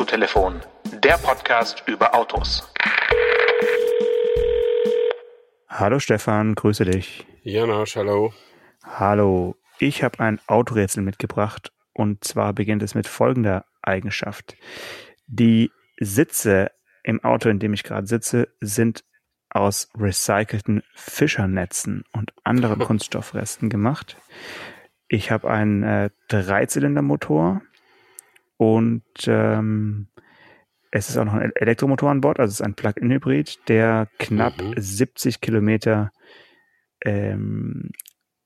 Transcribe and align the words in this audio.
Autotelefon, 0.00 0.62
der 1.04 1.18
Podcast 1.18 1.84
über 1.86 2.14
Autos. 2.14 2.72
Hallo 5.68 5.98
Stefan, 5.98 6.54
grüße 6.54 6.86
dich. 6.86 7.26
Janosch, 7.42 7.96
hallo. 7.96 8.32
Hallo, 8.82 9.56
ich 9.78 10.02
habe 10.02 10.20
ein 10.20 10.40
Autorätsel 10.46 11.02
mitgebracht 11.02 11.70
und 11.92 12.24
zwar 12.24 12.54
beginnt 12.54 12.82
es 12.82 12.94
mit 12.94 13.06
folgender 13.06 13.66
Eigenschaft. 13.82 14.56
Die 15.26 15.70
Sitze 15.98 16.70
im 17.02 17.22
Auto, 17.22 17.50
in 17.50 17.58
dem 17.58 17.74
ich 17.74 17.82
gerade 17.82 18.06
sitze, 18.06 18.48
sind 18.58 19.04
aus 19.50 19.90
recycelten 19.98 20.82
Fischernetzen 20.94 22.04
und 22.12 22.32
anderen 22.42 22.78
Kunststoffresten 22.86 23.68
gemacht. 23.68 24.16
Ich 25.08 25.30
habe 25.30 25.50
einen 25.50 25.82
äh, 25.82 26.10
Dreizylindermotor 26.28 27.60
und 28.60 29.02
ähm, 29.26 30.08
es 30.90 31.08
ist 31.08 31.16
auch 31.16 31.24
noch 31.24 31.32
ein 31.32 31.50
Elektromotor 31.54 32.10
an 32.10 32.20
Bord, 32.20 32.38
also 32.38 32.50
es 32.50 32.60
ist 32.60 32.66
ein 32.66 32.74
Plug-in-Hybrid, 32.74 33.58
der 33.68 34.08
knapp 34.18 34.60
Mhm. 34.60 34.74
70 34.76 35.40
Kilometer 35.40 36.12
ähm, 37.02 37.88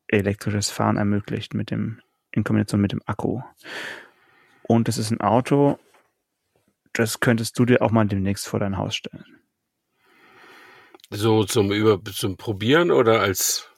elektrisches 0.06 0.70
Fahren 0.70 0.98
ermöglicht 0.98 1.54
mit 1.54 1.72
dem 1.72 2.00
in 2.30 2.44
Kombination 2.44 2.80
mit 2.80 2.92
dem 2.92 3.02
Akku. 3.06 3.40
Und 4.62 4.88
es 4.88 4.98
ist 4.98 5.10
ein 5.10 5.20
Auto, 5.20 5.80
das 6.92 7.18
könntest 7.18 7.58
du 7.58 7.64
dir 7.64 7.82
auch 7.82 7.90
mal 7.90 8.06
demnächst 8.06 8.46
vor 8.46 8.60
dein 8.60 8.76
Haus 8.76 8.94
stellen. 8.94 9.24
So 11.10 11.42
zum 11.42 11.72
Über 11.72 12.00
zum 12.04 12.36
Probieren 12.36 12.92
oder 12.92 13.20
als 13.20 13.68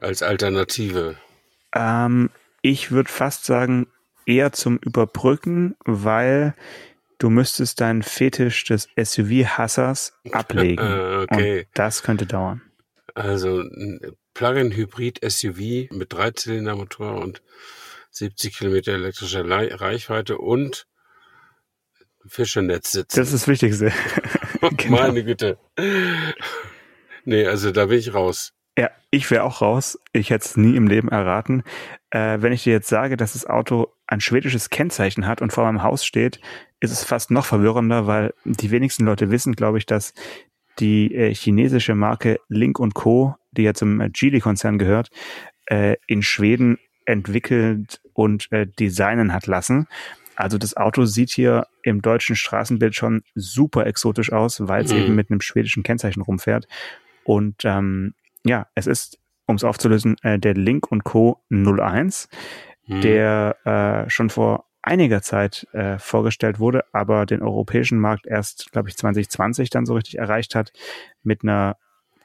als 0.00 0.22
Alternative? 0.22 1.16
Ähm, 1.74 2.28
ich 2.60 2.90
würde 2.90 3.10
fast 3.10 3.46
sagen, 3.46 3.86
eher 4.26 4.52
zum 4.52 4.78
Überbrücken, 4.78 5.76
weil 5.84 6.54
du 7.18 7.30
müsstest 7.30 7.80
deinen 7.80 8.02
Fetisch 8.02 8.64
des 8.64 8.88
SUV-Hassers 8.96 10.18
ablegen. 10.32 10.84
Äh, 10.84 11.22
okay. 11.22 11.58
Und 11.60 11.66
das 11.74 12.02
könnte 12.02 12.26
dauern. 12.26 12.62
Also 13.14 13.60
ein 13.60 14.00
Plug-in-Hybrid-SUV 14.34 15.90
mit 15.92 16.12
Dreizylindermotor 16.12 17.20
und 17.20 17.42
70 18.10 18.56
Kilometer 18.56 18.92
elektrischer 18.92 19.48
Reichweite 19.48 20.38
und 20.38 20.86
Fischernetz 22.26 22.92
sitzen. 22.92 23.16
Das 23.16 23.28
ist 23.28 23.34
das 23.34 23.48
Wichtigste. 23.48 23.92
genau. 24.76 24.98
Meine 24.98 25.24
Güte. 25.24 25.58
Nee, 27.24 27.46
also 27.46 27.70
da 27.70 27.86
bin 27.86 27.98
ich 27.98 28.14
raus. 28.14 28.52
Ja, 28.78 28.90
ich 29.10 29.30
wäre 29.30 29.44
auch 29.44 29.60
raus. 29.60 29.98
Ich 30.12 30.30
hätte 30.30 30.44
es 30.44 30.56
nie 30.56 30.76
im 30.76 30.88
Leben 30.88 31.08
erraten. 31.08 31.62
Äh, 32.10 32.38
wenn 32.40 32.52
ich 32.52 32.64
dir 32.64 32.72
jetzt 32.72 32.88
sage, 32.88 33.16
dass 33.16 33.34
das 33.34 33.46
Auto 33.46 33.93
ein 34.06 34.20
schwedisches 34.20 34.70
Kennzeichen 34.70 35.26
hat 35.26 35.40
und 35.42 35.52
vor 35.52 35.64
meinem 35.64 35.82
Haus 35.82 36.04
steht, 36.04 36.40
ist 36.80 36.90
es 36.90 37.04
fast 37.04 37.30
noch 37.30 37.46
verwirrender, 37.46 38.06
weil 38.06 38.34
die 38.44 38.70
wenigsten 38.70 39.04
Leute 39.04 39.30
wissen, 39.30 39.54
glaube 39.54 39.78
ich, 39.78 39.86
dass 39.86 40.12
die 40.78 41.14
äh, 41.14 41.34
chinesische 41.34 41.94
Marke 41.94 42.38
Link 42.48 42.78
Co., 42.94 43.36
die 43.52 43.62
ja 43.62 43.74
zum 43.74 44.00
äh, 44.00 44.10
Geely-Konzern 44.10 44.78
gehört, 44.78 45.10
äh, 45.66 45.96
in 46.06 46.22
Schweden 46.22 46.78
entwickelt 47.06 48.00
und 48.12 48.50
äh, 48.52 48.66
designen 48.66 49.32
hat 49.32 49.46
lassen. 49.46 49.86
Also 50.36 50.58
das 50.58 50.76
Auto 50.76 51.04
sieht 51.04 51.30
hier 51.30 51.68
im 51.82 52.02
deutschen 52.02 52.34
Straßenbild 52.34 52.94
schon 52.94 53.22
super 53.34 53.86
exotisch 53.86 54.32
aus, 54.32 54.66
weil 54.66 54.82
es 54.82 54.90
Mhm. 54.90 54.98
eben 54.98 55.14
mit 55.14 55.30
einem 55.30 55.40
schwedischen 55.40 55.82
Kennzeichen 55.84 56.22
rumfährt. 56.22 56.66
Und 57.22 57.64
ähm, 57.64 58.14
ja, 58.44 58.66
es 58.74 58.86
ist, 58.86 59.18
um 59.46 59.56
es 59.56 59.64
aufzulösen, 59.64 60.16
äh, 60.22 60.38
der 60.38 60.54
Link 60.54 60.88
Co. 61.04 61.40
01, 61.50 62.28
Hm. 62.86 63.00
der 63.00 63.56
äh, 64.06 64.10
schon 64.10 64.30
vor 64.30 64.66
einiger 64.82 65.22
Zeit 65.22 65.66
äh, 65.72 65.98
vorgestellt 65.98 66.58
wurde, 66.58 66.84
aber 66.92 67.24
den 67.24 67.42
europäischen 67.42 67.98
Markt 67.98 68.26
erst, 68.26 68.70
glaube 68.72 68.88
ich, 68.88 68.96
2020 68.96 69.70
dann 69.70 69.86
so 69.86 69.94
richtig 69.94 70.18
erreicht 70.18 70.54
hat, 70.54 70.72
mit 71.22 71.42
einer, 71.42 71.76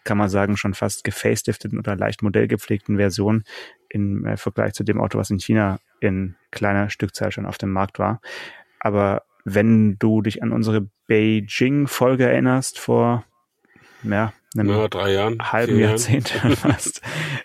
kann 0.03 0.17
man 0.17 0.29
sagen, 0.29 0.57
schon 0.57 0.73
fast 0.73 1.03
gefacelifteten 1.03 1.79
oder 1.79 1.95
leicht 1.95 2.21
modellgepflegten 2.21 2.97
Version 2.97 3.43
im 3.87 4.25
äh, 4.25 4.35
Vergleich 4.35 4.73
zu 4.73 4.83
dem 4.83 4.99
Auto, 4.99 5.17
was 5.17 5.29
in 5.29 5.39
China 5.39 5.79
in 6.01 6.35
kleiner 6.51 6.89
Stückzahl 6.89 7.31
schon 7.31 7.45
auf 7.45 7.57
dem 7.57 7.71
Markt 7.71 7.99
war. 7.99 8.19
Aber 8.79 9.23
wenn 9.45 9.97
du 9.97 10.21
dich 10.21 10.43
an 10.43 10.51
unsere 10.51 10.89
Beijing-Folge 11.07 12.25
erinnerst, 12.25 12.79
vor 12.79 13.23
ja, 14.03 14.33
einem 14.57 14.69
ja, 14.69 14.87
drei 14.87 15.13
Jahren. 15.13 15.39
halben. 15.51 15.77
Jahrzehnt 15.79 16.29
fast. 16.57 17.01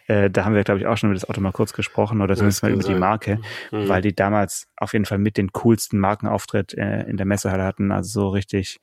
äh, 0.06 0.31
da 0.31 0.44
haben 0.44 0.54
wir, 0.54 0.65
glaube 0.65 0.81
ich, 0.81 0.87
auch 0.87 0.97
schon 0.97 1.10
über 1.10 1.15
das 1.19 1.28
Auto 1.28 1.41
mal 1.41 1.53
kurz 1.53 1.72
gesprochen 1.72 2.20
oder 2.22 2.34
zumindest 2.37 2.62
mal 2.62 2.72
über 2.72 2.82
die 2.82 2.92
sein. 2.92 2.98
Marke, 2.98 3.38
Mhm. 3.70 3.88
weil 3.88 4.03
die 4.03 4.15
damals 4.15 4.69
auf 4.76 4.93
jeden 4.93 5.04
Fall 5.04 5.19
mit 5.19 5.37
den 5.37 5.53
coolsten 5.53 5.98
Markenauftritt 5.98 6.75
äh, 6.75 7.03
in 7.03 7.16
der 7.16 7.26
Messehalle 7.26 7.64
hatten. 7.64 7.93
Also 7.93 8.20
so 8.20 8.28
richtig, 8.31 8.81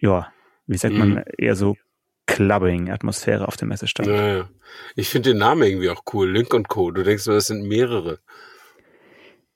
ja, 0.00 0.32
wie 0.66 0.76
sagt 0.78 0.94
man, 0.94 1.10
Mhm. 1.10 1.24
eher 1.38 1.56
so 1.56 1.76
Clubbing-Atmosphäre 2.26 3.46
auf 3.48 3.56
dem 3.56 3.68
Messestand. 3.68 4.08
Ja, 4.08 4.36
ja. 4.38 4.48
Ich 4.96 5.08
finde 5.08 5.30
den 5.30 5.38
Namen 5.38 5.62
irgendwie 5.62 5.90
auch 5.90 6.02
cool. 6.12 6.30
Link 6.30 6.54
und 6.54 6.68
Co. 6.68 6.90
Du 6.90 7.02
denkst, 7.02 7.24
das 7.24 7.48
sind 7.48 7.66
mehrere. 7.68 8.20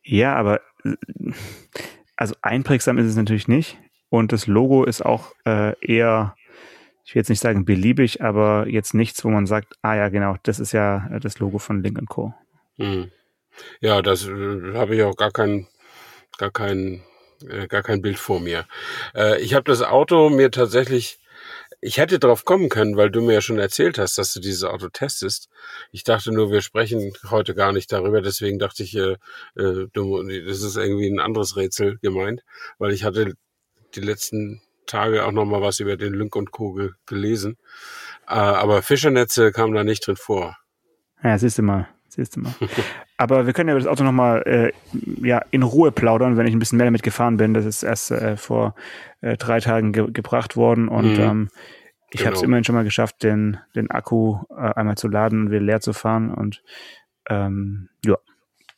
Ja, 0.02 0.34
aber 0.34 0.60
also 2.16 2.34
einprägsam 2.42 2.98
ist 2.98 3.06
es 3.06 3.16
natürlich 3.16 3.48
nicht. 3.48 3.78
Und 4.08 4.32
das 4.32 4.46
Logo 4.46 4.84
ist 4.84 5.04
auch 5.04 5.32
äh, 5.44 5.74
eher, 5.80 6.36
ich 7.06 7.14
will 7.14 7.20
jetzt 7.20 7.28
nicht 7.28 7.40
sagen 7.40 7.64
beliebig, 7.64 8.20
aber 8.20 8.66
jetzt 8.66 8.92
nichts, 8.92 9.24
wo 9.24 9.28
man 9.28 9.46
sagt, 9.46 9.74
ah 9.80 9.94
ja, 9.94 10.08
genau, 10.08 10.34
das 10.42 10.58
ist 10.58 10.72
ja 10.72 11.08
äh, 11.12 11.20
das 11.20 11.38
Logo 11.38 11.58
von 11.58 11.80
Link 11.80 12.04
Co. 12.08 12.34
Hm. 12.78 13.12
Ja, 13.80 14.02
das 14.02 14.26
äh, 14.26 14.74
habe 14.74 14.96
ich 14.96 15.02
auch 15.04 15.14
gar 15.14 15.30
kein, 15.30 15.68
gar 16.36 16.50
kein, 16.50 17.04
äh, 17.48 17.68
gar 17.68 17.84
kein 17.84 18.02
Bild 18.02 18.18
vor 18.18 18.40
mir. 18.40 18.66
Äh, 19.14 19.40
ich 19.40 19.54
habe 19.54 19.70
das 19.70 19.82
Auto 19.82 20.30
mir 20.30 20.50
tatsächlich, 20.50 21.20
ich 21.80 21.98
hätte 21.98 22.18
drauf 22.18 22.44
kommen 22.44 22.68
können, 22.68 22.96
weil 22.96 23.12
du 23.12 23.22
mir 23.22 23.34
ja 23.34 23.40
schon 23.40 23.60
erzählt 23.60 23.98
hast, 23.98 24.18
dass 24.18 24.32
du 24.32 24.40
dieses 24.40 24.64
Auto 24.64 24.88
testest. 24.88 25.48
Ich 25.92 26.02
dachte 26.02 26.32
nur, 26.32 26.50
wir 26.50 26.60
sprechen 26.60 27.12
heute 27.30 27.54
gar 27.54 27.72
nicht 27.72 27.92
darüber, 27.92 28.20
deswegen 28.20 28.58
dachte 28.58 28.82
ich, 28.82 28.96
äh, 28.96 29.16
äh, 29.54 29.86
das 29.94 30.62
ist 30.62 30.76
irgendwie 30.76 31.06
ein 31.08 31.20
anderes 31.20 31.56
Rätsel 31.56 31.98
gemeint, 32.02 32.42
weil 32.78 32.92
ich 32.92 33.04
hatte 33.04 33.34
die 33.94 34.00
letzten 34.00 34.60
Tage 34.86 35.24
auch 35.24 35.32
noch 35.32 35.44
mal 35.44 35.60
was 35.60 35.80
über 35.80 35.96
den 35.96 36.14
Link 36.14 36.34
und 36.36 36.50
Co. 36.52 36.72
ge 36.72 36.90
gelesen. 37.06 37.56
Äh, 38.28 38.34
aber 38.34 38.82
Fischernetze 38.82 39.52
kamen 39.52 39.74
da 39.74 39.84
nicht 39.84 40.06
drin 40.06 40.16
vor. 40.16 40.56
Ja, 41.22 41.38
siehst 41.38 41.58
du 41.58 41.62
mal, 41.62 41.88
siehst 42.08 42.36
du 42.36 42.40
mal. 42.40 42.54
Aber 43.18 43.46
wir 43.46 43.54
können 43.54 43.70
ja 43.70 43.74
über 43.74 43.82
das 43.82 43.90
Auto 43.90 44.04
nochmal 44.04 44.42
äh, 44.46 44.72
ja, 45.26 45.40
in 45.50 45.62
Ruhe 45.62 45.90
plaudern, 45.90 46.36
wenn 46.36 46.46
ich 46.46 46.52
ein 46.54 46.58
bisschen 46.58 46.76
mehr 46.76 46.86
damit 46.86 47.02
gefahren 47.02 47.38
bin. 47.38 47.54
Das 47.54 47.64
ist 47.64 47.82
erst 47.82 48.10
äh, 48.10 48.36
vor 48.36 48.74
äh, 49.22 49.38
drei 49.38 49.58
Tagen 49.60 49.92
ge 49.92 50.10
gebracht 50.12 50.54
worden 50.56 50.88
und 50.88 51.16
Mhm. 51.16 51.24
ähm, 51.24 51.48
ich 52.10 52.20
habe 52.26 52.34
es 52.34 52.40
Genau. 52.40 52.48
immerhin 52.48 52.64
schon 52.64 52.74
mal 52.74 52.84
geschafft, 52.84 53.22
den, 53.22 53.58
den 53.74 53.90
Akku 53.90 54.40
äh, 54.50 54.54
einmal 54.74 54.96
zu 54.98 55.08
laden 55.08 55.40
und 55.46 55.50
wieder 55.50 55.62
leer 55.62 55.80
zu 55.80 55.92
fahren. 55.94 56.30
Und 56.32 56.62
ähm, 57.30 57.88
ja, 58.04 58.16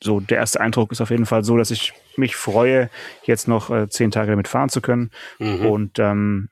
so 0.03 0.20
der 0.20 0.38
erste 0.38 0.60
Eindruck 0.60 0.92
ist 0.92 1.00
auf 1.00 1.10
jeden 1.10 1.26
Fall 1.26 1.42
so, 1.44 1.56
dass 1.56 1.70
ich 1.70 1.92
mich 2.16 2.36
freue, 2.36 2.91
jetzt 3.25 3.48
noch 3.48 3.70
äh, 3.70 3.88
zehn 3.88 4.10
Tage 4.10 4.31
damit 4.31 4.48
fahren 4.48 4.69
zu 4.69 4.81
können. 4.81 5.10
Mhm. 5.38 5.66
Und 5.66 5.98
ähm, 5.98 6.48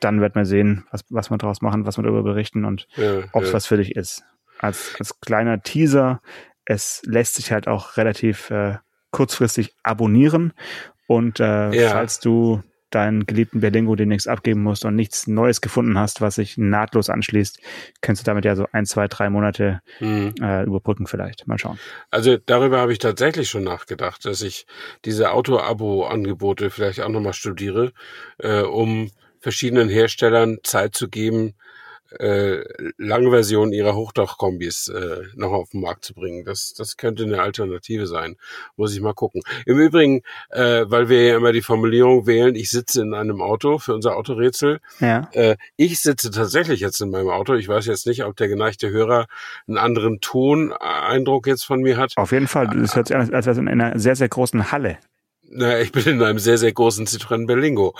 dann 0.00 0.20
wird 0.20 0.34
man 0.34 0.44
sehen, 0.44 0.84
was, 0.90 1.04
was 1.10 1.30
wir 1.30 1.38
daraus 1.38 1.62
machen, 1.62 1.86
was 1.86 1.96
wir 1.98 2.02
darüber 2.02 2.22
berichten 2.22 2.64
und 2.64 2.86
Ja, 2.96 3.24
ob 3.32 3.42
es 3.42 3.48
ja. 3.48 3.54
was 3.54 3.66
für 3.66 3.76
dich 3.76 3.96
ist. 3.96 4.24
Als, 4.58 4.94
als 4.98 5.20
kleiner 5.20 5.62
Teaser, 5.62 6.20
es 6.64 7.02
lässt 7.04 7.34
sich 7.34 7.52
halt 7.52 7.68
auch 7.68 7.96
relativ 7.96 8.50
äh, 8.50 8.76
kurzfristig 9.10 9.74
abonnieren. 9.82 10.52
Und 11.06 11.40
äh, 11.40 11.72
Ja. 11.72 11.90
falls 11.90 12.20
du 12.20 12.62
deinen 12.96 13.26
geliebten 13.26 13.60
Berlingo 13.60 13.94
demnächst 13.94 14.26
abgeben 14.26 14.62
musst 14.62 14.84
und 14.84 14.96
nichts 14.96 15.26
Neues 15.26 15.60
gefunden 15.60 15.98
hast, 15.98 16.20
was 16.20 16.36
sich 16.36 16.56
nahtlos 16.56 17.10
anschließt, 17.10 17.60
kannst 18.00 18.22
du 18.22 18.24
damit 18.24 18.44
ja 18.46 18.56
so 18.56 18.66
ein, 18.72 18.86
zwei, 18.86 19.06
drei 19.06 19.28
Monate 19.30 19.80
Mhm. 20.00 20.34
äh, 20.40 20.64
überbrücken 20.64 21.06
vielleicht. 21.06 21.46
Mal 21.46 21.58
schauen. 21.58 21.78
Also 22.10 22.38
darüber 22.38 22.80
habe 22.80 22.92
ich 22.92 22.98
tatsächlich 22.98 23.48
schon 23.50 23.64
nachgedacht, 23.64 24.24
dass 24.24 24.40
ich 24.42 24.66
diese 25.04 25.30
Auto-Abo-Angebote 25.32 26.70
vielleicht 26.70 27.00
auch 27.00 27.08
nochmal 27.10 27.34
studiere, 27.34 27.92
äh, 28.38 28.62
um 28.62 29.10
verschiedenen 29.40 29.88
Herstellern 29.88 30.58
Zeit 30.64 30.94
zu 30.96 31.08
geben, 31.08 31.54
äh, 32.18 32.64
lange 32.98 33.30
Versionen 33.30 33.72
ihrer 33.72 33.94
Hochdachkombis 33.94 34.88
äh, 34.88 35.22
noch 35.34 35.52
auf 35.52 35.70
den 35.70 35.80
Markt 35.80 36.04
zu 36.04 36.14
bringen. 36.14 36.44
Das, 36.44 36.74
das 36.74 36.96
könnte 36.96 37.24
eine 37.24 37.40
Alternative 37.40 38.06
sein. 38.06 38.36
Muss 38.76 38.94
ich 38.94 39.00
mal 39.00 39.14
gucken. 39.14 39.42
Im 39.64 39.78
Übrigen, 39.78 40.22
äh, 40.50 40.84
weil 40.86 41.08
wir 41.08 41.24
ja 41.24 41.36
immer 41.36 41.52
die 41.52 41.62
Formulierung 41.62 42.26
wählen, 42.26 42.54
ich 42.54 42.70
sitze 42.70 43.02
in 43.02 43.14
einem 43.14 43.40
Auto 43.40 43.78
für 43.78 43.94
unser 43.94 44.16
Autorätsel. 44.16 44.80
Ja. 45.00 45.28
Äh, 45.32 45.56
ich 45.76 46.00
sitze 46.00 46.30
tatsächlich 46.30 46.80
jetzt 46.80 47.00
in 47.00 47.10
meinem 47.10 47.30
Auto. 47.30 47.54
Ich 47.54 47.68
weiß 47.68 47.86
jetzt 47.86 48.06
nicht, 48.06 48.24
ob 48.24 48.36
der 48.36 48.48
geneigte 48.48 48.90
Hörer 48.90 49.26
einen 49.66 49.78
anderen 49.78 50.20
Toneindruck 50.20 51.46
jetzt 51.46 51.64
von 51.64 51.80
mir 51.80 51.96
hat. 51.96 52.12
Auf 52.16 52.32
jeden 52.32 52.48
Fall. 52.48 52.68
Das 52.68 52.96
hört 52.96 53.08
sich 53.08 53.16
an, 53.16 53.32
als 53.32 53.46
wäre 53.46 53.52
es 53.52 53.58
in 53.58 53.68
einer 53.68 53.98
sehr, 53.98 54.16
sehr 54.16 54.28
großen 54.28 54.72
Halle. 54.72 54.98
Na, 55.48 55.80
ich 55.80 55.92
bin 55.92 56.04
in 56.04 56.22
einem 56.22 56.38
sehr, 56.38 56.58
sehr 56.58 56.72
großen 56.72 57.06
Citroën 57.06 57.46
Berlingo. 57.46 57.94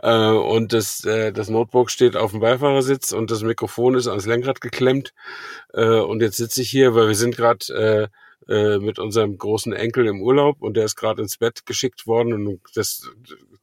Äh, 0.00 0.30
und 0.30 0.72
das, 0.72 1.04
äh, 1.04 1.32
das 1.32 1.48
Notebook 1.48 1.90
steht 1.90 2.16
auf 2.16 2.30
dem 2.30 2.40
Beifahrersitz 2.40 3.12
und 3.12 3.30
das 3.30 3.42
Mikrofon 3.42 3.94
ist 3.94 4.06
ans 4.08 4.26
Lenkrad 4.26 4.60
geklemmt. 4.60 5.12
Äh, 5.72 5.84
und 5.84 6.22
jetzt 6.22 6.36
sitze 6.36 6.62
ich 6.62 6.70
hier, 6.70 6.94
weil 6.94 7.08
wir 7.08 7.14
sind 7.14 7.36
gerade 7.36 8.10
äh, 8.48 8.52
äh, 8.52 8.78
mit 8.78 8.98
unserem 8.98 9.38
großen 9.38 9.72
Enkel 9.72 10.06
im 10.06 10.22
Urlaub 10.22 10.62
und 10.62 10.76
der 10.76 10.84
ist 10.84 10.96
gerade 10.96 11.22
ins 11.22 11.38
Bett 11.38 11.66
geschickt 11.66 12.06
worden 12.06 12.32
und 12.34 12.60
das 12.74 13.08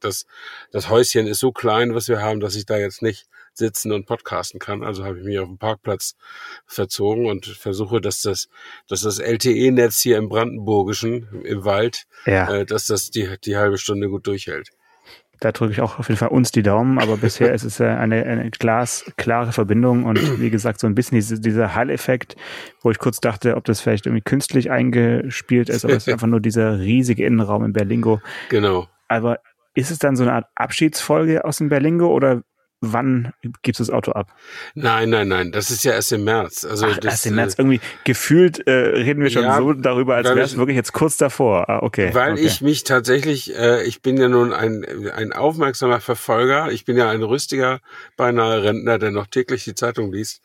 das, 0.00 0.26
das 0.72 0.88
Häuschen 0.88 1.26
ist 1.26 1.40
so 1.40 1.52
klein, 1.52 1.94
was 1.94 2.08
wir 2.08 2.22
haben, 2.22 2.40
dass 2.40 2.54
ich 2.54 2.66
da 2.66 2.78
jetzt 2.78 3.02
nicht 3.02 3.26
sitzen 3.54 3.92
und 3.92 4.06
podcasten 4.06 4.60
kann. 4.60 4.82
Also 4.82 5.04
habe 5.04 5.18
ich 5.18 5.24
mich 5.24 5.38
auf 5.38 5.48
dem 5.48 5.58
Parkplatz 5.58 6.14
verzogen 6.66 7.26
und 7.26 7.46
versuche, 7.46 8.00
dass 8.00 8.22
das, 8.22 8.48
dass 8.88 9.02
das 9.02 9.18
LTE-Netz 9.18 10.00
hier 10.00 10.18
im 10.18 10.28
Brandenburgischen, 10.28 11.42
im 11.44 11.64
Wald, 11.64 12.06
ja. 12.26 12.52
äh, 12.52 12.66
dass 12.66 12.86
das 12.86 13.10
die, 13.10 13.28
die 13.44 13.56
halbe 13.56 13.78
Stunde 13.78 14.08
gut 14.08 14.26
durchhält. 14.26 14.70
Da 15.40 15.52
drücke 15.52 15.72
ich 15.72 15.80
auch 15.80 15.98
auf 15.98 16.08
jeden 16.08 16.18
Fall 16.18 16.28
uns 16.28 16.52
die 16.52 16.62
Daumen, 16.62 16.98
aber 16.98 17.16
bisher 17.16 17.54
ist 17.54 17.64
es 17.64 17.80
eine, 17.80 18.24
eine 18.24 18.50
glasklare 18.50 19.52
Verbindung 19.52 20.04
und 20.04 20.16
wie 20.40 20.50
gesagt, 20.50 20.80
so 20.80 20.86
ein 20.86 20.94
bisschen 20.94 21.16
diese, 21.16 21.40
dieser 21.40 21.74
Hall-Effekt, 21.74 22.36
wo 22.82 22.90
ich 22.90 22.98
kurz 22.98 23.20
dachte, 23.20 23.56
ob 23.56 23.64
das 23.64 23.80
vielleicht 23.80 24.06
irgendwie 24.06 24.22
künstlich 24.22 24.70
eingespielt 24.70 25.68
ist, 25.70 25.84
aber 25.84 25.94
es 25.94 26.06
ist 26.06 26.12
einfach 26.12 26.26
nur 26.26 26.40
dieser 26.40 26.78
riesige 26.78 27.24
Innenraum 27.24 27.64
in 27.64 27.72
Berlingo. 27.72 28.20
Genau. 28.50 28.86
Aber 29.08 29.38
ist 29.74 29.90
es 29.90 29.98
dann 29.98 30.16
so 30.16 30.24
eine 30.24 30.34
Art 30.34 30.46
Abschiedsfolge 30.56 31.44
aus 31.44 31.58
dem 31.58 31.68
Berlingo 31.68 32.08
oder 32.08 32.42
wann 32.80 33.32
gibst 33.62 33.80
du 33.80 33.84
das 33.84 33.90
Auto 33.90 34.12
ab? 34.12 34.34
Nein, 34.74 35.10
nein, 35.10 35.28
nein, 35.28 35.52
das 35.52 35.70
ist 35.70 35.84
ja 35.84 35.92
erst 35.92 36.12
im 36.12 36.24
März. 36.24 36.64
Also 36.64 36.86
Ach, 36.86 36.96
das, 36.96 37.12
erst 37.12 37.26
im 37.26 37.34
März. 37.34 37.54
Äh, 37.54 37.62
Irgendwie 37.62 37.80
gefühlt 38.04 38.66
äh, 38.66 38.72
reden 38.72 39.22
wir 39.22 39.30
schon 39.30 39.42
ja, 39.42 39.58
so 39.58 39.72
darüber, 39.74 40.16
als 40.16 40.28
wäre 40.28 40.40
es 40.40 40.56
wirklich 40.56 40.76
jetzt 40.76 40.92
kurz 40.92 41.16
davor. 41.16 41.68
Ah, 41.68 41.80
okay. 41.82 42.10
Weil 42.14 42.32
okay. 42.32 42.42
ich 42.42 42.60
mich 42.62 42.84
tatsächlich, 42.84 43.56
äh, 43.56 43.84
ich 43.84 44.00
bin 44.00 44.16
ja 44.16 44.28
nun 44.28 44.52
ein, 44.52 44.84
ein 45.14 45.32
aufmerksamer 45.32 46.00
Verfolger. 46.00 46.72
Ich 46.72 46.84
bin 46.84 46.96
ja 46.96 47.10
ein 47.10 47.22
rüstiger, 47.22 47.80
beinahe 48.16 48.62
Rentner, 48.62 48.98
der 48.98 49.10
noch 49.10 49.26
täglich 49.26 49.64
die 49.64 49.74
Zeitung 49.74 50.12
liest. 50.12 50.42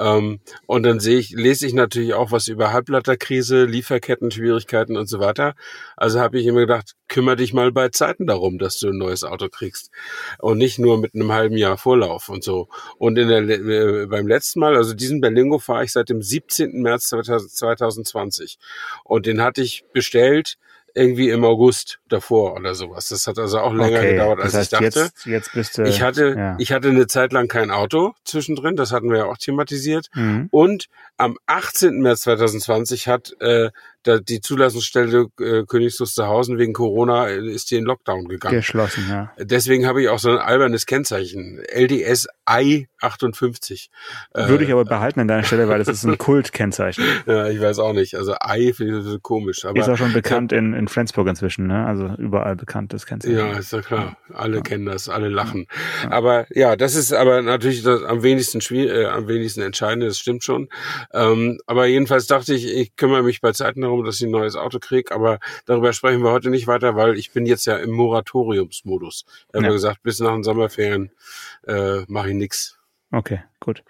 Ähm, 0.00 0.40
und 0.66 0.82
dann 0.82 0.98
sehe 0.98 1.18
ich, 1.18 1.30
lese 1.30 1.66
ich 1.66 1.74
natürlich 1.74 2.14
auch 2.14 2.32
was 2.32 2.48
über 2.48 2.72
Halbleiterkrise, 2.72 3.64
Lieferketten-Schwierigkeiten 3.64 4.96
und 4.96 5.08
so 5.08 5.20
weiter. 5.20 5.54
Also 5.96 6.20
habe 6.20 6.38
ich 6.38 6.46
immer 6.46 6.60
gedacht, 6.60 6.94
kümmere 7.08 7.36
dich 7.36 7.52
mal 7.52 7.72
bei 7.72 7.88
Zeiten 7.90 8.26
darum, 8.26 8.58
dass 8.58 8.78
du 8.78 8.88
ein 8.88 8.98
neues 8.98 9.24
Auto 9.24 9.48
kriegst. 9.48 9.90
Und 10.38 10.58
nicht 10.58 10.78
nur 10.78 10.98
mit 10.98 11.14
einem 11.14 11.32
halben 11.32 11.56
Jahr 11.56 11.75
Vorlauf 11.76 12.28
und 12.28 12.44
so. 12.44 12.68
Und 12.98 13.18
in 13.18 13.28
der, 13.28 13.42
äh, 13.42 14.06
beim 14.06 14.26
letzten 14.26 14.60
Mal, 14.60 14.76
also 14.76 14.94
diesen 14.94 15.20
Berlingo 15.20 15.58
fahre 15.58 15.84
ich 15.84 15.92
seit 15.92 16.08
dem 16.08 16.22
17. 16.22 16.82
März 16.82 17.08
2020. 17.08 18.58
Und 19.04 19.26
den 19.26 19.42
hatte 19.42 19.62
ich 19.62 19.84
bestellt 19.92 20.58
irgendwie 20.96 21.28
im 21.28 21.44
August 21.44 22.00
davor 22.08 22.54
oder 22.54 22.74
sowas. 22.74 23.10
Das 23.10 23.26
hat 23.26 23.38
also 23.38 23.58
auch 23.58 23.74
länger 23.74 23.98
okay, 23.98 24.12
gedauert, 24.12 24.40
als 24.40 24.54
heißt, 24.54 24.72
ich 24.72 24.78
dachte. 24.78 25.00
Jetzt, 25.00 25.26
jetzt 25.26 25.52
bist 25.52 25.78
du, 25.78 25.82
ich 25.82 26.00
hatte, 26.00 26.34
ja. 26.36 26.56
ich 26.58 26.72
hatte 26.72 26.88
eine 26.88 27.06
Zeit 27.06 27.34
lang 27.34 27.48
kein 27.48 27.70
Auto 27.70 28.14
zwischendrin, 28.24 28.76
das 28.76 28.92
hatten 28.92 29.10
wir 29.10 29.18
ja 29.18 29.24
auch 29.26 29.36
thematisiert. 29.36 30.08
Mhm. 30.14 30.48
Und 30.50 30.86
am 31.18 31.36
18. 31.44 32.00
März 32.00 32.22
2020 32.22 33.08
hat 33.08 33.36
äh, 33.40 33.70
die 34.06 34.40
Zulassungsstelle 34.40 35.26
äh, 35.40 35.64
Königs 35.66 36.00
Wusterhausen 36.00 36.58
wegen 36.58 36.72
Corona 36.72 37.28
äh, 37.28 37.46
ist 37.46 37.70
die 37.70 37.76
in 37.76 37.84
Lockdown 37.84 38.28
gegangen. 38.28 38.56
Geschlossen, 38.56 39.06
ja. 39.08 39.32
Deswegen 39.38 39.86
habe 39.86 40.02
ich 40.02 40.08
auch 40.08 40.18
so 40.18 40.30
ein 40.30 40.38
albernes 40.38 40.86
Kennzeichen. 40.86 41.60
LDS 41.72 42.28
I 42.48 42.88
58. 43.00 43.90
Würde 44.34 44.64
äh, 44.64 44.66
ich 44.66 44.72
aber 44.72 44.84
behalten 44.84 45.20
an 45.20 45.28
deiner 45.28 45.44
Stelle, 45.44 45.68
weil 45.68 45.78
das 45.78 45.88
ist 45.88 46.04
ein 46.04 46.18
Kultkennzeichen. 46.26 47.04
ja, 47.26 47.48
ich 47.48 47.60
weiß 47.60 47.78
auch 47.78 47.92
nicht. 47.92 48.14
Also 48.14 48.34
I 48.34 48.72
finde 48.72 48.98
ich 48.98 49.04
so 49.04 49.18
komisch. 49.20 49.64
Aber 49.64 49.78
ist 49.78 49.88
auch 49.88 49.96
schon 49.96 50.12
bekannt 50.12 50.52
in, 50.52 50.72
in 50.72 50.88
Flensburg 50.88 51.28
inzwischen, 51.28 51.66
ne? 51.66 51.86
Also 51.86 52.06
überall 52.18 52.56
bekannt 52.56 52.92
das 52.92 53.06
Kennzeichen. 53.06 53.36
Ja, 53.36 53.58
ist 53.58 53.72
ja 53.72 53.82
klar. 53.82 54.16
Alle 54.32 54.56
ja. 54.56 54.62
kennen 54.62 54.86
das, 54.86 55.08
alle 55.08 55.28
lachen. 55.28 55.66
Ja. 56.02 56.12
Aber 56.12 56.46
ja, 56.50 56.76
das 56.76 56.94
ist 56.94 57.12
aber 57.12 57.42
natürlich 57.42 57.82
das 57.82 58.02
am 58.02 58.22
wenigsten 58.22 58.60
schwierig, 58.60 58.92
äh, 58.96 59.06
am 59.06 59.28
wenigsten 59.28 59.62
entscheidende, 59.62 60.06
das 60.06 60.18
stimmt 60.18 60.44
schon. 60.44 60.68
Ähm, 61.12 61.58
aber 61.66 61.86
jedenfalls 61.86 62.26
dachte 62.26 62.54
ich, 62.54 62.66
ich 62.66 62.96
kümmere 62.96 63.22
mich 63.22 63.40
bei 63.40 63.52
Zeiten 63.52 63.82
darum, 63.82 63.95
dass 64.02 64.16
ich 64.16 64.26
ein 64.26 64.30
neues 64.30 64.56
Auto 64.56 64.78
kriege. 64.78 65.14
Aber 65.14 65.38
darüber 65.66 65.92
sprechen 65.92 66.22
wir 66.22 66.30
heute 66.30 66.50
nicht 66.50 66.66
weiter, 66.66 66.96
weil 66.96 67.16
ich 67.18 67.32
bin 67.32 67.46
jetzt 67.46 67.66
ja 67.66 67.76
im 67.76 67.90
Moratoriumsmodus. 67.92 69.24
Ich 69.48 69.54
habe 69.54 69.66
ja. 69.66 69.72
gesagt, 69.72 70.02
bis 70.02 70.20
nach 70.20 70.32
den 70.32 70.44
Sommerferien 70.44 71.10
äh, 71.66 72.02
mache 72.08 72.30
ich 72.30 72.34
nichts. 72.34 72.78
Okay, 73.12 73.40
gut. 73.60 73.84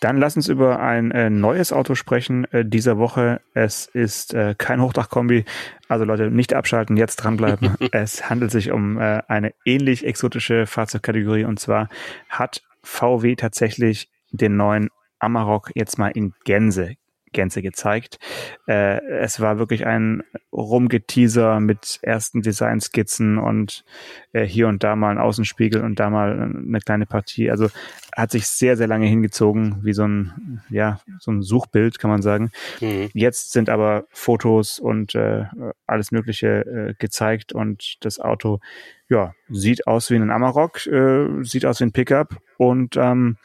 Dann 0.00 0.16
lass 0.16 0.36
uns 0.36 0.48
über 0.48 0.80
ein 0.80 1.10
äh, 1.10 1.28
neues 1.28 1.72
Auto 1.72 1.94
sprechen 1.94 2.44
äh, 2.50 2.64
dieser 2.64 2.98
Woche. 2.98 3.40
Es 3.52 3.86
ist 3.86 4.32
äh, 4.32 4.54
kein 4.56 4.80
Hochdachkombi. 4.80 5.44
Also 5.88 6.04
Leute, 6.04 6.30
nicht 6.30 6.54
abschalten, 6.54 6.96
jetzt 6.96 7.16
dranbleiben. 7.16 7.76
es 7.92 8.30
handelt 8.30 8.50
sich 8.50 8.70
um 8.70 8.98
äh, 8.98 9.22
eine 9.28 9.52
ähnlich 9.66 10.06
exotische 10.06 10.66
Fahrzeugkategorie 10.66 11.44
und 11.44 11.60
zwar 11.60 11.88
hat 12.30 12.62
VW 12.82 13.36
tatsächlich 13.36 14.08
den 14.32 14.56
neuen 14.56 14.88
Amarok 15.18 15.70
jetzt 15.74 15.98
mal 15.98 16.08
in 16.08 16.32
Gänze 16.44 16.96
Gänze 17.34 17.60
gezeigt. 17.60 18.18
Äh, 18.66 19.04
es 19.18 19.40
war 19.40 19.58
wirklich 19.58 19.84
ein 19.84 20.22
Rumgeteaser 20.52 21.60
mit 21.60 21.98
ersten 22.00 22.40
Designskizzen 22.40 23.38
und 23.38 23.84
äh, 24.32 24.44
hier 24.44 24.68
und 24.68 24.82
da 24.82 24.96
mal 24.96 25.10
ein 25.10 25.18
Außenspiegel 25.18 25.82
und 25.82 26.00
da 26.00 26.08
mal 26.08 26.40
eine 26.40 26.80
kleine 26.80 27.04
Partie. 27.04 27.50
Also 27.50 27.68
hat 28.16 28.30
sich 28.30 28.46
sehr, 28.46 28.76
sehr 28.76 28.86
lange 28.86 29.06
hingezogen, 29.06 29.80
wie 29.82 29.92
so 29.92 30.04
ein, 30.04 30.62
ja, 30.70 31.00
so 31.18 31.32
ein 31.32 31.42
Suchbild, 31.42 31.98
kann 31.98 32.10
man 32.10 32.22
sagen. 32.22 32.50
Mhm. 32.80 33.10
Jetzt 33.12 33.52
sind 33.52 33.68
aber 33.68 34.06
Fotos 34.10 34.78
und 34.78 35.14
äh, 35.14 35.44
alles 35.86 36.12
Mögliche 36.12 36.48
äh, 36.48 36.94
gezeigt 36.98 37.52
und 37.52 37.96
das 38.04 38.20
Auto, 38.20 38.60
ja, 39.08 39.34
sieht 39.48 39.86
aus 39.86 40.10
wie 40.10 40.16
ein 40.16 40.30
Amarok, 40.30 40.86
äh, 40.86 41.42
sieht 41.42 41.66
aus 41.66 41.80
wie 41.80 41.84
ein 41.84 41.92
Pickup 41.92 42.36
und 42.56 42.96
ähm, 42.96 43.36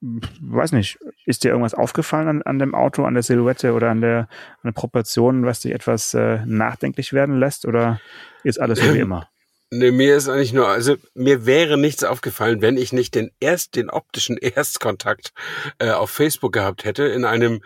weiß 0.00 0.72
nicht, 0.72 0.98
ist 1.26 1.44
dir 1.44 1.50
irgendwas 1.50 1.74
aufgefallen 1.74 2.28
an, 2.28 2.42
an 2.42 2.58
dem 2.58 2.74
Auto, 2.74 3.04
an 3.04 3.14
der 3.14 3.22
Silhouette 3.22 3.72
oder 3.72 3.90
an 3.90 4.00
der, 4.00 4.18
an 4.18 4.64
der 4.64 4.72
Proportion, 4.72 5.44
was 5.44 5.60
dich 5.60 5.72
etwas 5.72 6.14
äh, 6.14 6.40
nachdenklich 6.46 7.12
werden 7.12 7.38
lässt 7.38 7.66
oder 7.66 8.00
ist 8.42 8.60
alles 8.60 8.80
so 8.80 8.94
wie 8.94 8.98
immer? 9.00 9.28
Nee, 9.72 9.92
mir 9.92 10.16
ist 10.16 10.28
eigentlich 10.28 10.52
nur, 10.52 10.66
also 10.66 10.96
mir 11.14 11.46
wäre 11.46 11.78
nichts 11.78 12.02
aufgefallen, 12.02 12.60
wenn 12.60 12.76
ich 12.76 12.92
nicht 12.92 13.14
den 13.14 13.30
erst, 13.38 13.76
den 13.76 13.88
optischen 13.88 14.36
Erstkontakt 14.40 15.32
äh, 15.78 15.90
auf 15.90 16.10
Facebook 16.10 16.52
gehabt 16.52 16.84
hätte, 16.84 17.04
in 17.04 17.24
einem 17.24 17.62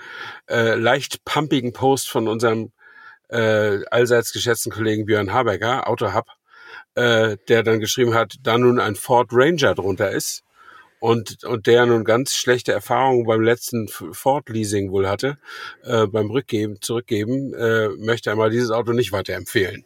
äh, 0.51 0.75
leicht 0.75 1.25
pumpigen 1.25 1.73
Post 1.73 2.11
von 2.11 2.29
unserem 2.29 2.73
äh, 3.29 3.85
allseits 3.91 4.33
geschätzten 4.33 4.71
Kollegen 4.71 5.07
Björn 5.07 5.33
Habecker, 5.33 5.89
Autohub, 5.89 6.27
äh, 6.95 7.39
der 7.49 7.63
dann 7.63 7.81
geschrieben 7.81 8.15
hat, 8.15 8.35
da 8.43 8.59
nun 8.59 8.81
ein 8.81 8.97
Ford 8.97 9.31
Ranger 9.33 9.75
drunter 9.75 10.11
ist, 10.11 10.44
und, 11.00 11.44
und 11.44 11.67
der 11.67 11.87
nun 11.87 12.05
ganz 12.05 12.35
schlechte 12.35 12.73
Erfahrungen 12.73 13.26
beim 13.26 13.43
letzten 13.43 13.88
Ford-Leasing 13.88 14.91
wohl 14.91 15.08
hatte, 15.08 15.38
äh, 15.82 16.06
beim 16.06 16.31
Rückgeben, 16.31 16.81
Zurückgeben, 16.81 17.52
äh, 17.55 17.88
möchte 17.99 18.30
er 18.30 18.37
mal 18.37 18.50
dieses 18.50 18.71
Auto 18.71 18.92
nicht 18.92 19.12
weiterempfehlen. 19.12 19.85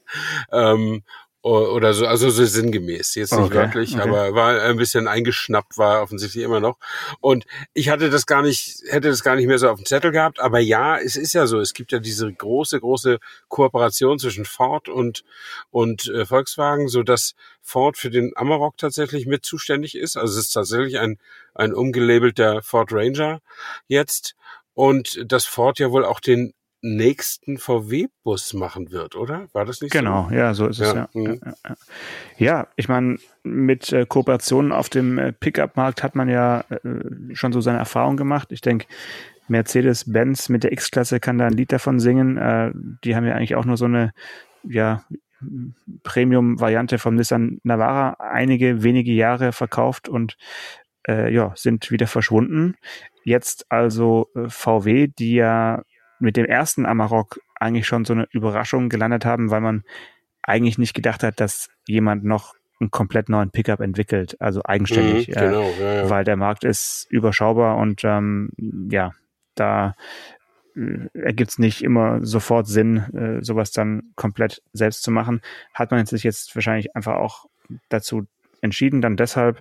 Ähm, 0.52 1.02
oder 1.49 1.95
so, 1.95 2.07
also 2.07 2.31
so 2.31 2.45
sinngemäß, 2.45 3.14
jetzt 3.14 3.33
nicht 3.33 3.40
okay, 3.40 3.55
wörtlich, 3.55 3.95
okay. 3.95 4.02
aber 4.02 4.35
war 4.35 4.61
ein 4.61 4.76
bisschen 4.76 5.09
eingeschnappt, 5.09 5.78
war 5.78 6.02
offensichtlich 6.02 6.45
immer 6.45 6.61
noch. 6.61 6.78
Und 7.21 7.47
ich 7.75 7.88
hatte 7.88 8.11
das 8.11 8.26
gar 8.26 8.43
nicht, 8.43 8.83
hätte 8.88 9.09
das 9.09 9.23
gar 9.23 9.37
nicht 9.37 9.47
mehr 9.47 9.59
so 9.59 9.69
auf 9.69 9.78
dem 9.78 9.87
Zettel 9.87 10.11
gehabt, 10.11 10.40
aber 10.40 10.59
ja, 10.59 10.99
es 10.99 11.17
ist 11.17 11.33
ja 11.33 11.47
so, 11.47 11.61
es 11.61 11.75
gibt 11.75 11.93
ja 11.93 11.99
diese 11.99 12.33
große, 12.33 12.81
große 12.81 13.19
Kooperation 13.49 14.19
zwischen 14.19 14.45
Ford 14.45 14.88
und, 14.88 15.25
und 15.71 16.09
äh, 16.09 16.26
Volkswagen, 16.26 16.88
so 16.88 17.02
dass 17.02 17.35
Ford 17.62 17.97
für 17.97 18.11
den 18.11 18.33
Amarok 18.37 18.76
tatsächlich 18.76 19.26
mit 19.26 19.45
zuständig 19.45 19.97
ist. 19.97 20.17
Also 20.17 20.38
es 20.38 20.47
ist 20.47 20.52
tatsächlich 20.52 20.99
ein, 20.99 21.19
ein 21.55 21.75
umgelabelter 21.75 22.62
Ford 22.62 22.93
Ranger 22.93 23.40
jetzt. 23.87 24.35
Und 24.75 25.25
dass 25.26 25.45
Ford 25.45 25.81
ja 25.81 25.90
wohl 25.90 26.05
auch 26.05 26.21
den 26.21 26.55
nächsten 26.80 27.58
VW-Bus 27.58 28.54
machen 28.54 28.90
wird, 28.90 29.16
oder? 29.16 29.49
War 29.52 29.64
das 29.64 29.80
nicht 29.80 29.92
genau, 29.92 30.25
so? 30.25 30.28
Genau, 30.28 30.40
ja, 30.40 30.54
so 30.54 30.66
ist 30.68 30.80
es 30.80 30.92
ja. 30.92 31.08
Mhm. 31.12 31.40
Ja, 31.44 31.52
ja, 31.64 31.76
ja, 32.38 32.68
ich 32.76 32.88
meine, 32.88 33.18
mit 33.42 33.92
äh, 33.92 34.06
Kooperationen 34.06 34.73
auf 34.73 34.88
dem 34.88 35.18
äh, 35.18 35.32
Pickup-Markt 35.32 36.02
hat 36.02 36.14
man 36.14 36.28
ja 36.28 36.64
äh, 36.70 37.35
schon 37.35 37.52
so 37.52 37.61
seine 37.61 37.78
Erfahrung 37.78 38.16
gemacht. 38.16 38.52
Ich 38.52 38.61
denke, 38.61 38.87
Mercedes-Benz 39.49 40.49
mit 40.50 40.62
der 40.62 40.73
X-Klasse 40.73 41.20
kann 41.20 41.38
da 41.38 41.47
ein 41.47 41.54
Lied 41.54 41.73
davon 41.73 42.00
singen. 42.00 42.99
Die 43.02 43.16
haben 43.16 43.25
ja 43.25 43.35
eigentlich 43.35 43.54
auch 43.54 43.64
nur 43.64 43.78
so 43.78 43.87
eine, 43.87 44.12
ja, 44.62 45.04
Premium-Variante 46.02 46.99
vom 46.99 47.14
Nissan 47.14 47.58
Navara 47.62 48.16
einige 48.18 48.82
wenige 48.82 49.12
Jahre 49.12 49.52
verkauft 49.52 50.06
und 50.06 50.37
ja, 51.06 51.52
sind 51.54 51.90
wieder 51.90 52.06
verschwunden. 52.06 52.75
Jetzt 53.25 53.64
also 53.70 54.28
VW, 54.49 55.06
die 55.06 55.37
ja 55.37 55.82
mit 56.20 56.37
dem 56.37 56.46
ersten 56.46 56.87
Amarok 56.87 57.40
eigentlich 57.56 57.87
schon 57.87 58.04
so 58.04 58.12
eine 58.12 58.26
Überraschung 58.30 58.88
gelandet 58.88 59.25
haben, 59.25 59.50
weil 59.50 59.60
man 59.60 59.84
eigentlich 60.42 60.78
nicht 60.78 60.94
gedacht 60.94 61.22
hat, 61.22 61.40
dass 61.40 61.68
jemand 61.87 62.25
noch 62.25 62.54
einen 62.80 62.90
komplett 62.90 63.28
neuen 63.28 63.50
Pickup 63.50 63.80
entwickelt, 63.80 64.37
also 64.40 64.62
eigenständig, 64.64 65.28
mhm, 65.28 65.32
genau, 65.32 65.62
äh, 65.62 65.80
ja, 65.80 65.94
ja. 65.94 66.10
weil 66.10 66.25
der 66.25 66.37
Markt 66.37 66.64
ist 66.64 67.06
überschaubar 67.10 67.76
und 67.76 68.02
ähm, 68.04 68.50
ja, 68.90 69.12
da 69.54 69.94
äh, 70.76 71.08
ergibt 71.12 71.50
es 71.50 71.58
nicht 71.58 71.82
immer 71.82 72.25
sofort 72.25 72.68
Sinn, 72.68 72.98
äh, 73.14 73.44
sowas 73.44 73.72
dann 73.72 74.12
komplett 74.14 74.62
selbst 74.72 75.02
zu 75.02 75.10
machen. 75.10 75.40
Hat 75.75 75.90
man 75.90 76.06
sich 76.06 76.22
jetzt 76.22 76.54
wahrscheinlich 76.54 76.94
einfach 76.94 77.16
auch 77.16 77.46
dazu 77.88 78.26
entschieden, 78.60 79.00
dann 79.00 79.16
deshalb, 79.16 79.60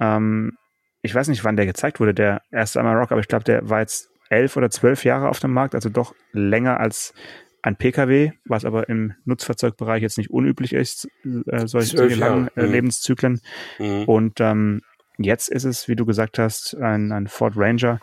ähm, 0.00 0.58
ich 1.02 1.14
weiß 1.14 1.28
nicht, 1.28 1.44
wann 1.44 1.56
der 1.56 1.66
gezeigt 1.66 1.98
wurde, 1.98 2.14
der 2.14 2.42
erste 2.50 2.80
Amarok, 2.80 3.12
aber 3.12 3.20
ich 3.20 3.28
glaube, 3.28 3.44
der 3.44 3.68
war 3.68 3.80
jetzt 3.80 4.10
elf 4.34 4.56
oder 4.56 4.70
zwölf 4.70 5.04
Jahre 5.04 5.28
auf 5.28 5.38
dem 5.38 5.52
Markt, 5.52 5.74
also 5.74 5.88
doch 5.88 6.14
länger 6.32 6.80
als 6.80 7.14
ein 7.62 7.76
Pkw, 7.76 8.32
was 8.44 8.64
aber 8.64 8.88
im 8.88 9.14
Nutzfahrzeugbereich 9.24 10.02
jetzt 10.02 10.18
nicht 10.18 10.30
unüblich 10.30 10.74
ist, 10.74 11.08
äh, 11.46 11.66
solche, 11.66 11.96
langen 12.08 12.48
äh, 12.56 12.66
mhm. 12.66 12.72
Lebenszyklen. 12.72 13.40
Mhm. 13.78 14.04
Und 14.04 14.40
ähm, 14.40 14.82
jetzt 15.16 15.48
ist 15.48 15.64
es, 15.64 15.88
wie 15.88 15.96
du 15.96 16.04
gesagt 16.04 16.38
hast, 16.38 16.76
ein, 16.76 17.10
ein 17.12 17.26
Ford 17.26 17.54
Ranger, 17.56 18.00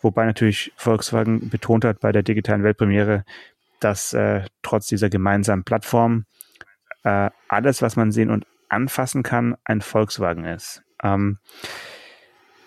wobei 0.00 0.24
natürlich 0.24 0.72
Volkswagen 0.76 1.50
betont 1.50 1.84
hat 1.84 2.00
bei 2.00 2.12
der 2.12 2.22
digitalen 2.22 2.62
Weltpremiere, 2.62 3.24
dass 3.80 4.14
äh, 4.14 4.44
trotz 4.62 4.86
dieser 4.86 5.10
gemeinsamen 5.10 5.64
Plattform 5.64 6.24
äh, 7.02 7.28
alles, 7.48 7.82
was 7.82 7.96
man 7.96 8.12
sehen 8.12 8.30
und 8.30 8.46
anfassen 8.68 9.22
kann, 9.22 9.56
ein 9.64 9.82
Volkswagen 9.82 10.44
ist. 10.44 10.82
Ähm, 11.02 11.38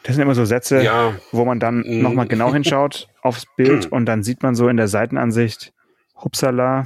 das 0.06 0.16
sind 0.16 0.22
immer 0.22 0.36
so 0.36 0.46
Sätze, 0.46 0.84
ja. 0.84 1.16
wo 1.32 1.46
man 1.46 1.60
dann 1.60 1.80
mm. 1.80 2.02
nochmal 2.02 2.28
genau 2.28 2.54
hinschaut 2.54 3.08
aufs 3.24 3.48
Bild 3.58 3.92
und 3.92 4.06
dann 4.06 4.22
sieht 4.22 4.44
man 4.44 4.54
so 4.54 4.70
in 4.70 4.78
der 4.78 4.88
Seitenansicht, 4.88 5.74
hupsala, 6.16 6.86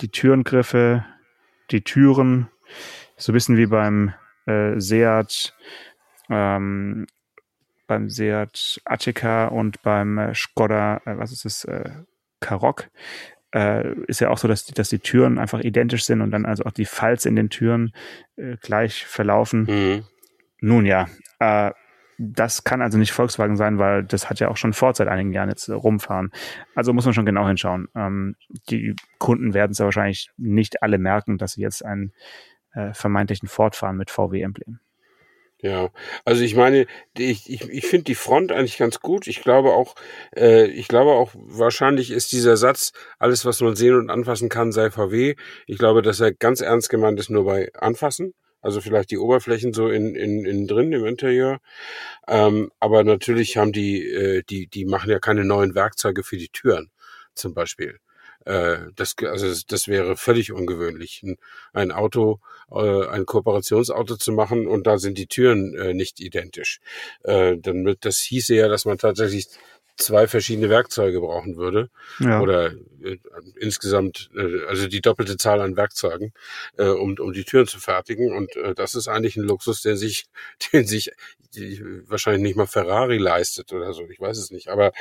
die 0.00 0.10
Türengriffe, 0.10 1.04
die 1.70 1.80
Türen, 1.80 2.48
so 3.16 3.32
ein 3.32 3.34
bisschen 3.34 3.56
wie 3.56 3.66
beim 3.66 4.12
äh, 4.44 4.78
Seat, 4.78 5.54
ähm, 6.28 7.06
beim 7.86 8.10
Seat 8.10 8.82
Ateca 8.84 9.46
und 9.46 9.80
beim 9.80 10.18
äh, 10.18 10.34
Skoda, 10.34 10.98
äh, 11.06 11.16
was 11.16 11.32
ist 11.32 11.46
das, 11.46 11.64
äh, 11.64 11.90
Karoq, 12.40 12.90
äh, 13.54 13.94
ist 14.06 14.20
ja 14.20 14.28
auch 14.28 14.38
so, 14.38 14.48
dass 14.48 14.66
die, 14.66 14.74
dass 14.74 14.90
die 14.90 14.98
Türen 14.98 15.38
einfach 15.38 15.60
identisch 15.60 16.04
sind 16.04 16.20
und 16.20 16.30
dann 16.30 16.44
also 16.44 16.64
auch 16.64 16.72
die 16.72 16.84
Falz 16.84 17.24
in 17.24 17.36
den 17.36 17.48
Türen 17.48 17.94
äh, 18.36 18.56
gleich 18.60 19.06
verlaufen. 19.06 19.62
Mhm. 19.62 20.04
Nun 20.60 20.84
ja, 20.84 21.08
äh, 21.38 21.70
das 22.22 22.64
kann 22.64 22.82
also 22.82 22.98
nicht 22.98 23.12
Volkswagen 23.12 23.56
sein, 23.56 23.78
weil 23.78 24.04
das 24.04 24.28
hat 24.28 24.40
ja 24.40 24.48
auch 24.48 24.58
schon 24.58 24.74
vor 24.74 24.94
seit 24.94 25.08
einigen 25.08 25.32
Jahren 25.32 25.48
jetzt 25.48 25.70
rumfahren. 25.70 26.30
Also 26.74 26.92
muss 26.92 27.06
man 27.06 27.14
schon 27.14 27.24
genau 27.24 27.48
hinschauen. 27.48 27.88
Ähm, 27.96 28.36
die 28.68 28.94
Kunden 29.18 29.54
werden 29.54 29.72
es 29.72 29.78
ja 29.78 29.86
wahrscheinlich 29.86 30.30
nicht 30.36 30.82
alle 30.82 30.98
merken, 30.98 31.38
dass 31.38 31.52
sie 31.52 31.62
jetzt 31.62 31.82
einen 31.82 32.12
äh, 32.74 32.92
vermeintlichen 32.92 33.48
Ford 33.48 33.74
fahren 33.74 33.96
mit 33.96 34.10
VW-Emblem. 34.10 34.80
Ja, 35.62 35.90
also 36.26 36.42
ich 36.42 36.54
meine, 36.54 36.86
ich, 37.16 37.48
ich, 37.48 37.68
ich 37.68 37.86
finde 37.86 38.04
die 38.04 38.14
Front 38.14 38.52
eigentlich 38.52 38.76
ganz 38.76 39.00
gut. 39.00 39.26
Ich 39.26 39.40
glaube 39.40 39.70
auch, 39.72 39.94
äh, 40.36 40.66
ich 40.66 40.88
glaube 40.88 41.12
auch, 41.12 41.30
wahrscheinlich 41.34 42.10
ist 42.10 42.32
dieser 42.32 42.58
Satz, 42.58 42.92
alles, 43.18 43.46
was 43.46 43.62
man 43.62 43.76
sehen 43.76 43.94
und 43.94 44.10
anfassen 44.10 44.50
kann, 44.50 44.72
sei 44.72 44.90
VW. 44.90 45.36
Ich 45.66 45.78
glaube, 45.78 46.02
dass 46.02 46.20
er 46.20 46.32
ganz 46.32 46.60
ernst 46.60 46.90
gemeint 46.90 47.18
ist 47.18 47.30
nur 47.30 47.44
bei 47.46 47.70
Anfassen. 47.74 48.34
Also 48.62 48.80
vielleicht 48.80 49.10
die 49.10 49.18
Oberflächen 49.18 49.72
so 49.72 49.88
in, 49.88 50.14
in, 50.14 50.44
in 50.44 50.66
drin 50.66 50.92
im 50.92 51.06
Interieur. 51.06 51.60
Ähm, 52.28 52.70
aber 52.80 53.04
natürlich 53.04 53.56
haben 53.56 53.72
die, 53.72 54.06
äh, 54.06 54.42
die, 54.48 54.66
die 54.66 54.84
machen 54.84 55.10
ja 55.10 55.18
keine 55.18 55.44
neuen 55.44 55.74
Werkzeuge 55.74 56.22
für 56.22 56.36
die 56.36 56.48
Türen 56.48 56.90
zum 57.34 57.54
Beispiel. 57.54 57.98
Äh, 58.46 58.78
das, 58.96 59.14
also 59.22 59.54
das 59.68 59.88
wäre 59.88 60.16
völlig 60.16 60.52
ungewöhnlich, 60.52 61.24
ein, 61.72 61.92
Auto, 61.92 62.40
äh, 62.70 63.06
ein 63.06 63.26
Kooperationsauto 63.26 64.16
zu 64.16 64.32
machen 64.32 64.66
und 64.66 64.86
da 64.86 64.98
sind 64.98 65.18
die 65.18 65.26
Türen 65.26 65.74
äh, 65.74 65.94
nicht 65.94 66.20
identisch. 66.20 66.80
Äh, 67.22 67.56
dann 67.58 67.84
wird, 67.84 68.04
das 68.04 68.18
hieße 68.20 68.54
ja, 68.54 68.68
dass 68.68 68.86
man 68.86 68.98
tatsächlich 68.98 69.48
zwei 70.00 70.26
verschiedene 70.26 70.68
Werkzeuge 70.68 71.20
brauchen 71.20 71.56
würde. 71.56 71.90
Ja. 72.18 72.40
Oder 72.40 72.72
äh, 73.02 73.18
insgesamt, 73.58 74.30
äh, 74.36 74.64
also 74.66 74.88
die 74.88 75.00
doppelte 75.00 75.36
Zahl 75.36 75.60
an 75.60 75.76
Werkzeugen, 75.76 76.32
äh, 76.76 76.86
um, 76.86 77.16
um 77.18 77.32
die 77.32 77.44
Türen 77.44 77.66
zu 77.66 77.78
fertigen. 77.78 78.32
Und 78.32 78.56
äh, 78.56 78.74
das 78.74 78.94
ist 78.94 79.08
eigentlich 79.08 79.36
ein 79.36 79.44
Luxus, 79.44 79.82
den 79.82 79.96
sich, 79.96 80.26
den 80.72 80.86
sich 80.86 81.12
die, 81.54 81.82
wahrscheinlich 82.06 82.42
nicht 82.42 82.56
mal 82.56 82.66
Ferrari 82.66 83.18
leistet 83.18 83.72
oder 83.72 83.92
so. 83.92 84.08
Ich 84.08 84.20
weiß 84.20 84.38
es 84.38 84.50
nicht. 84.50 84.68
Aber 84.68 84.92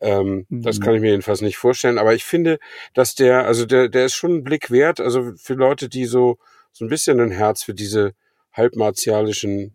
ähm, 0.00 0.46
mhm. 0.48 0.62
das 0.62 0.80
kann 0.80 0.94
ich 0.94 1.00
mir 1.00 1.10
jedenfalls 1.10 1.40
nicht 1.40 1.56
vorstellen. 1.56 1.98
Aber 1.98 2.14
ich 2.14 2.24
finde, 2.24 2.58
dass 2.94 3.14
der, 3.14 3.46
also 3.46 3.66
der, 3.66 3.88
der 3.88 4.06
ist 4.06 4.14
schon 4.14 4.36
ein 4.36 4.44
Blick 4.44 4.70
wert. 4.70 5.00
Also 5.00 5.32
für 5.36 5.54
Leute, 5.54 5.88
die 5.88 6.06
so, 6.06 6.38
so 6.72 6.84
ein 6.84 6.88
bisschen 6.88 7.20
ein 7.20 7.30
Herz 7.30 7.62
für 7.62 7.74
diese 7.74 8.14
halbmartialischen 8.52 9.74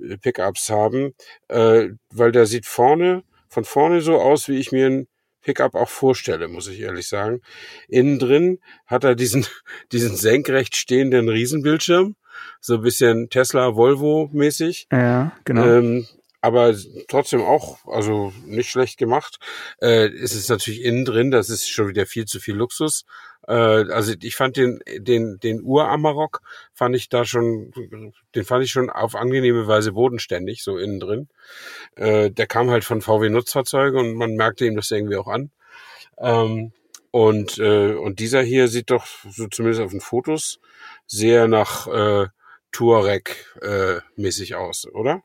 äh, 0.00 0.16
Pickups 0.18 0.70
haben, 0.70 1.14
äh, 1.48 1.88
weil 2.10 2.32
der 2.32 2.46
sieht 2.46 2.66
vorne 2.66 3.22
von 3.52 3.64
vorne 3.64 4.00
so 4.00 4.18
aus, 4.18 4.48
wie 4.48 4.58
ich 4.58 4.72
mir 4.72 4.86
ein 4.86 5.08
Pickup 5.42 5.74
auch 5.74 5.90
vorstelle, 5.90 6.48
muss 6.48 6.68
ich 6.68 6.80
ehrlich 6.80 7.06
sagen. 7.06 7.42
Innen 7.86 8.18
drin 8.18 8.60
hat 8.86 9.04
er 9.04 9.14
diesen, 9.14 9.44
diesen 9.92 10.16
senkrecht 10.16 10.74
stehenden 10.74 11.28
Riesenbildschirm, 11.28 12.16
so 12.60 12.76
ein 12.76 12.80
bisschen 12.80 13.28
Tesla 13.28 13.76
Volvo 13.76 14.30
mäßig. 14.32 14.88
Ja, 14.90 15.32
genau. 15.44 15.66
Ähm, 15.66 16.06
aber 16.42 16.74
trotzdem 17.08 17.40
auch, 17.40 17.78
also 17.86 18.32
nicht 18.44 18.68
schlecht 18.68 18.98
gemacht. 18.98 19.38
Äh, 19.80 20.08
ist 20.10 20.34
es 20.34 20.48
natürlich 20.48 20.82
innen 20.82 21.04
drin, 21.04 21.30
das 21.30 21.48
ist 21.48 21.70
schon 21.70 21.88
wieder 21.88 22.04
viel 22.04 22.24
zu 22.26 22.40
viel 22.40 22.56
Luxus. 22.56 23.04
Äh, 23.46 23.52
also 23.52 24.12
ich 24.20 24.34
fand 24.34 24.56
den, 24.56 24.80
den, 24.98 25.38
den 25.38 25.62
Ur-Amarok 25.62 26.42
fand 26.74 26.96
ich 26.96 27.08
da 27.08 27.24
schon, 27.24 27.72
den 28.34 28.44
fand 28.44 28.64
ich 28.64 28.72
schon 28.72 28.90
auf 28.90 29.14
angenehme 29.14 29.68
Weise 29.68 29.92
bodenständig, 29.92 30.64
so 30.64 30.78
innen 30.78 30.98
drin. 30.98 31.28
Äh, 31.94 32.32
der 32.32 32.48
kam 32.48 32.70
halt 32.70 32.84
von 32.84 33.02
VW 33.02 33.28
Nutzfahrzeuge 33.28 33.98
und 33.98 34.14
man 34.14 34.34
merkte 34.34 34.66
ihm 34.66 34.74
das 34.74 34.90
irgendwie 34.90 35.16
auch 35.16 35.28
an. 35.28 35.52
Ähm, 36.18 36.72
und, 37.12 37.58
äh, 37.58 37.94
und 37.94 38.18
dieser 38.18 38.42
hier 38.42 38.66
sieht 38.66 38.90
doch, 38.90 39.06
so 39.30 39.46
zumindest 39.46 39.82
auf 39.82 39.92
den 39.92 40.00
Fotos, 40.00 40.58
sehr 41.06 41.46
nach 41.46 41.86
äh, 41.86 42.26
Touareg 42.72 43.46
äh, 43.60 44.00
mäßig 44.16 44.56
aus, 44.56 44.88
oder? 44.92 45.22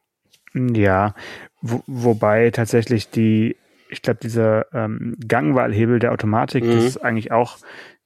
Ja, 0.76 1.14
wo, 1.62 1.84
wobei 1.88 2.52
tatsächlich 2.52 3.10
die, 3.10 3.56
ich 3.90 4.02
glaube, 4.02 4.20
dieser 4.22 4.74
ähm, 4.74 5.16
Gangwahlhebel 5.28 6.00
der 6.00 6.12
Automatik, 6.12 6.64
mhm. 6.64 6.72
das 6.72 6.84
ist 6.84 6.98
eigentlich 6.98 7.32
auch 7.32 7.58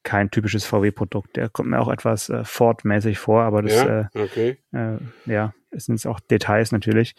kein 0.04 0.32
typisches 0.32 0.66
VW-Produkt. 0.66 1.36
Der 1.36 1.50
kommt 1.50 1.70
mir 1.70 1.80
auch 1.80 1.92
etwas 1.92 2.30
äh, 2.30 2.44
Ford-mäßig 2.44 3.20
vor, 3.20 3.44
aber 3.44 3.62
das 3.62 3.76
ja, 3.76 4.10
äh, 4.14 4.20
okay. 4.20 4.58
äh, 4.74 4.98
ja, 5.26 5.54
es 5.70 5.86
sind 5.86 6.06
auch 6.08 6.20
Details 6.20 6.72
natürlich. 6.72 7.16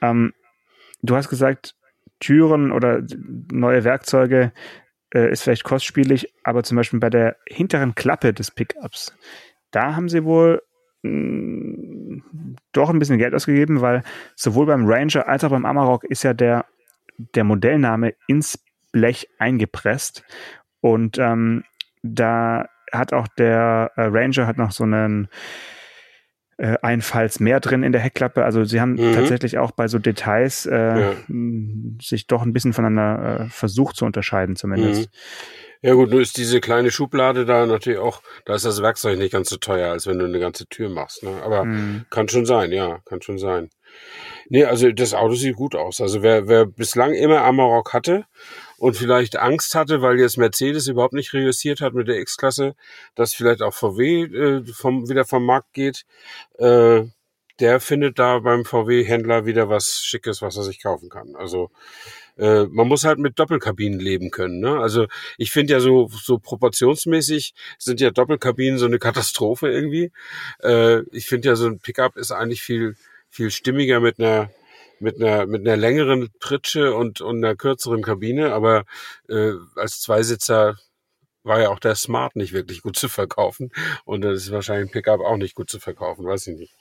Ähm, 0.00 0.32
du 1.02 1.16
hast 1.16 1.28
gesagt, 1.28 1.74
Türen 2.20 2.70
oder 2.70 3.02
neue 3.50 3.84
Werkzeuge 3.84 4.52
äh, 5.12 5.30
ist 5.30 5.42
vielleicht 5.42 5.64
kostspielig, 5.64 6.32
aber 6.44 6.62
zum 6.62 6.76
Beispiel 6.76 7.00
bei 7.00 7.10
der 7.10 7.36
hinteren 7.46 7.94
Klappe 7.94 8.32
des 8.32 8.50
Pickups, 8.50 9.14
da 9.70 9.96
haben 9.96 10.08
sie 10.08 10.24
wohl 10.24 10.62
mh, 11.02 12.22
doch 12.72 12.90
ein 12.90 12.98
bisschen 12.98 13.18
Geld 13.18 13.34
ausgegeben, 13.34 13.80
weil 13.80 14.02
sowohl 14.36 14.66
beim 14.66 14.86
Ranger 14.86 15.28
als 15.28 15.44
auch 15.44 15.50
beim 15.50 15.66
Amarok 15.66 16.04
ist 16.04 16.22
ja 16.22 16.34
der, 16.34 16.66
der 17.34 17.44
Modellname 17.44 18.14
ins 18.26 18.58
Blech 18.92 19.28
eingepresst. 19.38 20.24
Und 20.80 21.18
ähm, 21.18 21.64
da 22.02 22.68
hat 22.92 23.12
auch 23.12 23.28
der 23.28 23.92
äh, 23.96 24.02
Ranger 24.02 24.46
hat 24.46 24.58
noch 24.58 24.72
so 24.72 24.84
einen 24.84 25.28
äh, 26.56 26.76
ein 26.82 27.00
Falls 27.00 27.40
mehr 27.40 27.60
drin 27.60 27.82
in 27.82 27.92
der 27.92 28.00
Heckklappe. 28.00 28.44
Also 28.44 28.64
sie 28.64 28.80
haben 28.80 28.92
mhm. 28.92 29.14
tatsächlich 29.14 29.58
auch 29.58 29.70
bei 29.70 29.88
so 29.88 29.98
Details 29.98 30.66
äh, 30.66 31.00
ja. 31.00 31.12
sich 32.02 32.26
doch 32.26 32.42
ein 32.42 32.52
bisschen 32.52 32.72
voneinander 32.72 33.40
äh, 33.40 33.48
versucht 33.48 33.96
zu 33.96 34.04
unterscheiden 34.04 34.56
zumindest. 34.56 35.10
Mhm. 35.10 35.16
Ja 35.82 35.94
gut, 35.94 36.10
nur 36.10 36.20
ist 36.20 36.36
diese 36.36 36.60
kleine 36.60 36.90
Schublade 36.90 37.46
da 37.46 37.64
natürlich 37.64 37.98
auch, 37.98 38.22
da 38.44 38.54
ist 38.54 38.66
das 38.66 38.82
Werkzeug 38.82 39.18
nicht 39.18 39.32
ganz 39.32 39.48
so 39.48 39.56
teuer, 39.56 39.90
als 39.90 40.06
wenn 40.06 40.18
du 40.18 40.26
eine 40.26 40.38
ganze 40.38 40.66
Tür 40.66 40.90
machst. 40.90 41.22
Ne? 41.22 41.42
Aber 41.42 41.64
mhm. 41.64 42.04
kann 42.10 42.28
schon 42.28 42.44
sein, 42.44 42.70
ja, 42.72 43.00
kann 43.06 43.22
schon 43.22 43.38
sein. 43.38 43.70
Nee, 44.48 44.64
also 44.64 44.90
das 44.92 45.14
Auto 45.14 45.34
sieht 45.34 45.56
gut 45.56 45.74
aus. 45.74 46.00
Also 46.00 46.22
wer, 46.22 46.48
wer 46.48 46.66
bislang 46.66 47.14
immer 47.14 47.42
Amarok 47.42 47.94
hatte 47.94 48.26
und 48.78 48.96
vielleicht 48.96 49.36
Angst 49.36 49.74
hatte, 49.74 50.02
weil 50.02 50.18
jetzt 50.18 50.36
Mercedes 50.36 50.86
überhaupt 50.86 51.14
nicht 51.14 51.32
reüssiert 51.32 51.80
hat 51.80 51.94
mit 51.94 52.08
der 52.08 52.18
X-Klasse, 52.18 52.74
dass 53.14 53.34
vielleicht 53.34 53.62
auch 53.62 53.72
VW 53.72 54.24
äh, 54.24 54.64
vom, 54.66 55.08
wieder 55.08 55.24
vom 55.24 55.46
Markt 55.46 55.72
geht, 55.72 56.04
äh, 56.58 57.04
der 57.60 57.78
findet 57.80 58.18
da 58.18 58.38
beim 58.38 58.64
VW-Händler 58.64 59.44
wieder 59.44 59.68
was 59.68 60.00
Schickes, 60.02 60.40
was 60.42 60.56
er 60.56 60.62
sich 60.62 60.82
kaufen 60.82 61.10
kann. 61.10 61.36
Also 61.36 61.70
äh, 62.40 62.64
man 62.66 62.88
muss 62.88 63.04
halt 63.04 63.18
mit 63.18 63.38
Doppelkabinen 63.38 64.00
leben 64.00 64.30
können. 64.30 64.60
Ne? 64.60 64.78
Also 64.80 65.06
ich 65.36 65.50
finde 65.52 65.74
ja 65.74 65.80
so 65.80 66.08
so 66.08 66.38
proportionsmäßig 66.38 67.54
sind 67.78 68.00
ja 68.00 68.10
Doppelkabinen 68.10 68.78
so 68.78 68.86
eine 68.86 68.98
Katastrophe 68.98 69.68
irgendwie. 69.70 70.10
Äh, 70.62 71.02
ich 71.12 71.26
finde 71.26 71.48
ja 71.48 71.56
so 71.56 71.66
ein 71.66 71.80
Pickup 71.80 72.16
ist 72.16 72.32
eigentlich 72.32 72.62
viel 72.62 72.96
viel 73.28 73.50
stimmiger 73.50 74.00
mit 74.00 74.18
einer 74.18 74.50
mit 75.00 75.16
einer 75.22 75.46
mit 75.46 75.62
einer 75.66 75.76
längeren 75.76 76.30
Pritsche 76.40 76.94
und 76.94 77.20
und 77.20 77.44
einer 77.44 77.56
kürzeren 77.56 78.02
Kabine, 78.02 78.52
aber 78.54 78.84
äh, 79.28 79.52
als 79.76 80.00
Zweisitzer 80.00 80.76
war 81.42 81.60
ja 81.60 81.70
auch 81.70 81.80
der 81.80 81.94
Smart 81.94 82.36
nicht 82.36 82.52
wirklich 82.52 82.82
gut 82.82 82.96
zu 82.96 83.08
verkaufen 83.08 83.70
und 84.04 84.22
das 84.22 84.44
ist 84.44 84.52
wahrscheinlich 84.52 84.90
ein 84.90 84.92
Pickup 84.92 85.20
auch 85.20 85.36
nicht 85.36 85.54
gut 85.54 85.70
zu 85.70 85.80
verkaufen, 85.80 86.26
weiß 86.26 86.48
ich 86.48 86.56
nicht. 86.58 86.74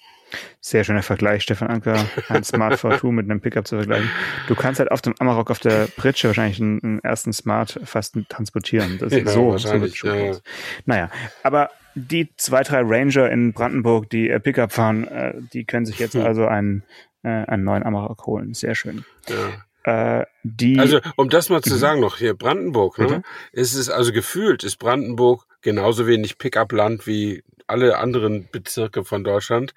Sehr 0.62 0.84
schöner 0.84 1.04
Vergleich, 1.04 1.44
Stefan 1.44 1.70
Anker, 1.70 2.06
ein 2.28 2.44
Smart 2.44 2.76
V2 2.76 3.12
mit 3.12 3.26
einem 3.26 3.42
Pickup 3.42 3.68
zu 3.68 3.78
vergleichen. 3.78 4.10
Du 4.48 4.56
kannst 4.56 4.80
halt 4.80 4.92
auf 4.92 5.02
dem 5.02 5.16
Amarok 5.20 5.52
auf 5.52 5.60
der 5.60 5.88
Pritsche 5.88 6.28
wahrscheinlich 6.28 6.60
einen, 6.60 6.84
einen 6.84 7.00
ersten 7.00 7.34
Smart 7.34 7.80
fast 7.84 8.18
transportieren. 8.30 8.98
Das 9.00 9.12
ist 9.12 9.26
ja, 9.26 9.32
so, 9.32 9.58
so 9.58 9.74
ja, 9.76 10.16
ja. 10.16 10.38
Naja, 10.86 11.10
aber 11.44 11.70
die 11.96 12.30
zwei, 12.38 12.64
drei 12.64 12.82
Ranger 12.82 13.30
in 13.30 13.54
Brandenburg, 13.54 14.10
die 14.10 14.30
äh, 14.30 14.40
Pickup 14.40 14.72
fahren, 14.72 15.08
äh, 15.08 15.34
die 15.54 15.66
können 15.66 15.86
sich 15.86 16.00
jetzt 16.00 16.14
hm. 16.14 16.26
also 16.26 16.46
einen, 16.46 16.84
äh, 17.24 17.30
einen 17.30 17.64
neuen 17.64 17.84
Amarok 17.84 18.26
holen. 18.26 18.54
Sehr 18.54 18.76
schön. 18.76 19.06
Ja. 19.28 20.20
äh, 20.20 20.26
die. 20.44 20.80
Also, 20.80 21.00
um 21.16 21.30
das 21.30 21.50
mal 21.50 21.62
zu 21.62 21.74
mhm. 21.74 21.80
sagen 21.80 22.00
noch, 22.02 22.18
hier 22.18 22.34
Brandenburg, 22.34 23.00
ne? 23.00 23.24
Ist 23.52 23.76
es 23.76 23.90
also 23.90 24.12
gefühlt, 24.12 24.64
ist 24.64 24.78
Brandenburg 24.78 25.46
genauso 25.62 26.08
wenig 26.08 26.38
Pickup-Land 26.38 27.08
wie 27.08 27.44
alle 27.70 27.98
anderen 27.98 28.48
Bezirke 28.52 29.04
von 29.04 29.24
Deutschland. 29.24 29.74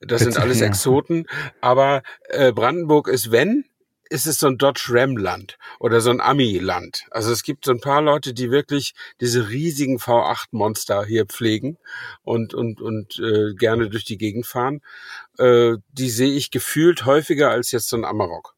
Das 0.00 0.22
sind 0.22 0.38
alles 0.38 0.60
Exoten. 0.60 1.26
Aber 1.60 2.02
äh, 2.28 2.52
Brandenburg 2.52 3.08
ist, 3.08 3.30
wenn, 3.30 3.64
ist 4.10 4.26
es 4.26 4.38
so 4.38 4.46
ein 4.46 4.58
Dodge 4.58 4.86
Ram 4.90 5.16
Land 5.16 5.58
oder 5.78 6.00
so 6.00 6.10
ein 6.10 6.20
Ami 6.20 6.58
Land. 6.58 7.06
Also 7.10 7.32
es 7.32 7.42
gibt 7.42 7.64
so 7.64 7.72
ein 7.72 7.80
paar 7.80 8.02
Leute, 8.02 8.34
die 8.34 8.50
wirklich 8.50 8.94
diese 9.20 9.48
riesigen 9.48 9.98
V8 9.98 10.48
Monster 10.52 11.04
hier 11.04 11.26
pflegen 11.26 11.78
und 12.22 12.54
und 12.54 12.80
und 12.80 13.18
äh, 13.18 13.54
gerne 13.54 13.88
durch 13.88 14.04
die 14.04 14.18
Gegend 14.18 14.46
fahren. 14.46 14.82
Äh, 15.38 15.76
die 15.92 16.10
sehe 16.10 16.32
ich 16.32 16.50
gefühlt 16.50 17.06
häufiger 17.06 17.50
als 17.50 17.72
jetzt 17.72 17.88
so 17.88 17.96
ein 17.96 18.04
Amarok. 18.04 18.54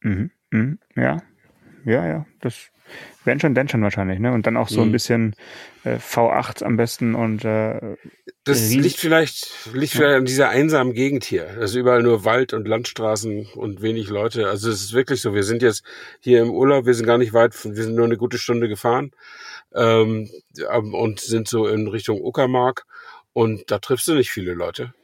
Mhm, 0.00 0.30
mhm, 0.50 0.78
ja, 0.96 1.18
ja, 1.84 2.06
ja, 2.06 2.26
das 2.40 2.70
wenn 3.24 3.40
schon, 3.40 3.54
denn 3.54 3.68
schon 3.68 3.82
wahrscheinlich, 3.82 4.18
ne? 4.18 4.32
Und 4.32 4.46
dann 4.46 4.56
auch 4.56 4.68
so 4.68 4.80
ein 4.80 4.88
mhm. 4.88 4.92
bisschen 4.92 5.36
äh, 5.84 5.96
V8 5.96 6.62
am 6.62 6.76
besten 6.76 7.14
und 7.14 7.44
äh, 7.44 7.96
das 8.44 8.70
liegt 8.70 8.96
vielleicht, 8.96 9.50
liegt 9.74 9.92
vielleicht 9.92 10.16
an 10.16 10.24
dieser 10.24 10.48
einsamen 10.48 10.94
Gegend 10.94 11.24
hier. 11.24 11.48
Also 11.58 11.78
überall 11.78 12.02
nur 12.02 12.24
Wald 12.24 12.54
und 12.54 12.66
Landstraßen 12.66 13.46
und 13.54 13.82
wenig 13.82 14.08
Leute. 14.08 14.48
Also 14.48 14.70
es 14.70 14.80
ist 14.80 14.92
wirklich 14.94 15.20
so. 15.20 15.34
Wir 15.34 15.42
sind 15.42 15.62
jetzt 15.62 15.84
hier 16.20 16.40
im 16.40 16.50
Urlaub, 16.50 16.86
wir 16.86 16.94
sind 16.94 17.06
gar 17.06 17.18
nicht 17.18 17.34
weit, 17.34 17.52
wir 17.64 17.82
sind 17.82 17.94
nur 17.94 18.06
eine 18.06 18.16
gute 18.16 18.38
Stunde 18.38 18.68
gefahren 18.68 19.10
ähm, 19.74 20.30
und 20.92 21.20
sind 21.20 21.48
so 21.48 21.66
in 21.66 21.88
Richtung 21.88 22.20
Uckermark 22.20 22.86
und 23.32 23.70
da 23.70 23.78
triffst 23.78 24.08
du 24.08 24.14
nicht 24.14 24.30
viele 24.30 24.54
Leute. 24.54 24.94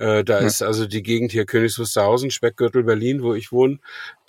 Äh, 0.00 0.24
da 0.24 0.40
ja. 0.40 0.46
ist 0.46 0.62
also 0.62 0.86
die 0.86 1.02
Gegend 1.02 1.30
hier 1.30 1.44
Königs 1.44 1.78
Wusterhausen, 1.78 2.30
Speckgürtel 2.30 2.84
Berlin, 2.84 3.22
wo 3.22 3.34
ich 3.34 3.52
wohne, 3.52 3.78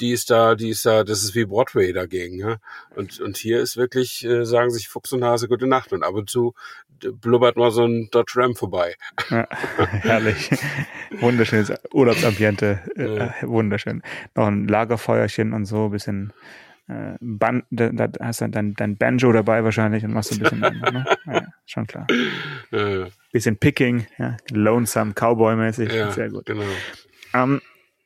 die 0.02 0.12
ist 0.12 0.30
da, 0.30 0.56
die 0.56 0.70
ist 0.70 0.86
da, 0.86 1.06
das 1.06 1.24
ist 1.24 1.34
wie 1.34 1.46
Broadway 1.46 1.94
dagegen. 1.94 2.38
Ja? 2.38 2.58
Und, 2.94 3.22
und 3.22 3.38
hier 3.38 3.62
ist 3.62 3.78
wirklich, 3.78 4.26
äh, 4.26 4.46
sagen 4.46 4.70
sich 4.70 4.90
Fuchs 4.90 5.14
und 5.14 5.24
Hase 5.24 5.48
gute 5.48 5.68
Nacht 5.68 5.94
und 5.94 6.04
ab 6.04 6.14
und 6.14 6.30
zu 6.30 6.54
blubbert 7.00 7.56
mal 7.56 7.72
so 7.72 7.86
ein 7.86 8.10
Dodge 8.12 8.34
Ram 8.36 8.56
vorbei. 8.56 8.96
Ja, 9.30 9.48
herrlich. 9.78 10.52
Wunderschönes 11.20 11.72
Urlaubsambiente. 11.94 12.82
Äh, 12.96 13.48
wunderschön. 13.48 14.04
Noch 14.36 14.48
ein 14.48 14.68
Lagerfeuerchen 14.68 15.54
und 15.54 15.66
so, 15.66 15.90
bisschen 15.90 16.34
äh, 16.88 17.16
Ban 17.20 17.64
da, 17.70 17.90
da 17.90 18.10
hast 18.20 18.42
du 18.42 18.50
dein, 18.50 18.74
dein 18.74 18.98
Banjo 18.98 19.32
dabei 19.32 19.64
wahrscheinlich 19.64 20.04
und 20.04 20.14
machst 20.14 20.32
ein 20.32 20.40
bisschen, 20.40 20.60
ne? 20.60 21.06
ja, 21.26 21.48
schon 21.66 21.88
klar. 21.88 22.08
Ja, 22.72 23.08
bisschen 23.32 23.58
Picking, 23.58 24.08
ja, 24.18 24.38
Lonesome 24.52 25.14
Cowboy-mäßig, 25.14 25.94
ja, 25.94 26.12
sehr 26.12 26.30
gut. 26.30 26.46
Genau. 26.46 26.64
Ähm, 27.34 27.62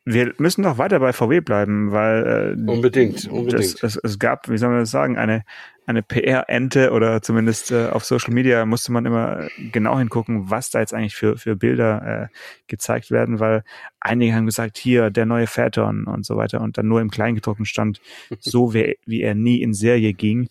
wir 0.06 0.34
müssen 0.38 0.62
noch 0.62 0.78
weiter 0.78 1.00
bei 1.00 1.14
VW 1.14 1.42
bleiben, 1.42 1.92
weil 1.92 2.56
äh, 2.58 2.72
unbedingt, 2.72 3.28
unbedingt. 3.28 3.84
Das, 3.84 3.96
es, 3.96 4.00
es 4.04 4.20
gab, 4.20 4.48
wie 4.50 4.58
soll 4.58 4.70
man 4.70 4.80
das 4.80 4.92
sagen, 4.92 5.18
eine 5.18 5.44
eine 5.88 6.02
PR-Ente 6.02 6.92
oder 6.92 7.22
zumindest 7.22 7.72
äh, 7.72 7.90
auf 7.90 8.06
Social 8.06 8.34
Media 8.34 8.66
musste 8.66 8.92
man 8.92 9.06
immer 9.06 9.48
genau 9.72 10.00
hingucken, 10.00 10.50
was 10.50 10.72
da 10.72 10.80
jetzt 10.80 10.94
eigentlich 10.94 11.16
für 11.16 11.38
für 11.38 11.56
Bilder 11.56 12.30
äh, 12.32 12.36
gezeigt 12.68 13.12
werden, 13.12 13.40
weil 13.40 13.64
einige 14.00 14.34
haben 14.34 14.46
gesagt, 14.46 14.78
hier 14.78 15.10
der 15.12 15.26
neue 15.26 15.48
Phaeton 15.48 16.06
und 16.06 16.26
so 16.26 16.38
weiter 16.38 16.62
und 16.62 16.78
dann 16.78 16.88
nur 16.88 17.02
im 17.02 17.12
Kleingedruckten 17.12 17.66
stand, 17.66 18.02
so 18.40 18.74
wie, 18.74 18.98
wie 19.06 19.22
er 19.22 19.36
nie 19.36 19.62
in 19.62 19.74
Serie 19.74 20.14
ging. 20.14 20.50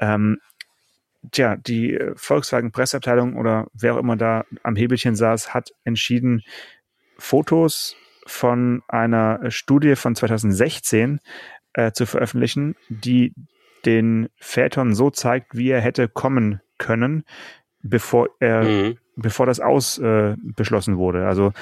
Ähm, 0.00 0.38
tja, 1.30 1.56
die 1.56 1.98
Volkswagen 2.16 2.72
Presseabteilung 2.72 3.36
oder 3.36 3.68
wer 3.74 3.94
auch 3.94 3.98
immer 3.98 4.16
da 4.16 4.44
am 4.62 4.74
Hebelchen 4.74 5.14
saß, 5.14 5.54
hat 5.54 5.72
entschieden, 5.84 6.42
Fotos 7.18 7.96
von 8.26 8.82
einer 8.88 9.50
Studie 9.50 9.96
von 9.96 10.14
2016 10.14 11.20
äh, 11.74 11.92
zu 11.92 12.06
veröffentlichen, 12.06 12.76
die 12.88 13.34
den 13.84 14.28
Phaeton 14.38 14.94
so 14.94 15.10
zeigt, 15.10 15.56
wie 15.56 15.70
er 15.70 15.80
hätte 15.80 16.08
kommen 16.08 16.60
können, 16.78 17.24
bevor 17.82 18.28
er, 18.38 18.62
mhm. 18.62 18.98
bevor 19.16 19.46
das 19.46 19.60
Aus 19.60 19.98
äh, 19.98 20.36
beschlossen 20.40 20.98
wurde. 20.98 21.26
Also 21.26 21.52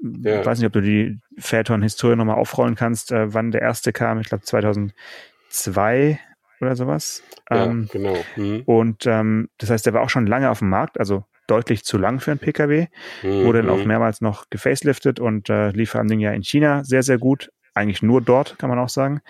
ja. 0.00 0.40
ich 0.40 0.46
weiß 0.46 0.58
nicht, 0.58 0.66
ob 0.66 0.72
du 0.72 0.82
die 0.82 1.20
Phaeton-Historie 1.38 2.16
nochmal 2.16 2.36
aufrollen 2.36 2.74
kannst, 2.74 3.12
äh, 3.12 3.32
wann 3.32 3.50
der 3.50 3.62
erste 3.62 3.92
kam. 3.92 4.20
Ich 4.20 4.28
glaube 4.28 4.44
2002 4.44 6.18
oder 6.60 6.76
sowas. 6.76 7.22
Ja, 7.50 7.66
ähm, 7.66 7.88
genau. 7.90 8.16
Mhm. 8.36 8.62
Und 8.64 9.06
ähm, 9.06 9.48
das 9.58 9.70
heißt, 9.70 9.86
der 9.86 9.94
war 9.94 10.02
auch 10.02 10.10
schon 10.10 10.26
lange 10.26 10.50
auf 10.50 10.58
dem 10.58 10.70
Markt, 10.70 10.98
also 10.98 11.24
deutlich 11.50 11.84
zu 11.84 11.98
lang 11.98 12.20
für 12.20 12.30
einen 12.30 12.40
PKW. 12.40 12.86
Mhm. 13.22 13.44
Wurde 13.44 13.62
dann 13.62 13.70
auch 13.70 13.78
mhm. 13.78 13.88
mehrmals 13.88 14.20
noch 14.20 14.48
gefaceliftet 14.50 15.20
und 15.20 15.50
äh, 15.50 15.70
lief 15.70 15.90
vor 15.90 16.00
allem 16.00 16.20
ja 16.20 16.32
in 16.32 16.42
China 16.42 16.84
sehr, 16.84 17.02
sehr 17.02 17.18
gut. 17.18 17.50
Eigentlich 17.74 18.02
nur 18.02 18.20
dort, 18.20 18.58
kann 18.58 18.70
man 18.70 18.78
auch 18.78 18.88
sagen. 18.88 19.20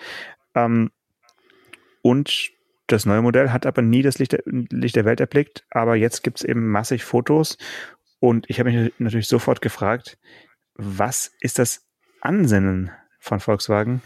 Ähm, 0.55 0.91
und 2.01 2.51
das 2.87 3.05
neue 3.05 3.21
Modell 3.21 3.51
hat 3.51 3.65
aber 3.65 3.81
nie 3.81 4.01
das 4.01 4.19
Licht 4.19 4.33
der, 4.33 4.41
Licht 4.45 4.95
der 4.95 5.05
Welt 5.05 5.19
erblickt. 5.19 5.65
Aber 5.69 5.95
jetzt 5.95 6.23
gibt 6.23 6.39
es 6.39 6.43
eben 6.43 6.69
massig 6.69 7.03
Fotos. 7.03 7.57
Und 8.19 8.49
ich 8.49 8.59
habe 8.59 8.71
mich 8.71 8.93
natürlich 8.99 9.27
sofort 9.27 9.61
gefragt, 9.61 10.17
was 10.75 11.31
ist 11.39 11.59
das 11.59 11.87
Ansinnen 12.21 12.91
von 13.19 13.39
Volkswagen, 13.39 14.01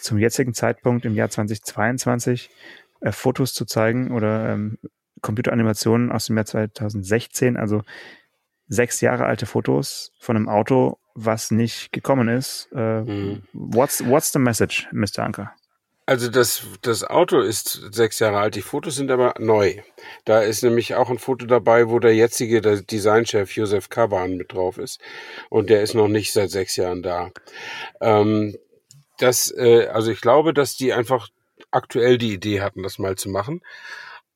zum 0.00 0.18
jetzigen 0.18 0.52
Zeitpunkt 0.52 1.04
im 1.04 1.14
Jahr 1.14 1.30
2022 1.30 2.50
äh, 3.00 3.12
Fotos 3.12 3.54
zu 3.54 3.64
zeigen 3.64 4.10
oder 4.10 4.50
ähm, 4.50 4.78
Computeranimationen 5.24 6.12
aus 6.12 6.26
dem 6.26 6.36
Jahr 6.36 6.46
2016, 6.46 7.56
also 7.56 7.82
sechs 8.68 9.00
Jahre 9.00 9.24
alte 9.24 9.46
Fotos 9.46 10.12
von 10.18 10.36
einem 10.36 10.48
Auto, 10.48 10.98
was 11.14 11.50
nicht 11.50 11.92
gekommen 11.92 12.28
ist. 12.28 12.68
Äh, 12.74 13.00
mhm. 13.00 13.42
what's, 13.52 14.04
what's 14.06 14.32
the 14.32 14.38
message, 14.38 14.86
Mr. 14.92 15.20
Anker? 15.20 15.52
Also 16.06 16.28
das, 16.28 16.66
das 16.82 17.02
Auto 17.02 17.40
ist 17.40 17.88
sechs 17.92 18.18
Jahre 18.18 18.38
alt, 18.38 18.54
die 18.54 18.62
Fotos 18.62 18.96
sind 18.96 19.10
aber 19.10 19.34
neu. 19.38 19.76
Da 20.26 20.42
ist 20.42 20.62
nämlich 20.62 20.94
auch 20.94 21.08
ein 21.08 21.18
Foto 21.18 21.46
dabei, 21.46 21.88
wo 21.88 21.98
der 21.98 22.14
jetzige 22.14 22.60
der 22.60 22.82
Designchef 22.82 23.56
Josef 23.56 23.88
Kaban 23.88 24.36
mit 24.36 24.52
drauf 24.52 24.76
ist. 24.76 25.00
Und 25.48 25.70
der 25.70 25.82
ist 25.82 25.94
noch 25.94 26.08
nicht 26.08 26.34
seit 26.34 26.50
sechs 26.50 26.76
Jahren 26.76 27.02
da. 27.02 27.30
Ähm, 28.02 28.58
das, 29.18 29.50
äh, 29.56 29.86
also 29.86 30.10
ich 30.10 30.20
glaube, 30.20 30.52
dass 30.52 30.76
die 30.76 30.92
einfach 30.92 31.30
aktuell 31.70 32.18
die 32.18 32.34
Idee 32.34 32.60
hatten, 32.60 32.82
das 32.82 32.98
mal 32.98 33.16
zu 33.16 33.30
machen. 33.30 33.62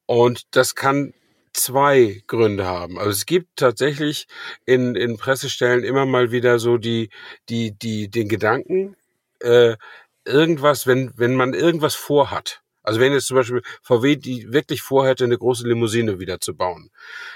Und 0.09 0.57
das 0.57 0.75
kann 0.75 1.13
zwei 1.53 2.23
Gründe 2.27 2.65
haben. 2.65 2.99
Also 2.99 3.11
es 3.11 3.27
gibt 3.27 3.57
tatsächlich 3.57 4.27
in, 4.65 4.95
in 4.95 5.19
Pressestellen 5.19 5.85
immer 5.85 6.07
mal 6.07 6.33
wieder 6.33 6.59
so 6.59 6.79
die, 6.79 7.11
die, 7.51 7.73
die, 7.73 8.09
den 8.09 8.27
Gedanken, 8.27 8.97
äh, 9.41 9.77
irgendwas, 10.25 10.87
wenn, 10.87 11.13
wenn 11.17 11.35
man 11.35 11.53
irgendwas 11.53 11.95
vorhat, 11.95 12.63
also 12.89 13.01
wenn 13.01 13.13
jetzt 13.13 13.27
zum 13.27 13.37
Beispiel 13.37 13.63
VW 13.83 14.17
die 14.17 14.51
wirklich 14.51 14.81
vorhätte, 14.81 15.25
eine 15.25 15.37
große 15.37 15.69
Limousine 15.69 16.19
wieder 16.19 16.41
zu 16.41 16.57
bauen, 16.57 16.91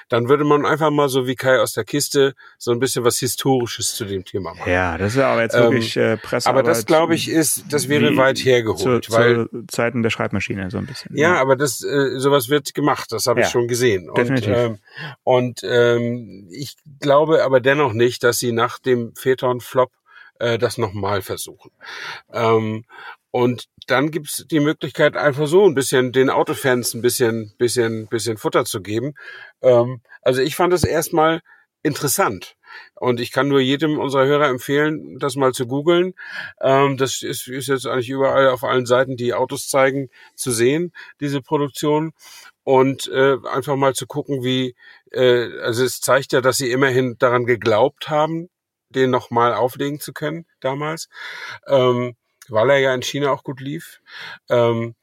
dann 0.09 0.31
würde 0.31 0.45
man 0.45 0.65
einfach 0.65 0.91
mal 0.91 1.11
so 1.11 1.27
wie 1.27 1.35
Kai 1.35 1.61
aus 1.61 1.75
der 1.75 1.85
Kiste 1.85 2.35
so 2.57 2.73
ein 2.73 2.79
bisschen 2.79 3.05
was 3.05 3.19
Historisches 3.19 3.95
zu 3.95 4.07
dem 4.07 4.25
Thema 4.25 4.55
machen. 4.55 4.73
Ja, 4.73 4.97
das 4.97 5.15
wäre 5.15 5.27
aber 5.27 5.43
jetzt 5.43 5.55
wirklich 5.55 5.95
ähm, 5.99 6.03
äh, 6.03 6.17
Pressearbeit. 6.17 6.65
Aber 6.65 6.69
das 6.69 6.87
glaube 6.87 7.15
ich 7.15 7.29
ist, 7.29 7.65
das 7.69 7.91
wäre 7.91 8.17
weit 8.17 8.39
hergeholt. 8.39 9.05
Zu, 9.05 9.13
weil, 9.13 9.49
zu 9.51 9.67
Zeiten 9.67 10.03
der 10.03 10.09
Schreibmaschine 10.09 10.71
so 10.71 10.79
ein 10.79 10.87
bisschen. 10.87 11.15
Ja, 11.15 11.35
ja. 11.35 11.41
aber 11.41 11.55
das 11.55 11.85
äh, 11.85 12.19
sowas 12.19 12.49
wird 12.49 12.73
gemacht, 12.73 13.13
das 13.13 13.27
habe 13.27 13.41
ja, 13.41 13.47
ich 13.47 13.53
schon 13.53 13.69
gesehen. 13.69 14.09
Und, 14.09 14.17
definitiv. 14.17 14.57
Ähm, 14.57 14.79
und 15.23 15.61
ähm, 15.65 16.49
ich 16.51 16.77
glaube 16.99 17.45
aber 17.45 17.61
dennoch 17.61 17.93
nicht, 17.93 18.25
dass 18.25 18.39
sie 18.39 18.53
nach 18.53 18.79
dem 18.79 19.15
Phaeton-Flop 19.17 19.93
äh, 20.39 20.57
das 20.57 20.79
nochmal 20.79 21.21
versuchen. 21.21 21.71
Ähm, 22.33 22.85
und 23.33 23.65
dann 23.87 24.11
gibt's 24.11 24.45
die 24.51 24.61
Möglichkeit, 24.61 25.17
einfach 25.17 25.47
so 25.47 25.65
ein 25.65 25.75
bisschen 25.75 26.13
den 26.13 26.31
Autofans 26.31 26.95
ein 26.95 27.01
bisschen, 27.01 27.55
bisschen, 27.59 28.07
bisschen 28.07 28.37
Futter 28.37 28.67
zu 28.67 28.83
geben. 28.83 29.15
Ähm, 29.63 30.03
also 30.21 30.43
ich 30.43 30.55
fand 30.55 30.73
es 30.75 30.85
erstmal 30.85 31.41
interessant. 31.83 32.57
Und 32.95 33.21
ich 33.21 33.33
kann 33.33 33.49
nur 33.49 33.61
jedem 33.61 33.99
unserer 33.99 34.27
Hörer 34.27 34.49
empfehlen, 34.49 35.19
das 35.19 35.37
mal 35.37 35.53
zu 35.53 35.67
googeln. 35.67 36.15
Ähm, 36.61 36.99
das 36.99 37.23
ist, 37.23 37.49
ist 37.49 37.69
jetzt 37.69 37.87
eigentlich 37.87 38.11
überall 38.11 38.49
auf 38.49 38.65
allen 38.65 38.87
Seiten, 38.87 39.17
die 39.17 39.35
Autos 39.35 39.69
zeigen, 39.69 40.11
zu 40.35 40.51
sehen, 40.51 40.93
diese 41.21 41.41
Produktion. 41.41 42.13
Und 42.65 43.09
äh, 43.09 43.37
einfach 43.51 43.77
mal 43.77 43.95
zu 43.95 44.07
gucken, 44.07 44.45
wie, 44.45 44.77
äh, 45.11 45.59
also 45.61 45.85
es 45.85 46.01
zeigt 46.01 46.33
ja, 46.33 46.43
dass 46.43 46.59
sie 46.59 46.71
immerhin 46.71 47.17
daran 47.19 47.47
geglaubt 47.47 48.11
haben, 48.11 48.51
den 48.91 49.11
nochmal 49.11 49.55
auflegen 49.55 50.01
zu 50.01 50.13
können 50.13 50.47
damals. 50.61 51.09
Ähm, 51.67 52.15
weil 52.53 52.71
er 52.71 52.79
ja 52.79 52.95
in 52.95 53.03
China 53.03 53.31
auch 53.33 53.45
gut 53.45 53.61
lief. 53.61 54.01
Ähm, 54.49 54.95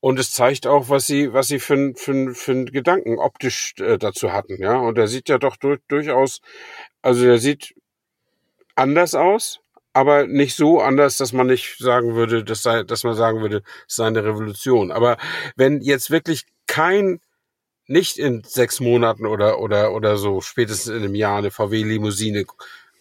und 0.00 0.18
es 0.18 0.32
zeigt 0.32 0.66
auch, 0.66 0.90
was 0.90 1.06
sie, 1.06 1.32
was 1.32 1.48
sie 1.48 1.58
für, 1.58 1.94
für, 1.96 2.34
für 2.34 2.52
einen 2.52 2.66
Gedanken 2.66 3.18
optisch 3.18 3.74
äh, 3.78 3.96
dazu 3.96 4.32
hatten, 4.32 4.60
ja. 4.60 4.76
Und 4.76 4.98
er 4.98 5.08
sieht 5.08 5.30
ja 5.30 5.38
doch 5.38 5.56
durch, 5.56 5.80
durchaus, 5.88 6.42
also 7.00 7.24
er 7.26 7.38
sieht 7.38 7.74
anders 8.74 9.14
aus, 9.14 9.60
aber 9.94 10.26
nicht 10.26 10.56
so 10.56 10.80
anders, 10.80 11.16
dass 11.16 11.32
man 11.32 11.46
nicht 11.46 11.78
sagen 11.78 12.14
würde, 12.14 12.44
das 12.44 12.62
sei, 12.62 12.82
dass 12.82 13.04
man 13.04 13.14
sagen 13.14 13.40
würde, 13.40 13.62
es 13.88 13.96
sei 13.96 14.06
eine 14.06 14.24
Revolution. 14.24 14.90
Aber 14.92 15.16
wenn 15.56 15.80
jetzt 15.80 16.10
wirklich 16.10 16.44
kein, 16.66 17.20
nicht 17.86 18.18
in 18.18 18.42
sechs 18.44 18.80
Monaten 18.80 19.24
oder, 19.24 19.60
oder, 19.60 19.92
oder 19.92 20.16
so, 20.16 20.40
spätestens 20.40 20.94
in 20.94 21.04
einem 21.04 21.14
Jahr 21.14 21.38
eine 21.38 21.50
VW-Limousine 21.50 22.44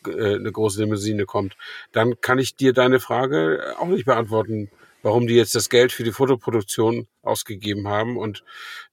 äh, 0.08 0.36
eine 0.36 0.52
große 0.52 0.82
Limousine 0.82 1.26
kommt, 1.26 1.56
dann 1.92 2.20
kann 2.22 2.40
ich 2.40 2.56
dir 2.56 2.74
deine 2.74 3.00
Frage 3.00 3.76
auch 3.80 3.88
nicht 3.88 4.06
beantworten, 4.06 4.70
warum 5.02 5.28
die 5.28 5.36
jetzt 5.36 5.54
das 5.56 5.70
Geld 5.70 5.92
für 5.92 6.04
die 6.04 6.12
Fotoproduktion 6.12 7.08
ausgegeben 7.22 7.88
haben 7.88 8.18
und 8.18 8.44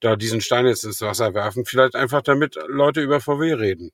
da 0.01 0.17
diesen 0.17 0.41
Stein 0.41 0.67
jetzt 0.67 0.85
ins 0.85 1.01
Wasser 1.03 1.35
werfen. 1.35 1.65
Vielleicht 1.65 1.95
einfach 1.95 2.23
damit 2.23 2.57
Leute 2.67 3.01
über 3.01 3.21
VW 3.21 3.53
reden. 3.55 3.91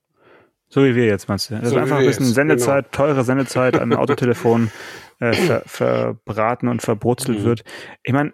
So 0.69 0.85
wie 0.85 0.95
wir 0.97 1.07
jetzt, 1.07 1.29
meinst 1.29 1.51
du? 1.51 1.55
Das 1.59 1.71
So 1.71 1.77
einfach 1.77 1.99
ein 1.99 2.07
bisschen 2.07 2.25
jetzt, 2.27 2.35
Sendezeit, 2.35 2.91
teure 2.91 3.23
Sendezeit 3.23 3.79
an 3.79 3.93
Autotelefon 3.95 4.71
äh, 5.21 5.33
ver, 5.33 5.63
verbraten 5.67 6.69
und 6.69 6.83
verbrutzelt 6.83 7.41
Mhm. 7.41 7.45
wird. 7.45 7.65
Ich 8.03 8.13
meine, 8.13 8.33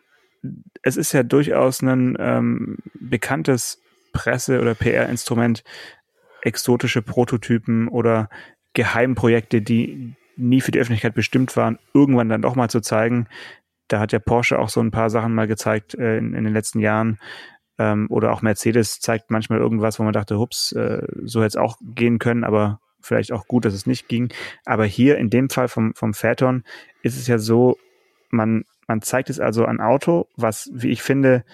es 0.82 0.96
ist 0.96 1.12
ja 1.12 1.22
durchaus 1.22 1.82
ein 1.82 2.16
ähm, 2.18 2.78
bekanntes 2.94 3.80
Presse- 4.12 4.60
oder 4.60 4.74
PR-Instrument, 4.74 5.62
exotische 6.42 7.02
Prototypen 7.02 7.88
oder 7.88 8.28
Geheimprojekte, 8.74 9.62
die 9.62 10.14
nie 10.36 10.60
für 10.60 10.70
die 10.70 10.80
Öffentlichkeit 10.80 11.14
bestimmt 11.14 11.56
waren, 11.56 11.78
irgendwann 11.94 12.28
dann 12.28 12.42
doch 12.42 12.56
mal 12.56 12.70
zu 12.70 12.80
zeigen. 12.80 13.26
Da 13.88 14.00
hat 14.00 14.12
ja 14.12 14.18
Porsche 14.18 14.58
auch 14.58 14.68
so 14.68 14.80
ein 14.80 14.90
paar 14.90 15.10
Sachen 15.10 15.34
mal 15.34 15.46
gezeigt 15.46 15.94
äh, 15.94 16.18
in, 16.18 16.34
in 16.34 16.44
den 16.44 16.54
letzten 16.54 16.80
Jahren. 16.80 17.18
Ähm, 17.78 18.06
oder 18.10 18.32
auch 18.32 18.42
Mercedes 18.42 19.00
zeigt 19.00 19.30
manchmal 19.30 19.58
irgendwas, 19.58 19.98
wo 19.98 20.02
man 20.02 20.12
dachte, 20.12 20.38
hups, 20.38 20.72
äh, 20.72 21.06
so 21.24 21.40
hätte 21.40 21.48
es 21.48 21.56
auch 21.56 21.76
gehen 21.82 22.18
können, 22.18 22.44
aber 22.44 22.80
vielleicht 23.00 23.32
auch 23.32 23.46
gut, 23.46 23.64
dass 23.64 23.74
es 23.74 23.86
nicht 23.86 24.08
ging. 24.08 24.32
Aber 24.64 24.84
hier 24.84 25.18
in 25.18 25.30
dem 25.30 25.50
Fall 25.50 25.68
vom, 25.68 25.94
vom 25.94 26.14
Phaeton 26.14 26.64
ist 27.02 27.16
es 27.16 27.26
ja 27.26 27.38
so, 27.38 27.76
man, 28.30 28.64
man 28.86 29.02
zeigt 29.02 29.30
es 29.30 29.40
also 29.40 29.64
ein 29.64 29.80
Auto, 29.80 30.28
was, 30.36 30.70
wie 30.72 30.90
ich 30.90 31.02
finde, 31.02 31.44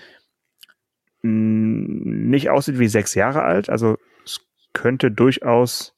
nicht 1.23 2.51
aussieht 2.51 2.79
wie 2.79 2.89
sechs 2.89 3.15
Jahre 3.15 3.43
alt. 3.43 3.71
Also 3.71 3.97
es 4.25 4.41
könnte 4.73 5.11
durchaus, 5.11 5.95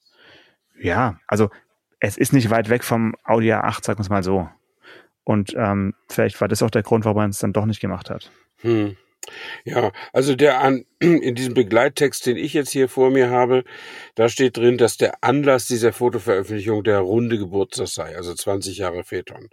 ja, 0.81 1.19
also 1.27 1.49
es 1.99 2.17
ist 2.17 2.33
nicht 2.33 2.49
weit 2.49 2.69
weg 2.69 2.83
vom 2.83 3.15
Audi 3.23 3.51
A8, 3.53 3.85
sagen 3.85 3.99
wir 3.99 4.03
es 4.03 4.09
mal 4.09 4.23
so. 4.23 4.49
Und 5.23 5.53
ähm, 5.55 5.93
vielleicht 6.09 6.41
war 6.41 6.47
das 6.47 6.63
auch 6.63 6.71
der 6.71 6.83
Grund, 6.83 7.05
warum 7.05 7.17
man 7.17 7.29
es 7.29 7.39
dann 7.39 7.53
doch 7.53 7.65
nicht 7.65 7.79
gemacht 7.79 8.09
hat. 8.09 8.31
Hm. 8.61 8.97
Ja, 9.65 9.91
also 10.13 10.35
der 10.35 10.61
an, 10.61 10.85
in 10.99 11.35
diesem 11.35 11.53
Begleittext, 11.53 12.25
den 12.25 12.37
ich 12.37 12.53
jetzt 12.53 12.71
hier 12.71 12.89
vor 12.89 13.11
mir 13.11 13.29
habe, 13.29 13.63
da 14.15 14.29
steht 14.29 14.57
drin, 14.57 14.77
dass 14.77 14.97
der 14.97 15.23
Anlass 15.23 15.67
dieser 15.67 15.93
Fotoveröffentlichung 15.93 16.83
der 16.83 16.99
runde 16.99 17.37
Geburtstag 17.37 17.87
sei, 17.87 18.15
also 18.15 18.33
20 18.33 18.77
Jahre 18.79 19.03
Phaeton. 19.03 19.49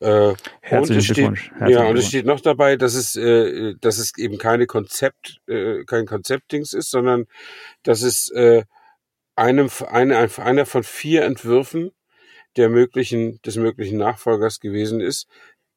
Äh, 0.00 0.34
Herzlichen 0.60 0.76
und 0.76 0.90
es 0.90 1.04
steht, 1.04 1.16
Glückwunsch. 1.16 1.50
Herzlichen 1.50 1.82
ja, 1.82 1.88
und 1.88 1.96
es 1.96 2.08
steht 2.08 2.26
noch 2.26 2.40
dabei, 2.40 2.76
dass 2.76 2.94
es, 2.94 3.16
äh, 3.16 3.74
dass 3.80 3.98
es 3.98 4.16
eben 4.18 4.38
keine 4.38 4.66
Konzept, 4.66 5.40
äh, 5.46 5.84
kein 5.84 6.06
Konzeptdings 6.06 6.74
ist, 6.74 6.90
sondern 6.90 7.24
dass 7.82 8.02
es 8.02 8.30
äh, 8.30 8.64
einem, 9.40 9.70
eine, 9.88 10.28
einer 10.38 10.66
von 10.66 10.84
vier 10.84 11.24
Entwürfen 11.24 11.92
der 12.56 12.68
möglichen, 12.68 13.40
des 13.42 13.56
möglichen 13.56 13.98
Nachfolgers 13.98 14.60
gewesen 14.60 15.00
ist, 15.00 15.26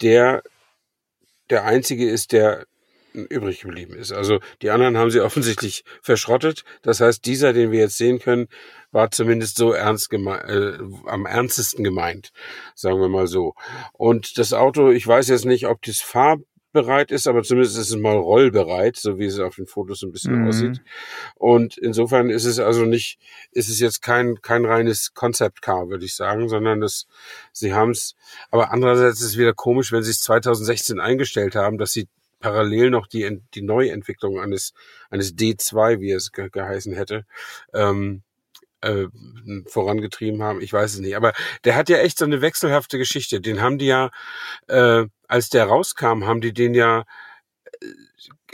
der 0.02 0.44
der 1.50 1.66
einzige 1.66 2.10
ist, 2.10 2.32
der 2.32 2.66
übrig 3.14 3.62
geblieben 3.62 3.94
ist. 3.94 4.12
Also 4.12 4.40
die 4.62 4.72
anderen 4.72 4.98
haben 4.98 5.12
sie 5.12 5.22
offensichtlich 5.22 5.84
verschrottet. 6.02 6.64
Das 6.82 7.00
heißt, 7.00 7.26
dieser, 7.26 7.54
den 7.54 7.72
wir 7.72 7.80
jetzt 7.80 7.98
sehen 7.98 8.20
können, 8.20 8.48
war 8.92 9.12
zumindest 9.12 9.58
so 9.58 9.72
ernst 9.72 10.10
geme 10.10 10.42
äh, 10.44 11.10
am 11.10 11.26
ernstesten 11.26 11.84
gemeint, 11.84 12.32
sagen 12.76 13.00
wir 13.00 13.10
mal 13.10 13.28
so. 13.28 13.54
Und 13.94 14.38
das 14.38 14.54
Auto, 14.54 14.90
ich 14.90 15.06
weiß 15.06 15.28
jetzt 15.28 15.46
nicht, 15.46 15.68
ob 15.68 15.82
das 15.84 16.00
fahrbereit 16.74 17.12
ist, 17.12 17.28
aber 17.28 17.44
zumindest 17.44 17.78
ist 17.78 17.92
es 17.92 17.96
mal 17.98 18.16
rollbereit, 18.18 18.98
so 18.98 19.18
wie 19.20 19.26
es 19.26 19.40
auf 19.40 19.56
den 19.56 19.68
Fotos 19.68 20.02
ein 20.04 20.12
bisschen 20.12 20.40
Mhm. 20.40 20.48
aussieht. 20.48 20.82
Und 21.36 21.78
insofern 21.78 22.30
ist 22.30 22.46
es 22.46 22.60
also 22.60 22.86
nicht, 22.86 23.20
ist 23.52 23.70
es 23.70 23.80
jetzt 23.80 24.02
kein 24.02 24.42
kein 24.42 24.66
reines 24.66 25.14
Concept 25.14 25.62
Car, 25.62 25.90
würde 25.90 26.06
ich 26.06 26.16
sagen, 26.16 26.50
sondern 26.50 26.82
das, 26.82 27.08
sie 27.52 27.74
haben 27.74 27.92
es. 27.92 28.16
Aber 28.52 28.72
andererseits 28.72 29.22
ist 29.22 29.28
es 29.28 29.38
wieder 29.38 29.54
komisch, 29.54 29.92
wenn 29.92 30.04
sie 30.04 30.12
es 30.12 30.20
2016 30.22 31.00
eingestellt 31.00 31.56
haben, 31.56 31.78
dass 31.78 31.92
sie 31.94 32.08
parallel 32.40 32.90
noch 32.90 33.08
die 33.08 33.40
die 33.54 33.62
Neuentwicklung 33.62 34.40
eines 34.40 34.74
eines 35.10 35.36
D2, 35.36 36.00
wie 36.02 36.12
es 36.12 36.32
ge 36.32 36.50
geheißen 36.50 36.94
hätte, 36.94 37.26
ähm, 37.74 38.24
äh, 38.84 39.08
vorangetrieben 39.68 40.44
haben. 40.44 40.62
Ich 40.62 40.74
weiß 40.74 40.96
es 40.96 41.00
nicht. 41.00 41.16
Aber 41.16 41.34
der 41.64 41.76
hat 41.76 41.90
ja 41.90 41.98
echt 41.98 42.18
so 42.18 42.26
eine 42.26 42.42
wechselhafte 42.42 42.98
Geschichte. 42.98 43.42
Den 43.42 43.62
haben 43.62 43.78
die 43.78 43.88
ja, 43.88 44.12
äh, 44.68 45.06
als 45.28 45.50
der 45.50 45.66
rauskam, 45.66 46.26
haben 46.26 46.42
die 46.42 46.54
den 46.54 46.74
ja, 46.74 47.06
äh, 47.82 47.88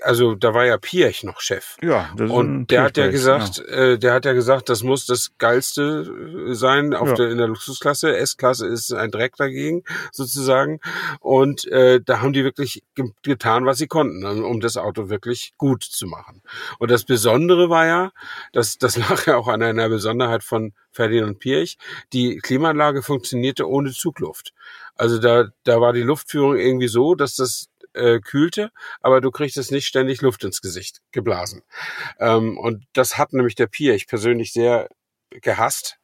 also 0.03 0.35
da 0.35 0.53
war 0.53 0.65
ja 0.65 0.77
Piech 0.77 1.23
noch 1.23 1.39
Chef. 1.41 1.77
Ja, 1.81 2.09
das 2.15 2.29
Und 2.29 2.67
der 2.67 2.83
hat 2.83 2.97
ja 2.97 3.07
gesagt, 3.09 3.59
äh, 3.59 3.97
der 3.97 4.13
hat 4.13 4.25
ja 4.25 4.33
gesagt, 4.33 4.69
das 4.69 4.83
muss 4.83 5.05
das 5.05 5.31
geilste 5.37 6.45
äh, 6.49 6.53
sein 6.53 6.93
auf 6.93 7.09
Ja. 7.09 7.13
der 7.15 7.29
in 7.29 7.37
der 7.37 7.47
Luxusklasse. 7.47 8.15
S-Klasse 8.17 8.67
ist 8.67 8.91
ein 8.93 9.11
Dreck 9.11 9.35
dagegen 9.37 9.83
sozusagen. 10.11 10.79
Und 11.19 11.65
äh, 11.67 12.01
da 12.03 12.21
haben 12.21 12.33
die 12.33 12.43
wirklich 12.43 12.83
ge 12.95 13.11
getan, 13.23 13.65
was 13.65 13.77
sie 13.77 13.87
konnten, 13.87 14.25
um 14.25 14.43
um 14.43 14.59
das 14.61 14.77
Auto 14.77 15.09
wirklich 15.09 15.53
gut 15.57 15.83
zu 15.83 16.05
machen. 16.07 16.41
Und 16.79 16.91
das 16.91 17.05
Besondere 17.05 17.69
war 17.69 17.85
ja, 17.85 18.11
dass 18.51 18.77
das 18.77 18.97
lag 19.09 19.25
ja 19.25 19.37
auch 19.37 19.47
an 19.47 19.61
einer 19.63 19.87
Besonderheit 19.89 20.43
von 20.43 20.73
Ferdinand 20.91 21.39
Pirch. 21.39 21.77
Die 22.13 22.37
Klimaanlage 22.39 23.01
funktionierte 23.03 23.67
ohne 23.69 23.91
Zugluft. 23.91 24.53
Also 24.95 25.17
da 25.19 25.45
da 25.63 25.79
war 25.79 25.93
die 25.93 26.01
Luftführung 26.01 26.57
irgendwie 26.57 26.89
so, 26.89 27.15
dass 27.15 27.35
das 27.35 27.68
äh, 27.93 28.19
kühlte, 28.19 28.71
aber 29.01 29.21
du 29.21 29.31
kriegst 29.31 29.57
es 29.57 29.71
nicht 29.71 29.87
ständig 29.87 30.21
Luft 30.21 30.43
ins 30.43 30.61
Gesicht 30.61 31.01
geblasen. 31.11 31.61
Ähm, 32.19 32.57
und 32.57 32.85
das 32.93 33.17
hat 33.17 33.33
nämlich 33.33 33.55
der 33.55 33.67
Piech 33.67 34.07
persönlich 34.07 34.53
sehr 34.53 34.89
gehasst. 35.29 35.99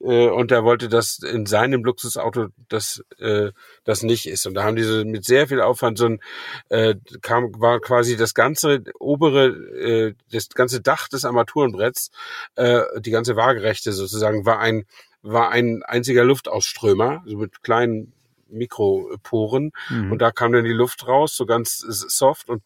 Äh, 0.00 0.28
und 0.28 0.50
er 0.50 0.64
wollte, 0.64 0.88
dass 0.88 1.18
in 1.18 1.46
seinem 1.46 1.84
Luxusauto 1.84 2.48
das, 2.68 3.02
äh, 3.18 3.52
das 3.84 4.02
nicht 4.02 4.26
ist. 4.26 4.46
Und 4.46 4.54
da 4.54 4.64
haben 4.64 4.76
diese 4.76 5.04
mit 5.04 5.24
sehr 5.24 5.48
viel 5.48 5.60
Aufwand 5.60 5.98
so 5.98 6.06
ein, 6.06 6.20
äh, 6.68 6.94
kam, 7.22 7.52
war 7.60 7.80
quasi 7.80 8.16
das 8.16 8.34
ganze 8.34 8.82
obere, 8.98 9.46
äh, 9.46 10.14
das 10.30 10.48
ganze 10.50 10.80
Dach 10.80 11.08
des 11.08 11.24
Armaturenbretts, 11.24 12.10
äh, 12.56 12.82
die 13.00 13.10
ganze 13.10 13.36
Waagerechte 13.36 13.92
sozusagen, 13.92 14.46
war 14.46 14.58
ein, 14.58 14.84
war 15.22 15.50
ein 15.50 15.82
einziger 15.84 16.24
Luftausströmer, 16.24 17.22
so 17.26 17.38
mit 17.38 17.62
kleinen 17.62 18.12
Mikroporen. 18.48 19.72
Mhm. 19.90 20.12
Und 20.12 20.18
da 20.22 20.30
kam 20.30 20.52
dann 20.52 20.64
die 20.64 20.72
Luft 20.72 21.06
raus, 21.06 21.36
so 21.36 21.46
ganz 21.46 21.78
soft 21.78 22.48
und 22.48 22.62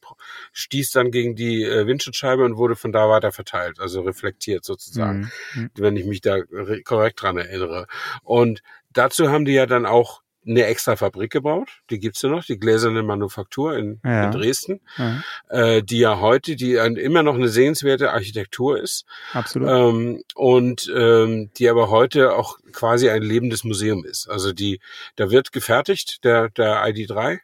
stieß 0.52 0.90
dann 0.90 1.10
gegen 1.10 1.34
die 1.36 1.62
äh, 1.64 1.86
Windschutzscheibe 1.86 2.44
und 2.44 2.56
wurde 2.56 2.76
von 2.76 2.92
da 2.92 3.08
weiter 3.08 3.32
verteilt, 3.32 3.80
also 3.80 4.02
reflektiert 4.02 4.64
sozusagen, 4.64 5.30
Mhm. 5.54 5.70
wenn 5.76 5.96
ich 5.96 6.06
mich 6.06 6.20
da 6.20 6.34
re- 6.34 6.82
korrekt 6.82 7.22
dran 7.22 7.36
erinnere. 7.38 7.86
Und 8.22 8.62
dazu 8.92 9.30
haben 9.30 9.44
die 9.44 9.52
ja 9.52 9.66
dann 9.66 9.86
auch 9.86 10.22
eine 10.48 10.64
extra 10.64 10.96
Fabrik 10.96 11.30
gebaut, 11.30 11.68
die 11.90 11.98
gibt's 11.98 12.22
ja 12.22 12.28
noch, 12.30 12.44
die 12.44 12.58
gläserne 12.58 13.02
Manufaktur 13.02 13.76
in, 13.76 14.00
Ja. 14.04 14.24
in 14.24 14.30
Dresden, 14.32 14.80
Ja, 14.96 15.20
äh, 15.48 15.82
die 15.82 15.98
ja 15.98 16.20
heute, 16.20 16.56
die 16.56 16.78
ein, 16.80 16.96
immer 16.96 17.22
noch 17.22 17.34
eine 17.34 17.48
sehenswerte 17.48 18.12
Architektur 18.12 18.80
ist 18.80 19.04
absolut. 19.34 19.68
ähm, 19.68 20.22
und 20.34 20.90
ähm, 20.96 21.50
die 21.58 21.68
aber 21.68 21.90
heute 21.90 22.34
auch 22.34 22.58
quasi 22.72 23.10
ein 23.10 23.22
lebendes 23.22 23.64
Museum 23.64 24.04
ist. 24.04 24.28
Also 24.28 24.52
die, 24.52 24.80
da 25.16 25.30
wird 25.30 25.52
gefertigt, 25.52 26.24
der, 26.24 26.48
der 26.50 26.82
ID3, 26.86 27.38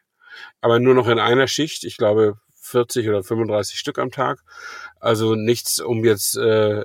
aber 0.61 0.79
nur 0.79 0.95
noch 0.95 1.07
in 1.07 1.19
einer 1.19 1.47
Schicht, 1.47 1.83
ich 1.83 1.97
glaube 1.97 2.37
40 2.75 3.07
oder 3.07 3.23
35 3.23 3.79
Stück 3.79 3.97
am 3.99 4.11
Tag. 4.11 4.39
Also 4.99 5.35
nichts, 5.35 5.79
um 5.79 6.03
jetzt, 6.03 6.35
äh, 6.35 6.83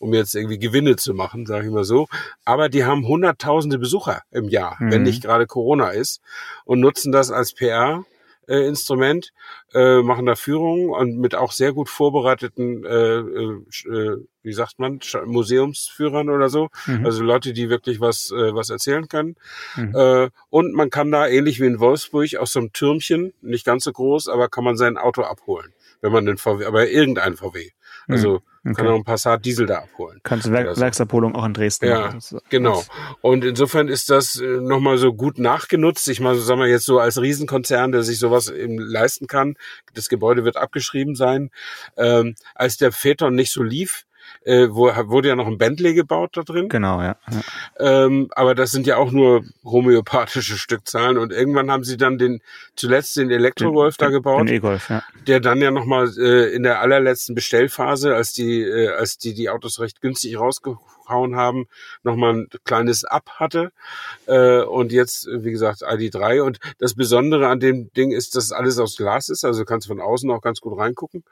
um 0.00 0.12
jetzt 0.12 0.34
irgendwie 0.34 0.58
Gewinne 0.58 0.96
zu 0.96 1.14
machen, 1.14 1.46
sage 1.46 1.66
ich 1.66 1.72
mal 1.72 1.84
so. 1.84 2.08
Aber 2.44 2.68
die 2.68 2.84
haben 2.84 3.06
hunderttausende 3.06 3.78
Besucher 3.78 4.22
im 4.32 4.48
Jahr, 4.48 4.76
Mhm. 4.80 4.90
wenn 4.90 5.02
nicht 5.04 5.22
gerade 5.22 5.46
Corona 5.46 5.90
ist, 5.90 6.20
und 6.64 6.80
nutzen 6.80 7.12
das 7.12 7.30
als 7.30 7.52
PR. 7.54 8.04
Äh, 8.48 8.66
Instrument, 8.66 9.32
äh, 9.74 10.00
machen 10.00 10.24
da 10.24 10.34
Führungen 10.34 10.88
und 10.88 11.18
mit 11.18 11.34
auch 11.34 11.52
sehr 11.52 11.74
gut 11.74 11.90
vorbereiteten, 11.90 12.82
äh, 12.82 13.18
äh, 13.18 13.60
äh, 13.90 14.26
wie 14.48 14.52
sagt 14.54 14.78
man, 14.80 14.98
Museumsführern 15.26 16.28
oder 16.30 16.48
so. 16.48 16.68
Mhm. 16.86 17.04
Also 17.06 17.22
Leute, 17.22 17.52
die 17.52 17.68
wirklich 17.70 18.00
was, 18.00 18.30
äh, 18.32 18.54
was 18.54 18.70
erzählen 18.70 19.06
können. 19.08 19.36
Mhm. 19.76 19.94
Äh, 19.94 20.30
und 20.50 20.74
man 20.74 20.90
kann 20.90 21.10
da 21.12 21.26
ähnlich 21.28 21.60
wie 21.60 21.66
in 21.66 21.78
Wolfsburg 21.80 22.34
aus 22.36 22.52
so 22.52 22.60
einem 22.60 22.72
Türmchen, 22.72 23.32
nicht 23.40 23.64
ganz 23.64 23.84
so 23.84 23.92
groß, 23.92 24.28
aber 24.28 24.48
kann 24.48 24.64
man 24.64 24.76
sein 24.76 24.96
Auto 24.98 25.22
abholen, 25.22 25.72
wenn 26.00 26.12
man 26.12 26.26
den 26.26 26.38
VW, 26.38 26.64
aber 26.64 26.88
irgendein 26.88 27.36
VW. 27.36 27.70
Also 28.08 28.40
Mhm. 28.64 28.74
kann 28.74 28.86
Okay. 28.86 28.94
auch 28.94 28.98
ein 28.98 29.04
Passat 29.04 29.44
Diesel 29.44 29.66
da 29.66 29.78
abholen. 29.78 30.18
Kannst 30.24 30.46
du 30.46 30.50
Werk 30.50 30.74
so. 30.74 30.80
Werksabholung 30.80 31.34
auch 31.36 31.44
in 31.44 31.54
Dresden 31.54 31.86
Ja, 31.86 32.00
machen. 32.00 32.20
Das 32.30 32.42
Genau. 32.50 32.82
Und 33.22 33.44
insofern 33.44 33.88
ist 33.88 34.10
das 34.10 34.40
äh, 34.40 34.60
nochmal 34.60 34.98
so 34.98 35.14
gut 35.14 35.38
nachgenutzt. 35.38 36.08
Ich 36.08 36.20
meine, 36.20 36.38
sagen 36.38 36.60
wir 36.60 36.66
jetzt 36.66 36.84
so 36.84 36.98
als 36.98 37.20
Riesenkonzern, 37.20 37.92
der 37.92 38.02
sich 38.02 38.18
sowas 38.18 38.48
eben 38.50 38.78
leisten 38.78 39.26
kann. 39.26 39.54
Das 39.94 40.08
Gebäude 40.08 40.44
wird 40.44 40.56
abgeschrieben 40.56 41.14
sein. 41.14 41.50
Ähm, 41.96 42.34
als 42.54 42.76
der 42.78 42.92
Phaeton 42.92 43.34
nicht 43.34 43.52
so 43.52 43.62
lief, 43.62 44.04
äh, 44.44 44.68
wo, 44.70 44.86
wurde 44.86 45.28
ja 45.28 45.36
noch 45.36 45.46
ein 45.46 45.58
Bentley 45.58 45.94
gebaut 45.94 46.36
da 46.36 46.42
drin. 46.42 46.68
Genau, 46.68 47.00
ja. 47.00 47.16
ja. 47.30 48.04
Ähm, 48.04 48.28
aber 48.34 48.54
das 48.54 48.70
sind 48.70 48.86
ja 48.86 48.96
auch 48.96 49.10
nur 49.10 49.44
homöopathische 49.64 50.56
Stückzahlen 50.56 51.18
und 51.18 51.32
irgendwann 51.32 51.70
haben 51.70 51.84
sie 51.84 51.96
dann 51.96 52.18
den 52.18 52.40
zuletzt 52.76 53.16
den 53.16 53.30
Elektrogolf 53.30 53.96
da 53.96 54.08
gebaut, 54.08 54.48
Den 54.48 54.54
E-Golf, 54.54 54.90
ja. 54.90 55.02
der 55.26 55.40
dann 55.40 55.60
ja 55.60 55.70
nochmal 55.70 56.10
äh, 56.18 56.54
in 56.54 56.62
der 56.62 56.80
allerletzten 56.80 57.34
Bestellphase, 57.34 58.14
als 58.14 58.32
die 58.32 58.62
äh, 58.62 58.88
als 58.88 59.18
die 59.18 59.34
die 59.34 59.50
Autos 59.50 59.80
recht 59.80 60.00
günstig 60.00 60.38
rausgehauen 60.38 61.36
haben, 61.36 61.66
nochmal 62.02 62.34
ein 62.34 62.48
kleines 62.64 63.04
Up 63.04 63.30
hatte 63.36 63.72
äh, 64.26 64.60
und 64.60 64.92
jetzt 64.92 65.28
wie 65.30 65.50
gesagt 65.50 65.82
ID3 65.82 66.42
und 66.42 66.58
das 66.78 66.94
Besondere 66.94 67.48
an 67.48 67.60
dem 67.60 67.92
Ding 67.92 68.12
ist, 68.12 68.36
dass 68.36 68.52
alles 68.52 68.78
aus 68.78 68.96
Glas 68.96 69.28
ist, 69.28 69.44
also 69.44 69.64
kannst 69.64 69.88
von 69.88 70.00
außen 70.00 70.30
auch 70.30 70.40
ganz 70.40 70.60
gut 70.60 70.78
reingucken. 70.78 71.24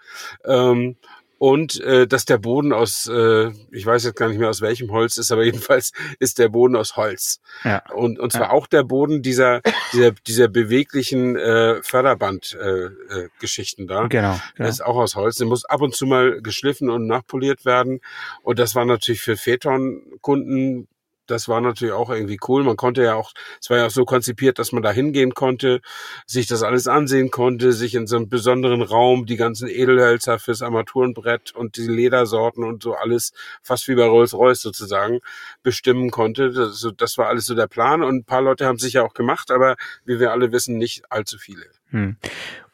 Ähm, 0.44 0.96
und 1.38 1.80
äh, 1.80 2.06
dass 2.06 2.24
der 2.24 2.38
Boden 2.38 2.72
aus, 2.72 3.06
äh, 3.12 3.50
ich 3.70 3.84
weiß 3.84 4.04
jetzt 4.04 4.16
gar 4.16 4.28
nicht 4.28 4.38
mehr 4.38 4.48
aus 4.48 4.60
welchem 4.60 4.90
Holz 4.90 5.16
ist, 5.18 5.30
aber 5.32 5.44
jedenfalls 5.44 5.92
ist 6.18 6.38
der 6.38 6.48
Boden 6.48 6.76
aus 6.76 6.96
Holz. 6.96 7.40
Ja. 7.64 7.82
Und, 7.92 8.18
und 8.18 8.32
zwar 8.32 8.48
Ja. 8.48 8.50
auch 8.50 8.66
der 8.66 8.84
Boden 8.84 9.22
dieser, 9.22 9.60
dieser, 9.92 10.12
dieser 10.12 10.48
beweglichen 10.48 11.36
äh, 11.36 11.82
Förderband-Geschichten 11.82 13.10
äh, 13.10 13.24
äh, 13.24 13.28
Geschichten 13.38 13.86
da. 13.86 14.06
Genau. 14.06 14.32
Der 14.32 14.40
genau. 14.54 14.68
ist 14.68 14.84
auch 14.84 14.96
aus 14.96 15.14
Holz. 15.16 15.36
Der 15.36 15.46
muss 15.46 15.64
ab 15.64 15.82
und 15.82 15.94
zu 15.94 16.06
mal 16.06 16.40
geschliffen 16.40 16.88
und 16.88 17.06
nachpoliert 17.06 17.64
werden. 17.64 18.00
Und 18.42 18.58
das 18.58 18.74
war 18.74 18.84
natürlich 18.84 19.20
für 19.20 19.36
Phaeton-Kunden, 19.36 20.88
das 21.26 21.48
war 21.48 21.60
natürlich 21.60 21.94
auch 21.94 22.10
irgendwie 22.10 22.38
cool. 22.48 22.64
Man 22.64 22.76
konnte 22.76 23.02
ja 23.02 23.14
auch, 23.14 23.32
es 23.60 23.70
war 23.70 23.78
ja 23.78 23.86
auch 23.86 23.90
so 23.90 24.04
konzipiert, 24.04 24.58
dass 24.58 24.72
man 24.72 24.82
da 24.82 24.90
hingehen 24.90 25.34
konnte, 25.34 25.80
sich 26.26 26.46
das 26.46 26.62
alles 26.62 26.86
ansehen 26.86 27.30
konnte, 27.30 27.72
sich 27.72 27.94
in 27.94 28.06
so 28.06 28.16
einem 28.16 28.28
besonderen 28.28 28.82
Raum 28.82 29.26
die 29.26 29.36
ganzen 29.36 29.68
Edelhölzer 29.68 30.38
fürs 30.38 30.62
Armaturenbrett 30.62 31.52
und 31.54 31.76
die 31.76 31.86
Ledersorten 31.86 32.64
und 32.64 32.82
so 32.82 32.94
alles, 32.94 33.32
fast 33.62 33.88
wie 33.88 33.94
bei 33.94 34.06
Rolls-Royce 34.06 34.62
sozusagen, 34.62 35.20
bestimmen 35.62 36.10
konnte. 36.10 36.50
Das, 36.50 36.86
das 36.96 37.18
war 37.18 37.28
alles 37.28 37.46
so 37.46 37.54
der 37.54 37.66
Plan. 37.66 38.02
Und 38.02 38.16
ein 38.16 38.24
paar 38.24 38.42
Leute 38.42 38.66
haben 38.66 38.78
sich 38.78 38.94
ja 38.94 39.02
auch 39.02 39.14
gemacht, 39.14 39.50
aber 39.50 39.76
wie 40.04 40.20
wir 40.20 40.32
alle 40.32 40.52
wissen, 40.52 40.78
nicht 40.78 41.10
allzu 41.10 41.38
viele. 41.38 41.66
Hm. 41.90 42.16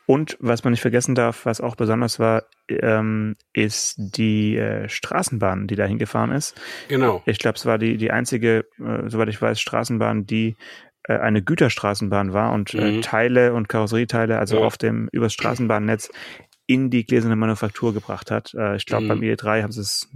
Und 0.07 0.37
was 0.41 0.65
man 0.65 0.73
nicht 0.73 0.81
vergessen 0.81 1.15
darf, 1.15 1.47
was 1.47 1.61
auch 1.61 1.77
besonders 1.77 2.19
war, 2.19 2.45
ähm, 2.69 3.37
ist 3.53 3.95
die 3.99 4.57
äh, 4.57 4.89
Straßenbahn, 4.89 5.67
die 5.69 5.77
dahin 5.77 5.99
gefahren 5.99 6.33
ist. 6.33 6.61
Genau. 6.89 7.23
Ich 7.27 7.39
glaube, 7.39 7.57
es 7.57 7.67
war 7.67 7.79
die, 7.79 7.97
die 7.97 8.11
einzige, 8.11 8.65
äh, 8.79 9.09
soweit 9.09 9.29
ich 9.29 9.41
weiß, 9.41 9.61
Straßenbahn, 9.61 10.27
die 10.27 10.57
äh, 11.09 11.19
eine 11.19 11.43
Güterstraßenbahn 11.43 12.33
war 12.33 12.53
und 12.53 12.75
äh, 12.75 12.93
Mhm. 12.99 13.03
Teile 13.03 13.55
und 13.55 13.69
Karosserieteile, 13.69 14.39
also 14.39 14.59
Ja. 14.59 14.65
auf 14.67 14.77
dem 14.77 15.09
übers 15.13 15.33
Straßenbahnnetz 15.35 16.11
in 16.67 16.91
die 16.91 17.05
gläserne 17.05 17.37
Manufaktur 17.37 17.93
gebracht 17.93 18.31
hat. 18.31 18.55
Äh, 18.55 18.77
ich 18.77 18.87
glaube, 18.87 19.05
Mhm. 19.05 19.09
beim 19.09 19.23
E3 19.23 19.63
haben 19.63 19.73
sie 19.73 19.81
es 19.81 20.09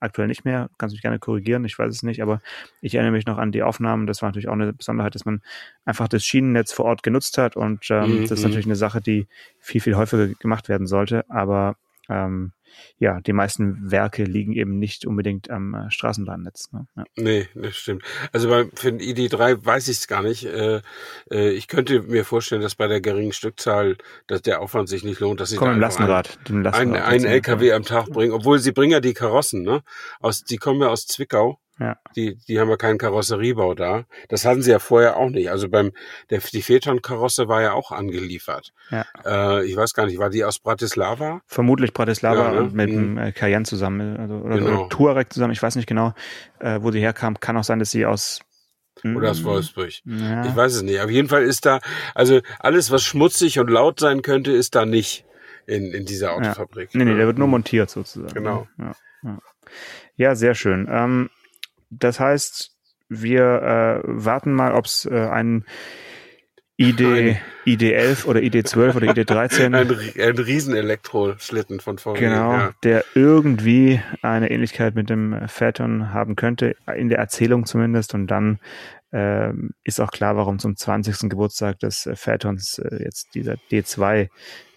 aktuell 0.00 0.28
nicht 0.28 0.44
mehr. 0.44 0.70
Kannst 0.78 0.94
mich 0.94 1.02
gerne 1.02 1.18
korrigieren, 1.18 1.64
ich 1.64 1.78
weiß 1.78 1.94
es 1.94 2.02
nicht, 2.02 2.22
aber 2.22 2.40
ich 2.80 2.94
erinnere 2.94 3.12
mich 3.12 3.26
noch 3.26 3.38
an 3.38 3.52
die 3.52 3.62
Aufnahmen. 3.62 4.06
Das 4.06 4.22
war 4.22 4.28
natürlich 4.30 4.48
auch 4.48 4.54
eine 4.54 4.72
Besonderheit, 4.72 5.14
dass 5.14 5.24
man 5.24 5.42
einfach 5.84 6.08
das 6.08 6.24
Schienennetz 6.24 6.72
vor 6.72 6.86
Ort 6.86 7.02
genutzt 7.02 7.36
hat 7.38 7.56
und 7.56 7.86
ähm, 7.90 8.10
Mhm. 8.18 8.22
das 8.22 8.32
ist 8.32 8.44
natürlich 8.44 8.66
eine 8.66 8.76
Sache, 8.76 9.00
die 9.00 9.28
viel, 9.58 9.80
viel 9.80 9.96
häufiger 9.96 10.28
gemacht 10.28 10.68
werden 10.68 10.86
sollte, 10.86 11.24
aber 11.30 11.76
ähm, 12.10 12.52
ja, 12.98 13.20
die 13.20 13.32
meisten 13.32 13.90
Werke 13.90 14.24
liegen 14.24 14.52
eben 14.52 14.78
nicht 14.78 15.06
unbedingt 15.06 15.50
am 15.50 15.74
äh, 15.74 15.90
Straßenbahnnetz. 15.90 16.70
Ne? 16.72 16.86
Ja. 16.96 17.04
Nee, 17.16 17.48
das 17.54 17.76
stimmt. 17.76 18.04
Also 18.32 18.48
bei, 18.48 18.66
für 18.74 18.92
den 18.92 19.00
ID3 19.00 19.64
weiß 19.64 19.88
ich 19.88 19.98
es 19.98 20.08
gar 20.08 20.22
nicht. 20.22 20.44
Äh, 20.44 20.82
äh, 21.30 21.50
ich 21.50 21.68
könnte 21.68 22.02
mir 22.02 22.24
vorstellen, 22.24 22.62
dass 22.62 22.74
bei 22.74 22.86
der 22.86 23.00
geringen 23.00 23.32
Stückzahl, 23.32 23.96
dass 24.26 24.42
der 24.42 24.60
Aufwand 24.60 24.88
sich 24.88 25.04
nicht 25.04 25.20
lohnt, 25.20 25.40
dass 25.40 25.50
sie 25.50 25.56
Komm 25.56 25.68
da 25.68 25.76
Lastenrad. 25.76 26.38
Ein, 26.48 26.62
Lastenrad 26.62 27.02
ein, 27.02 27.02
ein 27.02 27.12
jetzt, 27.14 27.22
ne? 27.24 27.30
LKW 27.30 27.72
am 27.72 27.84
Tag 27.84 28.10
bringen, 28.10 28.32
obwohl 28.32 28.58
sie 28.58 28.72
bringen 28.72 28.92
ja 28.92 29.00
die 29.00 29.14
Karossen, 29.14 29.62
ne? 29.62 29.82
Aus, 30.20 30.44
die 30.44 30.56
kommen 30.56 30.80
ja 30.80 30.88
aus 30.88 31.06
Zwickau. 31.06 31.58
Ja. 31.80 31.96
Die, 32.14 32.36
die 32.46 32.60
haben 32.60 32.68
ja 32.68 32.76
keinen 32.76 32.98
Karosseriebau 32.98 33.74
da. 33.74 34.04
Das 34.28 34.44
hatten 34.44 34.60
sie 34.60 34.70
ja 34.70 34.78
vorher 34.78 35.16
auch 35.16 35.30
nicht. 35.30 35.50
Also 35.50 35.68
beim, 35.70 35.92
der, 36.28 36.40
die 36.40 36.60
Phaeton-Karosse 36.60 37.48
war 37.48 37.62
ja 37.62 37.72
auch 37.72 37.90
angeliefert. 37.90 38.74
Ja. 38.90 39.06
Äh, 39.24 39.64
ich 39.64 39.76
weiß 39.76 39.94
gar 39.94 40.04
nicht, 40.04 40.18
war 40.18 40.28
die 40.28 40.44
aus 40.44 40.58
Bratislava? 40.58 41.40
Vermutlich 41.46 41.94
Bratislava 41.94 42.44
Ja, 42.48 42.52
ne? 42.52 42.60
und 42.60 42.74
mit 42.74 42.90
Mhm. 42.90 43.16
dem 43.16 43.18
äh, 43.18 43.32
Cayenne 43.32 43.64
zusammen 43.64 44.16
also, 44.18 44.34
oder, 44.34 44.58
Genau. 44.58 44.80
oder 44.82 44.88
Touareg 44.90 45.32
zusammen. 45.32 45.54
Ich 45.54 45.62
weiß 45.62 45.74
nicht 45.76 45.86
genau, 45.88 46.12
äh, 46.58 46.78
wo 46.82 46.92
sie 46.92 47.00
herkam. 47.00 47.40
Kann 47.40 47.56
auch 47.56 47.64
sein, 47.64 47.78
dass 47.78 47.90
sie 47.90 48.04
aus 48.04 48.40
Oder 49.02 49.30
aus 49.30 49.40
Mm, 49.40 49.44
Wolfsburg? 49.46 49.90
Ja, 50.04 50.44
Ich 50.44 50.54
weiß 50.54 50.74
es 50.74 50.82
nicht. 50.82 51.00
Auf 51.00 51.08
jeden 51.08 51.28
Fall 51.28 51.44
ist 51.44 51.64
da, 51.64 51.80
also 52.14 52.40
alles, 52.58 52.90
was 52.90 53.02
schmutzig 53.02 53.58
und 53.58 53.70
laut 53.70 53.98
sein 54.00 54.20
könnte, 54.20 54.52
ist 54.52 54.74
da 54.74 54.84
nicht 54.84 55.24
in, 55.66 55.92
in 55.92 56.04
dieser 56.04 56.34
Autofabrik. 56.34 56.90
Nee, 56.94 57.06
nee, 57.06 57.14
der 57.14 57.26
wird 57.26 57.38
nur 57.38 57.48
montiert 57.48 57.88
sozusagen. 57.88 58.34
Genau. 58.34 58.68
Ja, 58.76 58.92
ja. 59.22 59.38
ja 60.16 60.34
sehr 60.34 60.54
schön. 60.54 60.86
Ähm, 60.90 61.30
das 61.90 62.18
heißt, 62.20 62.72
wir 63.08 63.42
äh, 63.42 64.00
warten 64.04 64.52
mal, 64.52 64.72
ob 64.72 64.84
es 64.86 65.04
äh, 65.04 65.14
einen 65.28 65.64
ID, 66.78 67.00
Ein- 67.02 67.38
ID11 67.66 68.24
oder 68.24 68.40
ID12 68.40 68.96
oder 68.96 69.06
ID13 69.08 69.64
Ein, 69.74 69.74
ein 70.30 70.38
riesen 70.38 70.74
Elektroschlitten 70.74 71.80
von 71.80 71.98
VW. 71.98 72.18
Genau, 72.18 72.52
Ja. 72.52 72.72
der 72.84 73.04
irgendwie 73.14 74.00
eine 74.22 74.50
Ähnlichkeit 74.50 74.94
mit 74.94 75.10
dem 75.10 75.34
äh, 75.34 75.46
Phaeton 75.48 76.12
haben 76.14 76.36
könnte, 76.36 76.76
in 76.96 77.10
der 77.10 77.18
Erzählung 77.18 77.66
zumindest. 77.66 78.14
Und 78.14 78.28
dann 78.28 78.60
ähm, 79.12 79.70
ist 79.84 80.00
auch 80.00 80.10
klar, 80.10 80.36
warum 80.36 80.58
zum 80.58 80.74
20. 80.76 81.28
Geburtstag 81.28 81.80
des 81.80 82.06
äh, 82.06 82.16
Phaetons 82.16 82.78
äh, 82.78 83.02
jetzt 83.02 83.34
dieser 83.34 83.56
D2 83.70 84.28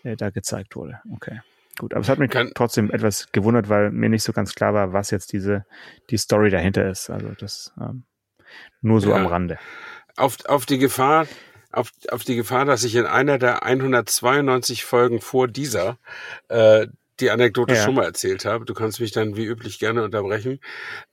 äh, 0.04 0.16
da 0.18 0.30
gezeigt 0.30 0.76
wurde. 0.76 1.00
Okay, 1.14 1.40
gut. 1.80 1.94
Aber 1.94 2.02
es 2.02 2.10
hat 2.10 2.20
mich 2.20 2.30
Kann- 2.32 2.52
trotzdem 2.56 2.92
etwas 2.92 3.32
gewundert, 3.32 3.70
weil 3.70 3.92
mir 3.92 4.10
nicht 4.10 4.24
so 4.24 4.34
ganz 4.34 4.54
klar 4.56 4.74
war, 4.74 4.94
was 4.94 5.12
jetzt 5.12 5.34
diese 5.34 5.66
die 6.10 6.18
Story 6.18 6.50
dahinter 6.50 6.90
ist. 6.90 7.10
Also 7.10 7.30
das 7.40 7.74
ähm, 7.80 8.04
nur 8.82 9.02
so 9.02 9.10
Ja. 9.10 9.16
am 9.18 9.26
Rande. 9.28 9.58
auf, 10.16 10.38
auf 10.46 10.66
die 10.66 10.78
Gefahr, 10.78 11.28
auf, 11.72 11.92
auf 12.10 12.24
die 12.24 12.36
Gefahr, 12.36 12.66
dass 12.66 12.84
ich 12.84 12.96
in 12.96 13.06
einer 13.06 13.38
der 13.40 13.64
192 13.64 14.86
Folgen 14.86 15.22
vor 15.22 15.48
dieser 15.48 15.98
äh, 16.50 16.88
die 17.20 17.30
Anekdote 17.32 17.76
Ja. 17.76 17.84
schon 17.84 17.96
mal 17.96 18.06
erzählt 18.06 18.46
habe. 18.46 18.66
Du 18.66 18.74
kannst 18.74 19.00
mich 19.00 19.12
dann 19.12 19.36
wie 19.36 19.46
üblich 19.46 19.80
gerne 19.80 20.04
unterbrechen. 20.04 20.60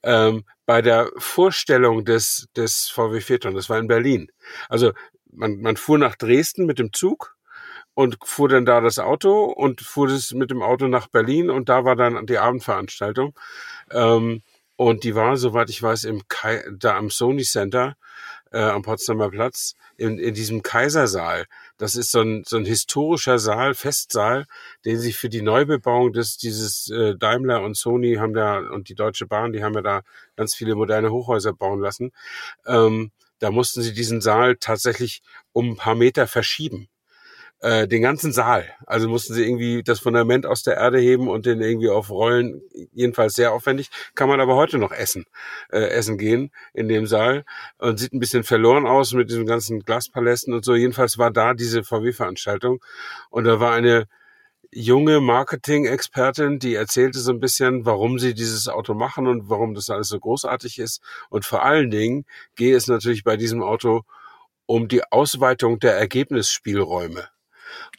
Ähm, 0.03 0.43
bei 0.65 0.81
der 0.81 1.09
Vorstellung 1.17 2.05
des, 2.05 2.47
des 2.55 2.89
VW 2.89 3.21
Phaeton, 3.21 3.53
das 3.55 3.69
war 3.69 3.77
in 3.79 3.87
Berlin. 3.87 4.31
Also 4.69 4.93
man, 5.31 5.61
man 5.61 5.77
fuhr 5.77 5.97
nach 5.97 6.15
Dresden 6.15 6.65
mit 6.65 6.79
dem 6.79 6.91
Zug 6.93 7.37
und 7.93 8.17
fuhr 8.23 8.49
dann 8.49 8.65
da 8.65 8.81
das 8.81 8.99
Auto 8.99 9.45
und 9.45 9.81
fuhr 9.81 10.07
das 10.07 10.31
mit 10.33 10.51
dem 10.51 10.61
Auto 10.61 10.87
nach 10.87 11.07
Berlin 11.07 11.49
und 11.49 11.69
da 11.69 11.85
war 11.85 11.95
dann 11.95 12.25
die 12.25 12.37
Abendveranstaltung. 12.37 13.33
Ähm, 13.91 14.43
und 14.77 15.03
die 15.03 15.13
war, 15.15 15.37
soweit 15.37 15.69
ich 15.69 15.83
weiß, 15.83 16.05
im 16.05 16.27
Kai 16.27 16.63
da 16.71 16.97
am 16.97 17.09
Sony 17.11 17.43
Center 17.43 17.95
äh, 18.51 18.59
am 18.59 18.81
Potsdamer 18.81 19.29
Platz 19.29 19.75
in, 19.97 20.17
in 20.19 20.33
diesem 20.33 20.61
Kaisersaal. 20.61 21.45
Das 21.77 21.95
ist 21.95 22.11
so 22.11 22.21
ein, 22.21 22.43
so 22.45 22.57
ein 22.57 22.65
historischer 22.65 23.39
Saal, 23.39 23.73
Festsaal, 23.73 24.45
den 24.85 24.99
sich 24.99 25.17
für 25.17 25.29
die 25.29 25.41
Neubebauung 25.41 26.13
des 26.13 26.37
dieses 26.37 26.89
äh, 26.89 27.15
Daimler 27.15 27.61
und 27.61 27.77
Sony 27.77 28.15
haben 28.15 28.33
da 28.33 28.59
und 28.59 28.89
die 28.89 28.95
Deutsche 28.95 29.27
Bahn, 29.27 29.53
die 29.53 29.63
haben 29.63 29.75
ja 29.75 29.81
da 29.81 30.01
ganz 30.35 30.55
viele 30.55 30.75
moderne 30.75 31.11
Hochhäuser 31.11 31.53
bauen 31.53 31.79
lassen. 31.79 32.11
Ähm, 32.65 33.11
da 33.39 33.51
mussten 33.51 33.81
sie 33.81 33.93
diesen 33.93 34.21
Saal 34.21 34.57
tatsächlich 34.57 35.21
um 35.53 35.71
ein 35.71 35.77
paar 35.77 35.95
Meter 35.95 36.27
verschieben. 36.27 36.87
Äh, 37.61 37.87
den 37.87 38.01
ganzen 38.01 38.31
Saal. 38.31 38.65
Also 38.87 39.07
mussten 39.07 39.35
sie 39.35 39.43
irgendwie 39.45 39.83
das 39.83 39.99
Fundament 39.99 40.47
aus 40.47 40.63
der 40.63 40.77
Erde 40.77 40.97
heben 40.97 41.27
und 41.29 41.45
den 41.45 41.61
irgendwie 41.61 41.89
auf 41.89 42.09
Rollen. 42.09 42.63
Jedenfalls 42.91 43.35
sehr 43.35 43.53
aufwendig. 43.53 43.91
Kann 44.15 44.27
man 44.29 44.41
aber 44.41 44.55
heute 44.55 44.79
noch 44.79 44.91
essen, 44.91 45.25
äh, 45.71 45.89
essen 45.89 46.17
gehen 46.17 46.51
in 46.73 46.87
dem 46.87 47.05
Saal 47.05 47.45
und 47.77 47.99
sieht 47.99 48.13
ein 48.13 48.19
bisschen 48.19 48.43
verloren 48.43 48.87
aus 48.87 49.13
mit 49.13 49.29
diesen 49.29 49.45
ganzen 49.45 49.81
Glaspalästen 49.81 50.55
und 50.55 50.65
so. 50.65 50.73
Jedenfalls 50.73 51.19
war 51.19 51.29
da 51.29 51.53
diese 51.53 51.83
VW-Veranstaltung 51.83 52.83
und 53.29 53.43
da 53.43 53.59
war 53.59 53.73
eine 53.73 54.07
junge 54.71 55.19
Marketing-Expertin, 55.19 56.57
die 56.57 56.73
erzählte 56.73 57.19
so 57.19 57.31
ein 57.31 57.39
bisschen, 57.39 57.85
warum 57.85 58.17
sie 58.17 58.33
dieses 58.33 58.69
Auto 58.69 58.95
machen 58.95 59.27
und 59.27 59.49
warum 59.49 59.75
das 59.75 59.91
alles 59.91 60.07
so 60.07 60.19
großartig 60.19 60.79
ist. 60.79 61.01
Und 61.29 61.45
vor 61.45 61.63
allen 61.63 61.91
Dingen 61.91 62.25
gehe 62.55 62.75
es 62.75 62.87
natürlich 62.87 63.23
bei 63.23 63.37
diesem 63.37 63.61
Auto 63.61 64.01
um 64.65 64.87
die 64.87 65.03
Ausweitung 65.11 65.79
der 65.79 65.95
Ergebnisspielräume. 65.97 67.29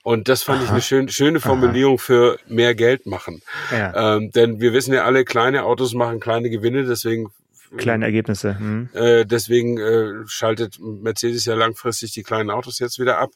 Und 0.03 0.29
das 0.29 0.43
fand 0.43 0.63
ich 0.63 0.69
Aha. 0.69 0.75
eine 0.75 0.83
schön, 0.83 1.09
schöne 1.09 1.41
Formulierung 1.41 1.99
für 1.99 2.39
mehr 2.49 2.75
Geld 2.75 3.07
machen. 3.07 3.43
Ja, 3.71 4.17
Ähm, 4.17 4.31
denn 4.33 4.61
wir 4.61 4.73
wissen 4.73 4.93
ja 4.93 5.05
alle, 5.05 5.25
kleine 5.25 5.65
Autos 5.65 5.95
machen 5.95 6.19
kleine 6.19 6.51
Gewinne, 6.51 6.85
deswegen 6.85 7.31
kleine 7.77 8.05
Ergebnisse. 8.05 8.59
Hm. 8.59 8.89
äh, 8.93 9.25
deswegen 9.25 9.79
äh, 9.79 10.27
schaltet 10.27 10.79
Mercedes 10.81 11.45
ja 11.45 11.55
langfristig 11.55 12.13
die 12.13 12.23
kleinen 12.23 12.51
Autos 12.51 12.79
jetzt 12.79 12.99
wieder 12.99 13.19
ab. 13.19 13.31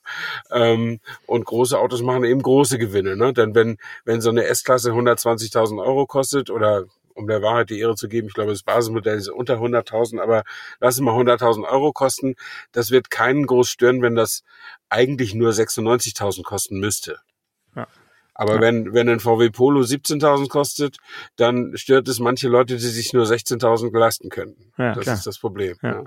Ähm, 0.51 1.01
und 1.27 1.45
große 1.45 1.79
Autos 1.79 2.03
machen 2.03 2.25
eben 2.25 2.43
große 2.43 2.79
Gewinne. 2.79 3.17
Ne? 3.17 3.33
Denn 3.33 3.55
wenn, 3.55 3.79
wenn 4.05 4.21
so 4.21 4.31
eine 4.31 4.45
S-Klasse 4.45 4.91
120.000 4.91 5.83
Euro 5.83 6.07
kostet 6.07 6.51
oder 6.51 6.85
um 7.17 7.27
der 7.27 7.43
Wahrheit 7.43 7.71
die 7.71 7.81
Ehre 7.81 7.97
zu 7.97 8.09
geben, 8.09 8.29
ich 8.29 8.35
glaube, 8.35 8.53
das 8.53 8.63
Basismodell 8.63 9.17
ist 9.17 9.29
unter 9.29 9.57
100.000, 9.57 10.21
aber 10.21 10.45
lass 10.81 10.95
es 10.95 11.01
mal 11.01 11.15
100.000 11.15 11.69
Euro 11.69 11.93
kosten. 11.93 12.37
Das 12.73 12.91
wird 12.91 13.11
keinen 13.11 13.47
groß 13.47 13.69
stören, 13.69 14.03
wenn 14.03 14.15
das 14.15 14.43
eigentlich 14.89 15.35
nur 15.35 15.51
96.000 15.51 16.43
kosten 16.43 16.79
müsste. 16.79 17.19
Ja. 17.75 17.87
Aber 18.35 18.57
ja. 18.57 18.61
wenn, 18.61 18.93
wenn 18.93 19.09
ein 19.09 19.21
VW 19.21 19.51
Polo 19.51 19.81
17.000 19.81 20.49
kostet, 20.49 20.99
dann 21.37 21.77
stört 21.77 22.07
es 22.09 22.21
manche 22.21 22.49
Leute, 22.49 22.77
die 22.77 22.81
sich 22.81 23.13
nur 23.13 23.25
16.000 23.25 23.97
leisten 23.99 24.29
können. 24.29 24.73
Ja, 24.77 24.95
das 24.95 25.05
klar. 25.05 25.17
ist 25.17 25.27
das 25.27 25.39
Problem. 25.39 25.77
Ja. 25.83 26.05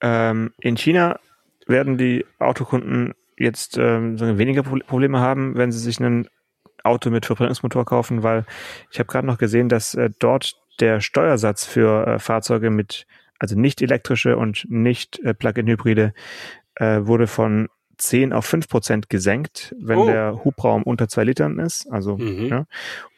Ähm, 0.00 0.52
in 0.60 0.76
China 0.76 1.18
werden 1.66 1.98
die 1.98 2.24
Autokunden 2.38 3.14
jetzt 3.38 3.76
ähm, 3.76 4.18
weniger 4.38 4.62
Probleme 4.62 5.20
haben, 5.20 5.56
wenn 5.56 5.72
sie 5.72 5.78
sich 5.78 6.00
ein 6.00 6.28
Auto 6.86 7.10
mit 7.10 7.26
Verbrennungsmotor 7.26 7.84
kaufen, 7.84 8.22
weil 8.22 8.44
ich 8.90 8.98
habe 8.98 9.06
gerade 9.06 9.26
noch 9.26 9.38
gesehen, 9.38 9.68
dass 9.68 9.94
äh, 9.94 10.10
dort 10.18 10.54
der 10.80 11.00
Steuersatz 11.00 11.64
für 11.64 12.06
äh, 12.06 12.18
Fahrzeuge 12.18 12.70
mit, 12.70 13.06
also 13.38 13.58
nicht 13.58 13.82
elektrische 13.82 14.36
und 14.36 14.66
nicht 14.68 15.18
äh, 15.20 15.34
Plug-in-Hybride, 15.34 16.12
äh, 16.76 17.00
wurde 17.02 17.26
von 17.26 17.68
10 17.98 18.32
auf 18.32 18.44
5 18.46 18.68
Prozent 18.68 19.08
gesenkt, 19.08 19.74
wenn 19.80 19.98
oh. 19.98 20.06
der 20.06 20.44
Hubraum 20.44 20.82
unter 20.82 21.08
zwei 21.08 21.24
Litern 21.24 21.58
ist. 21.58 21.90
Also, 21.90 22.18
mhm. 22.18 22.46
ja. 22.46 22.66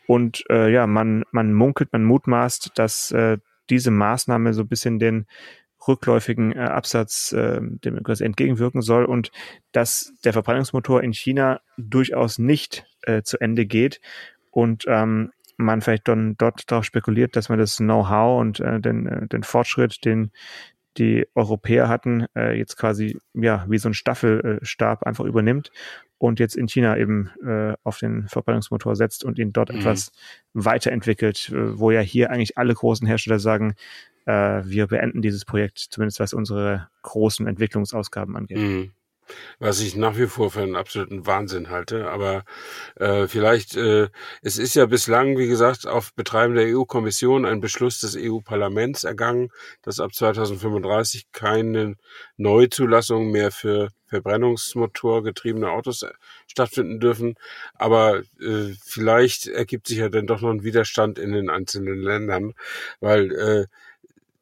Und 0.06 0.44
äh, 0.50 0.72
ja, 0.72 0.86
man, 0.86 1.24
man 1.32 1.52
munkelt, 1.52 1.92
man 1.92 2.04
mutmaßt, 2.04 2.72
dass 2.76 3.10
äh, 3.10 3.38
diese 3.68 3.90
Maßnahme 3.90 4.54
so 4.54 4.62
ein 4.62 4.68
bisschen 4.68 4.98
den 4.98 5.26
rückläufigen 5.88 6.52
äh, 6.52 6.60
Absatz 6.60 7.32
äh, 7.32 7.60
dem 7.60 8.02
quasi 8.02 8.24
entgegenwirken 8.24 8.82
soll 8.82 9.04
und 9.04 9.30
dass 9.72 10.12
der 10.24 10.32
Verbrennungsmotor 10.32 11.02
in 11.02 11.12
China 11.12 11.60
durchaus 11.76 12.38
nicht 12.38 12.84
äh, 13.02 13.22
zu 13.22 13.40
Ende 13.40 13.66
geht 13.66 14.00
und 14.50 14.84
ähm, 14.86 15.32
man 15.56 15.80
vielleicht 15.80 16.06
dann 16.06 16.36
dort 16.36 16.70
darauf 16.70 16.84
spekuliert, 16.84 17.34
dass 17.34 17.48
man 17.48 17.58
das 17.58 17.76
Know-how 17.78 18.40
und 18.40 18.60
äh, 18.60 18.80
den, 18.80 19.06
äh, 19.06 19.26
den 19.26 19.42
Fortschritt, 19.42 20.04
den 20.04 20.30
die 20.98 21.26
Europäer 21.34 21.88
hatten, 21.88 22.26
äh, 22.36 22.56
jetzt 22.56 22.76
quasi 22.76 23.18
ja 23.34 23.64
wie 23.68 23.78
so 23.78 23.88
ein 23.88 23.94
Staffelstab 23.94 25.04
einfach 25.04 25.24
übernimmt 25.24 25.70
und 26.18 26.40
jetzt 26.40 26.56
in 26.56 26.68
China 26.68 26.96
eben 26.96 27.30
äh, 27.44 27.74
auf 27.84 27.98
den 27.98 28.28
Verbrennungsmotor 28.28 28.96
setzt 28.96 29.24
und 29.24 29.38
ihn 29.38 29.52
dort 29.52 29.70
mhm. 29.72 29.78
etwas 29.78 30.12
weiterentwickelt, 30.52 31.50
äh, 31.50 31.78
wo 31.78 31.90
ja 31.90 32.00
hier 32.00 32.30
eigentlich 32.30 32.58
alle 32.58 32.74
großen 32.74 33.06
Hersteller 33.06 33.38
sagen, 33.38 33.74
äh, 34.26 34.62
wir 34.64 34.88
beenden 34.88 35.22
dieses 35.22 35.44
Projekt, 35.44 35.78
zumindest 35.78 36.20
was 36.20 36.32
unsere 36.32 36.88
großen 37.02 37.46
Entwicklungsausgaben 37.46 38.36
angeht. 38.36 38.58
Mhm 38.58 38.90
was 39.58 39.80
ich 39.80 39.96
nach 39.96 40.16
wie 40.16 40.26
vor 40.26 40.50
für 40.50 40.62
einen 40.62 40.76
absoluten 40.76 41.26
Wahnsinn 41.26 41.70
halte. 41.70 42.10
Aber 42.10 42.44
äh, 42.96 43.26
vielleicht, 43.28 43.76
äh, 43.76 44.08
es 44.42 44.58
ist 44.58 44.74
ja 44.74 44.86
bislang, 44.86 45.38
wie 45.38 45.48
gesagt, 45.48 45.86
auf 45.86 46.14
Betreiben 46.14 46.54
der 46.54 46.66
EU-Kommission 46.76 47.44
ein 47.44 47.60
Beschluss 47.60 48.00
des 48.00 48.16
EU-Parlaments 48.16 49.04
ergangen, 49.04 49.50
dass 49.82 50.00
ab 50.00 50.14
2035 50.14 51.32
keine 51.32 51.96
Neuzulassungen 52.36 53.30
mehr 53.30 53.50
für 53.50 53.88
Verbrennungsmotorgetriebene 54.08 55.70
Autos 55.70 56.02
äh, 56.02 56.10
stattfinden 56.46 57.00
dürfen. 57.00 57.36
Aber 57.74 58.22
äh, 58.40 58.72
vielleicht 58.82 59.46
ergibt 59.46 59.86
sich 59.86 59.98
ja 59.98 60.08
dann 60.08 60.26
doch 60.26 60.40
noch 60.40 60.50
ein 60.50 60.64
Widerstand 60.64 61.18
in 61.18 61.32
den 61.32 61.50
einzelnen 61.50 62.00
Ländern, 62.00 62.54
weil 63.00 63.32
äh, 63.32 63.66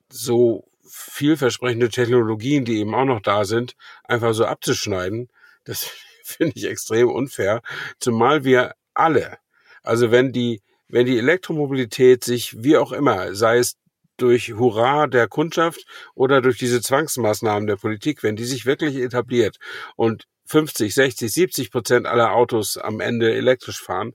so 0.08 0.65
vielversprechende 0.88 1.88
Technologien, 1.88 2.64
die 2.64 2.78
eben 2.78 2.94
auch 2.94 3.04
noch 3.04 3.20
da 3.20 3.44
sind, 3.44 3.74
einfach 4.04 4.34
so 4.34 4.44
abzuschneiden, 4.44 5.28
das 5.64 5.90
finde 6.24 6.54
ich 6.56 6.64
extrem 6.64 7.08
unfair. 7.08 7.62
Zumal 7.98 8.44
wir 8.44 8.74
alle, 8.94 9.38
also 9.82 10.10
wenn 10.10 10.32
die, 10.32 10.62
wenn 10.88 11.06
die 11.06 11.18
Elektromobilität 11.18 12.24
sich 12.24 12.62
wie 12.62 12.76
auch 12.76 12.92
immer, 12.92 13.34
sei 13.34 13.58
es 13.58 13.76
durch 14.16 14.54
Hurra 14.54 15.06
der 15.06 15.28
Kundschaft 15.28 15.84
oder 16.14 16.40
durch 16.40 16.58
diese 16.58 16.80
Zwangsmaßnahmen 16.80 17.66
der 17.66 17.76
Politik, 17.76 18.22
wenn 18.22 18.36
die 18.36 18.44
sich 18.44 18.64
wirklich 18.66 18.96
etabliert 18.96 19.58
und 19.96 20.26
50, 20.46 20.94
60, 20.94 21.32
70 21.32 21.70
Prozent 21.70 22.06
aller 22.06 22.32
Autos 22.32 22.76
am 22.76 23.00
Ende 23.00 23.34
elektrisch 23.34 23.82
fahren, 23.82 24.14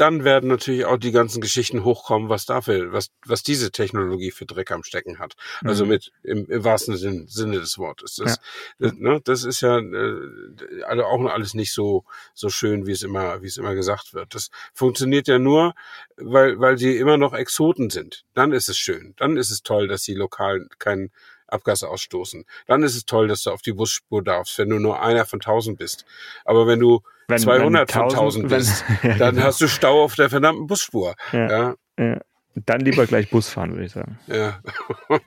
dann 0.00 0.24
werden 0.24 0.48
natürlich 0.48 0.86
auch 0.86 0.96
die 0.96 1.12
ganzen 1.12 1.42
Geschichten 1.42 1.84
hochkommen, 1.84 2.30
was 2.30 2.46
dafür, 2.46 2.92
was, 2.92 3.10
was 3.26 3.42
diese 3.42 3.70
Technologie 3.70 4.30
für 4.30 4.46
Dreck 4.46 4.70
am 4.70 4.82
Stecken 4.82 5.18
hat. 5.18 5.34
Also 5.62 5.84
mhm. 5.84 5.90
mit 5.90 6.12
im, 6.22 6.46
im 6.46 6.64
wahrsten 6.64 6.96
Sinne, 6.96 7.26
Sinne 7.28 7.60
des 7.60 7.76
Wortes. 7.76 8.16
Das, 8.16 8.36
ja. 8.36 8.88
das, 8.88 8.92
ne, 8.94 9.20
das 9.22 9.44
ist 9.44 9.60
ja 9.60 9.78
äh, 9.78 10.82
also 10.84 11.04
auch 11.04 11.24
alles 11.26 11.52
nicht 11.52 11.74
so 11.74 12.04
so 12.32 12.48
schön, 12.48 12.86
wie 12.86 12.92
es 12.92 13.02
immer, 13.02 13.42
wie 13.42 13.46
es 13.46 13.58
immer 13.58 13.74
gesagt 13.74 14.14
wird. 14.14 14.34
Das 14.34 14.48
funktioniert 14.72 15.28
ja 15.28 15.38
nur, 15.38 15.74
weil 16.16 16.58
weil 16.58 16.78
sie 16.78 16.96
immer 16.96 17.18
noch 17.18 17.34
Exoten 17.34 17.90
sind. 17.90 18.24
Dann 18.34 18.52
ist 18.52 18.68
es 18.68 18.78
schön. 18.78 19.14
Dann 19.18 19.36
ist 19.36 19.50
es 19.50 19.62
toll, 19.62 19.86
dass 19.86 20.02
sie 20.02 20.14
lokal 20.14 20.66
keinen 20.78 21.10
Abgase 21.52 21.88
ausstoßen. 21.88 22.44
Dann 22.66 22.82
ist 22.82 22.96
es 22.96 23.04
toll, 23.04 23.28
dass 23.28 23.42
du 23.42 23.50
auf 23.50 23.62
die 23.62 23.72
Busspur 23.72 24.22
darfst, 24.22 24.58
wenn 24.58 24.68
du 24.68 24.78
nur 24.78 25.02
einer 25.02 25.24
von 25.24 25.40
tausend 25.40 25.78
bist. 25.78 26.04
Aber 26.44 26.66
wenn 26.66 26.80
du 26.80 27.00
wenn, 27.28 27.38
200 27.38 27.94
wenn 27.94 28.02
von 28.02 28.10
1000 28.10 28.48
bist, 28.48 28.84
wenn, 29.02 29.10
ja, 29.12 29.16
dann 29.18 29.34
genau. 29.34 29.46
hast 29.46 29.60
du 29.60 29.68
Stau 29.68 30.02
auf 30.02 30.14
der 30.14 30.30
verdammten 30.30 30.66
Busspur. 30.66 31.14
Ja, 31.32 31.74
ja. 31.98 32.20
Dann 32.66 32.80
lieber 32.80 33.06
gleich 33.06 33.30
Bus 33.30 33.48
fahren, 33.48 33.72
würde 33.72 33.84
ich 33.84 33.92
sagen. 33.92 34.18
Ja. 34.26 34.60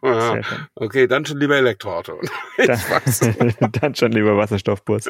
ja. 0.03 0.41
Okay, 0.75 1.07
dann 1.07 1.25
schon 1.25 1.39
lieber 1.39 1.55
Elektroauto. 1.55 2.19
Dann, 2.57 3.71
dann, 3.71 3.95
schon 3.95 4.11
lieber 4.11 4.35
Wasserstoffbus. 4.37 5.09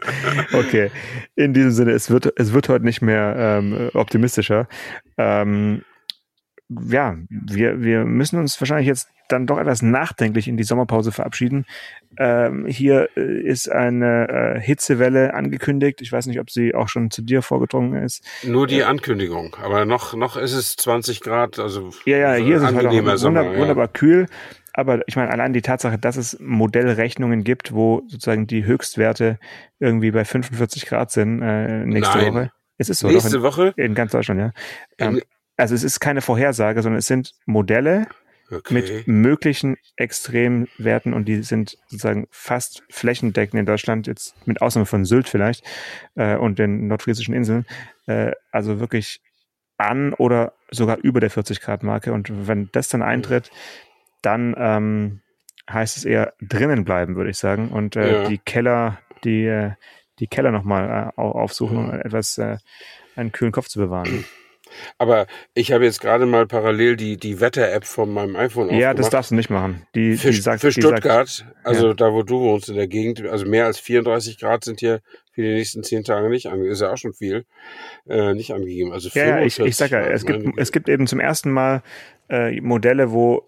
Okay. 0.53 0.91
In 1.35 1.53
diesem 1.53 1.71
Sinne, 1.71 1.91
es 1.91 2.09
wird, 2.09 2.31
es 2.37 2.53
wird 2.53 2.69
heute 2.69 2.85
nicht 2.85 3.01
mehr 3.01 3.35
ähm, 3.37 3.89
optimistischer. 3.93 4.67
Ähm, 5.17 5.83
ja, 6.69 7.17
wir, 7.29 7.81
wir 7.81 8.05
müssen 8.05 8.39
uns 8.39 8.59
wahrscheinlich 8.59 8.87
jetzt 8.87 9.09
dann 9.29 9.47
doch 9.47 9.57
etwas 9.57 9.81
nachdenklich 9.81 10.47
in 10.47 10.57
die 10.57 10.63
Sommerpause 10.63 11.11
verabschieden. 11.11 11.65
Ähm, 12.17 12.65
hier 12.67 13.09
äh, 13.15 13.41
ist 13.41 13.71
eine 13.71 14.27
äh, 14.29 14.59
Hitzewelle 14.59 15.33
angekündigt. 15.33 16.01
Ich 16.01 16.11
weiß 16.11 16.27
nicht, 16.27 16.39
ob 16.39 16.49
sie 16.49 16.75
auch 16.75 16.87
schon 16.87 17.09
zu 17.09 17.21
dir 17.21 17.41
vorgedrungen 17.41 18.03
ist. 18.03 18.23
Nur 18.43 18.67
die 18.67 18.79
äh, 18.79 18.83
Ankündigung, 18.83 19.55
aber 19.61 19.85
noch, 19.85 20.13
noch 20.13 20.37
ist 20.37 20.53
es 20.53 20.75
20 20.75 21.21
Grad, 21.21 21.59
also 21.59 21.89
ja, 22.05 22.17
ja, 22.17 22.33
hier 22.33 22.57
ist 22.57 22.63
es 22.63 22.73
halt 22.73 22.85
auch 22.85 23.17
Sommer, 23.17 23.57
wunderbar 23.57 23.87
kühl. 23.87 24.27
Aber 24.75 25.07
ich 25.07 25.15
meine, 25.15 25.29
allein 25.29 25.53
die 25.53 25.61
Tatsache, 25.61 25.99
dass 25.99 26.17
es 26.17 26.37
Modellrechnungen 26.39 27.43
gibt, 27.43 27.73
wo 27.73 28.01
sozusagen 28.07 28.47
die 28.47 28.65
Höchstwerte 28.65 29.39
irgendwie 29.79 30.11
bei 30.11 30.25
45 30.25 30.87
Grad 30.87 31.11
sind 31.11 31.41
äh, 31.41 31.85
nächste 31.85 32.17
Nein. 32.17 32.33
Woche. 32.33 32.51
Es 32.77 32.89
ist 32.89 32.99
so. 32.99 33.07
Nächste 33.07 33.37
in, 33.37 33.43
Woche? 33.43 33.73
In 33.77 33.93
ganz 33.93 34.11
Deutschland, 34.11 34.39
ja. 34.39 34.51
Ähm, 34.97 35.21
also 35.57 35.75
es 35.75 35.83
ist 35.83 35.99
keine 35.99 36.21
Vorhersage, 36.21 36.81
sondern 36.81 36.99
es 36.99 37.07
sind 37.07 37.33
Modelle 37.45 38.07
okay. 38.51 38.73
mit 38.73 39.07
möglichen 39.07 39.77
Extremwerten 39.95 41.13
und 41.13 41.25
die 41.25 41.43
sind 41.43 41.77
sozusagen 41.87 42.27
fast 42.31 42.83
flächendeckend 42.89 43.59
in 43.59 43.65
Deutschland, 43.65 44.07
jetzt 44.07 44.35
mit 44.47 44.61
Ausnahme 44.61 44.85
von 44.85 45.05
Sylt 45.05 45.29
vielleicht 45.29 45.63
äh, 46.15 46.35
und 46.35 46.59
den 46.59 46.87
nordfriesischen 46.87 47.33
Inseln. 47.33 47.65
Äh, 48.07 48.31
also 48.51 48.79
wirklich 48.79 49.21
an 49.77 50.13
oder 50.13 50.53
sogar 50.71 50.97
über 50.97 51.19
der 51.19 51.29
40 51.29 51.61
Grad 51.61 51.83
Marke. 51.83 52.13
Und 52.13 52.47
wenn 52.47 52.69
das 52.71 52.89
dann 52.89 53.01
eintritt, 53.01 53.51
dann 54.21 54.55
ähm, 54.57 55.21
heißt 55.69 55.97
es 55.97 56.05
eher 56.05 56.33
drinnen 56.41 56.85
bleiben, 56.85 57.15
würde 57.15 57.31
ich 57.31 57.37
sagen. 57.37 57.69
Und 57.69 57.95
äh, 57.95 58.23
ja. 58.23 58.29
die 58.29 58.37
Keller, 58.37 58.99
die, 59.23 59.45
äh, 59.45 59.71
die 60.19 60.27
Keller 60.27 60.51
nochmal 60.51 61.11
äh, 61.15 61.21
aufsuchen, 61.21 61.77
um 61.77 61.91
etwas 61.91 62.37
äh, 62.37 62.57
einen 63.15 63.31
kühlen 63.31 63.51
Kopf 63.51 63.67
zu 63.67 63.79
bewahren. 63.79 64.25
Aber 64.97 65.27
ich 65.53 65.71
habe 65.71 65.85
jetzt 65.85 66.01
gerade 66.01 66.25
mal 66.25 66.47
parallel 66.47 66.95
die, 66.95 67.17
die 67.17 67.39
Wetter-App 67.39 67.85
von 67.85 68.13
meinem 68.13 68.35
iPhone 68.35 68.65
aufgemacht. 68.65 68.81
Ja, 68.81 68.93
das 68.93 69.09
darfst 69.09 69.31
du 69.31 69.35
nicht 69.35 69.49
machen. 69.49 69.85
Die, 69.95 70.15
für, 70.15 70.31
die 70.31 70.37
sagt, 70.37 70.61
für 70.61 70.71
Stuttgart, 70.71 71.27
sagt, 71.27 71.55
also 71.63 71.87
ja. 71.89 71.93
da 71.93 72.13
wo 72.13 72.23
du 72.23 72.39
wohnst 72.39 72.69
in 72.69 72.75
der 72.75 72.87
Gegend, 72.87 73.25
also 73.25 73.45
mehr 73.45 73.65
als 73.65 73.79
34 73.79 74.39
Grad 74.39 74.63
sind 74.63 74.79
hier 74.79 75.01
für 75.31 75.41
die 75.41 75.53
nächsten 75.53 75.83
zehn 75.83 76.03
Tage 76.03 76.29
nicht 76.29 76.47
angegeben. 76.47 76.71
Ist 76.71 76.81
ja 76.81 76.91
auch 76.91 76.97
schon 76.97 77.13
viel, 77.13 77.45
äh, 78.07 78.33
nicht 78.33 78.53
angegeben. 78.53 78.91
Also 78.91 79.09
ja, 79.13 79.27
ja 79.27 79.41
ich, 79.41 79.59
ich 79.59 79.75
sag 79.75 79.91
ja, 79.91 80.01
es 80.01 80.25
gibt, 80.25 80.57
es 80.57 80.71
gibt 80.71 80.89
eben 80.89 81.07
zum 81.07 81.19
ersten 81.19 81.51
Mal 81.51 81.81
äh, 82.29 82.59
Modelle, 82.61 83.11
wo 83.11 83.47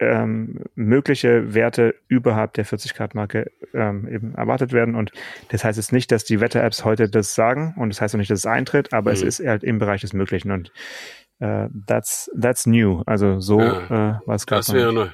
ähm, 0.00 0.64
mögliche 0.74 1.54
Werte 1.54 1.94
überhalb 2.08 2.54
der 2.54 2.64
40 2.64 2.94
Grad 2.94 3.14
Marke 3.14 3.50
ähm, 3.74 4.08
eben 4.08 4.34
erwartet 4.34 4.72
werden. 4.72 4.94
Und 4.94 5.12
das 5.48 5.62
heißt 5.62 5.76
jetzt 5.76 5.92
nicht, 5.92 6.10
dass 6.10 6.24
die 6.24 6.40
Wetter-Apps 6.40 6.84
heute 6.84 7.08
das 7.08 7.34
sagen 7.34 7.74
und 7.76 7.90
das 7.90 8.00
heißt 8.00 8.14
auch 8.14 8.18
nicht, 8.18 8.30
dass 8.30 8.40
es 8.40 8.46
eintritt, 8.46 8.92
aber 8.92 9.10
mhm. 9.10 9.16
es 9.16 9.22
ist 9.22 9.46
halt 9.46 9.62
im 9.62 9.78
Bereich 9.78 10.00
des 10.00 10.14
Möglichen 10.14 10.50
und 10.50 10.72
äh, 11.38 11.68
that's, 11.86 12.30
that's 12.40 12.66
new. 12.66 13.02
Also 13.06 13.40
so 13.40 13.60
ja, 13.60 13.84
äh, 13.86 14.26
war 14.26 14.34
es 14.34 14.46
gerade. 14.46 14.60
Das 14.60 14.72
wäre 14.72 14.92
neu. 14.92 15.08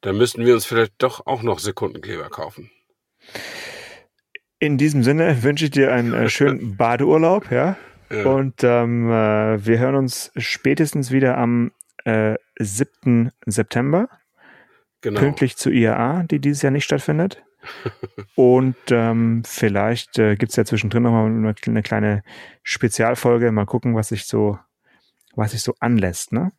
Da 0.00 0.12
müssten 0.12 0.46
wir 0.46 0.54
uns 0.54 0.64
vielleicht 0.64 0.92
doch 0.98 1.26
auch 1.26 1.42
noch 1.42 1.58
Sekundenkleber 1.58 2.28
kaufen. 2.28 2.70
In 4.60 4.78
diesem 4.78 5.02
Sinne 5.02 5.42
wünsche 5.42 5.66
ich 5.66 5.70
dir 5.70 5.92
einen 5.92 6.14
äh, 6.14 6.28
schönen 6.28 6.76
Badeurlaub, 6.76 7.50
ja. 7.50 7.76
ja. 8.10 8.24
Und 8.24 8.62
ähm, 8.62 9.08
äh, 9.08 9.66
wir 9.66 9.78
hören 9.78 9.96
uns 9.96 10.30
spätestens 10.36 11.10
wieder 11.10 11.36
am 11.38 11.72
äh, 12.04 12.36
7. 12.58 13.30
September. 13.46 14.08
Genau. 15.00 15.20
Pünktlich 15.20 15.56
zur 15.56 15.72
IAA, 15.72 16.24
die 16.24 16.40
dieses 16.40 16.62
Jahr 16.62 16.72
nicht 16.72 16.84
stattfindet. 16.84 17.42
Und 18.34 18.76
ähm, 18.90 19.42
vielleicht 19.44 20.18
äh, 20.18 20.36
gibt 20.36 20.50
es 20.50 20.56
ja 20.56 20.64
zwischendrin 20.64 21.02
nochmal 21.02 21.26
eine, 21.26 21.54
eine 21.66 21.82
kleine 21.82 22.22
Spezialfolge. 22.62 23.50
Mal 23.52 23.66
gucken, 23.66 23.94
was 23.94 24.08
sich 24.08 24.26
so, 24.26 24.58
was 25.34 25.52
sich 25.52 25.62
so 25.62 25.74
anlässt, 25.80 26.32
ne? 26.32 26.52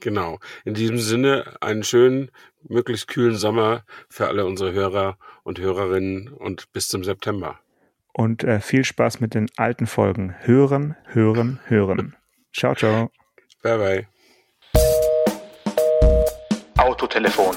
Genau. 0.00 0.38
In 0.64 0.72
diesem 0.74 0.98
Sinne 0.98 1.56
einen 1.60 1.82
schönen, 1.82 2.30
möglichst 2.66 3.06
kühlen 3.08 3.36
Sommer 3.36 3.84
für 4.08 4.28
alle 4.28 4.46
unsere 4.46 4.72
Hörer 4.72 5.18
und 5.42 5.58
Hörerinnen 5.58 6.28
und 6.28 6.72
bis 6.72 6.88
zum 6.88 7.04
September. 7.04 7.60
und 8.12 8.42
äh, 8.44 8.60
viel 8.60 8.84
Spaß 8.84 9.20
mit 9.20 9.34
den 9.34 9.48
alten 9.56 9.86
Folgen. 9.86 10.34
Hören, 10.40 10.96
hören, 11.04 11.60
hören. 11.66 12.16
Ciao, 12.52 12.74
ciao. 12.74 13.10
Bye, 13.62 13.78
bye. 13.78 14.06
Autotelefon, 16.78 17.56